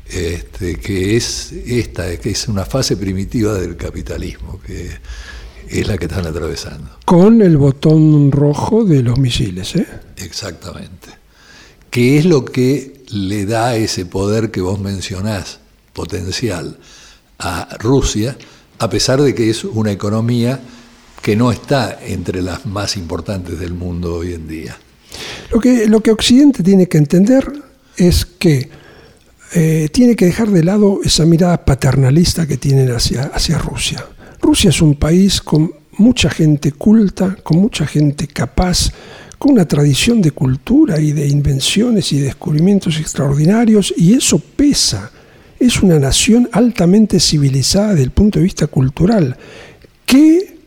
este, 0.07 0.77
que 0.77 1.15
es 1.15 1.51
esta, 1.51 2.17
que 2.17 2.31
es 2.31 2.47
una 2.47 2.65
fase 2.65 2.97
primitiva 2.97 3.53
del 3.53 3.77
capitalismo, 3.77 4.59
que 4.65 4.89
es 5.71 5.87
la 5.87 5.97
que 5.97 6.05
están 6.05 6.25
atravesando. 6.25 6.89
con 7.05 7.41
el 7.41 7.57
botón 7.57 8.31
rojo 8.31 8.83
de 8.83 9.01
los 9.01 9.17
misiles 9.17 9.75
¿eh? 9.75 9.87
Exactamente. 10.17 11.09
Que 11.89 12.17
es 12.17 12.25
lo 12.25 12.45
que 12.45 13.03
le 13.09 13.45
da 13.45 13.75
ese 13.75 14.05
poder 14.05 14.51
que 14.51 14.61
vos 14.61 14.79
mencionás, 14.79 15.59
potencial, 15.93 16.77
a 17.39 17.75
Rusia, 17.79 18.37
a 18.79 18.89
pesar 18.89 19.21
de 19.21 19.35
que 19.35 19.49
es 19.49 19.63
una 19.63 19.91
economía 19.91 20.59
que 21.21 21.35
no 21.35 21.51
está 21.51 21.99
entre 22.05 22.41
las 22.41 22.65
más 22.65 22.97
importantes 22.97 23.59
del 23.59 23.73
mundo 23.73 24.15
hoy 24.15 24.33
en 24.33 24.47
día. 24.47 24.77
Lo 25.51 25.59
que, 25.59 25.87
lo 25.87 26.01
que 26.01 26.11
Occidente 26.11 26.63
tiene 26.63 26.87
que 26.87 26.97
entender 26.97 27.51
es 27.97 28.25
que 28.25 28.69
eh, 29.53 29.89
tiene 29.91 30.15
que 30.15 30.25
dejar 30.25 30.49
de 30.49 30.63
lado 30.63 30.99
esa 31.03 31.25
mirada 31.25 31.65
paternalista 31.65 32.47
que 32.47 32.57
tienen 32.57 32.89
hacia, 32.91 33.23
hacia 33.23 33.57
Rusia. 33.57 34.05
Rusia 34.41 34.69
es 34.69 34.81
un 34.81 34.95
país 34.95 35.41
con 35.41 35.71
mucha 35.97 36.29
gente 36.29 36.71
culta, 36.71 37.37
con 37.43 37.59
mucha 37.59 37.85
gente 37.85 38.27
capaz, 38.27 38.91
con 39.37 39.53
una 39.53 39.67
tradición 39.67 40.21
de 40.21 40.31
cultura 40.31 40.99
y 40.99 41.11
de 41.11 41.27
invenciones 41.27 42.11
y 42.11 42.19
descubrimientos 42.19 42.99
extraordinarios, 42.99 43.93
y 43.95 44.13
eso 44.13 44.39
pesa. 44.39 45.11
Es 45.59 45.81
una 45.83 45.99
nación 45.99 46.49
altamente 46.51 47.19
civilizada 47.19 47.89
desde 47.89 48.03
el 48.03 48.11
punto 48.11 48.39
de 48.39 48.43
vista 48.43 48.67
cultural, 48.67 49.37
que 50.05 50.57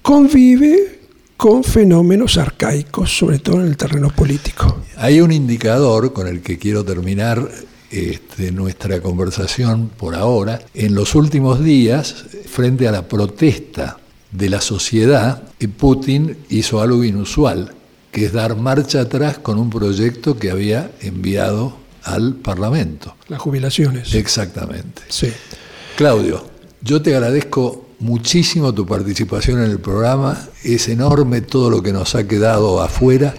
convive 0.00 0.98
con 1.36 1.62
fenómenos 1.62 2.36
arcaicos, 2.36 3.16
sobre 3.16 3.38
todo 3.38 3.60
en 3.60 3.68
el 3.68 3.76
terreno 3.76 4.10
político. 4.10 4.82
Hay 4.96 5.20
un 5.20 5.30
indicador 5.30 6.12
con 6.12 6.26
el 6.26 6.40
que 6.40 6.58
quiero 6.58 6.84
terminar 6.84 7.48
este, 7.90 8.52
nuestra 8.52 9.00
conversación 9.00 9.90
por 9.96 10.14
ahora. 10.14 10.60
En 10.74 10.94
los 10.94 11.14
últimos 11.14 11.62
días, 11.62 12.24
frente 12.46 12.88
a 12.88 12.92
la 12.92 13.08
protesta 13.08 13.98
de 14.30 14.50
la 14.50 14.60
sociedad, 14.60 15.42
eh, 15.58 15.68
Putin 15.68 16.36
hizo 16.50 16.80
algo 16.80 17.04
inusual, 17.04 17.74
que 18.12 18.26
es 18.26 18.32
dar 18.32 18.56
marcha 18.56 19.02
atrás 19.02 19.38
con 19.38 19.58
un 19.58 19.70
proyecto 19.70 20.38
que 20.38 20.50
había 20.50 20.90
enviado 21.00 21.76
al 22.04 22.34
Parlamento. 22.34 23.14
Las 23.28 23.40
jubilaciones. 23.40 24.14
Exactamente. 24.14 25.02
Sí. 25.08 25.32
Claudio, 25.96 26.46
yo 26.80 27.02
te 27.02 27.14
agradezco 27.14 27.88
muchísimo 27.98 28.72
tu 28.72 28.86
participación 28.86 29.62
en 29.62 29.70
el 29.70 29.80
programa. 29.80 30.48
Es 30.62 30.88
enorme 30.88 31.40
todo 31.40 31.70
lo 31.70 31.82
que 31.82 31.92
nos 31.92 32.14
ha 32.14 32.26
quedado 32.26 32.80
afuera. 32.80 33.34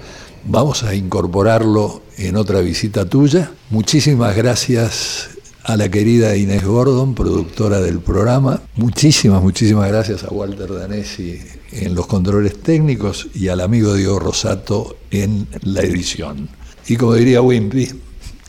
Vamos 0.46 0.84
a 0.84 0.96
incorporarlo 0.96 2.02
en 2.18 2.36
otra 2.36 2.62
visita 2.62 3.06
tuya. 3.06 3.52
Muchísimas 3.70 4.36
gracias 4.36 5.30
a 5.64 5.78
la 5.78 5.90
querida 5.90 6.36
Inés 6.36 6.64
Gordon, 6.64 7.14
productora 7.14 7.80
del 7.80 8.00
programa. 8.00 8.62
Muchísimas, 8.76 9.44
muchísimas 9.44 9.88
gracias 9.90 10.24
a 10.24 10.30
Walter 10.30 10.74
Danesi 10.74 11.40
en 11.72 11.94
los 11.94 12.08
controles 12.08 12.62
técnicos 12.62 13.28
y 13.36 13.50
al 13.50 13.62
amigo 13.62 13.94
Diego 13.94 14.20
Rosato 14.20 14.98
en 15.12 15.48
la 15.62 15.82
edición. 15.82 16.50
Y 16.88 16.96
como 16.96 17.14
diría 17.14 17.42
Wimpy, 17.42 17.90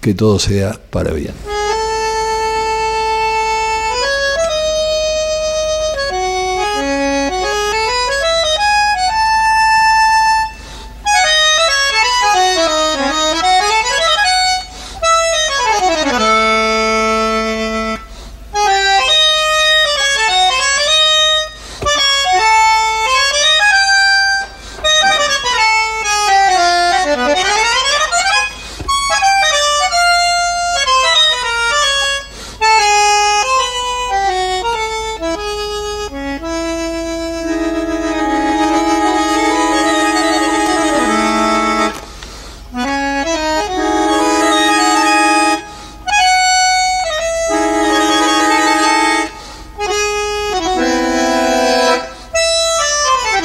que 0.01 0.15
todo 0.15 0.39
sea 0.39 0.81
para 0.91 1.13
bien. 1.13 1.35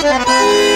Gracias. 0.05 0.74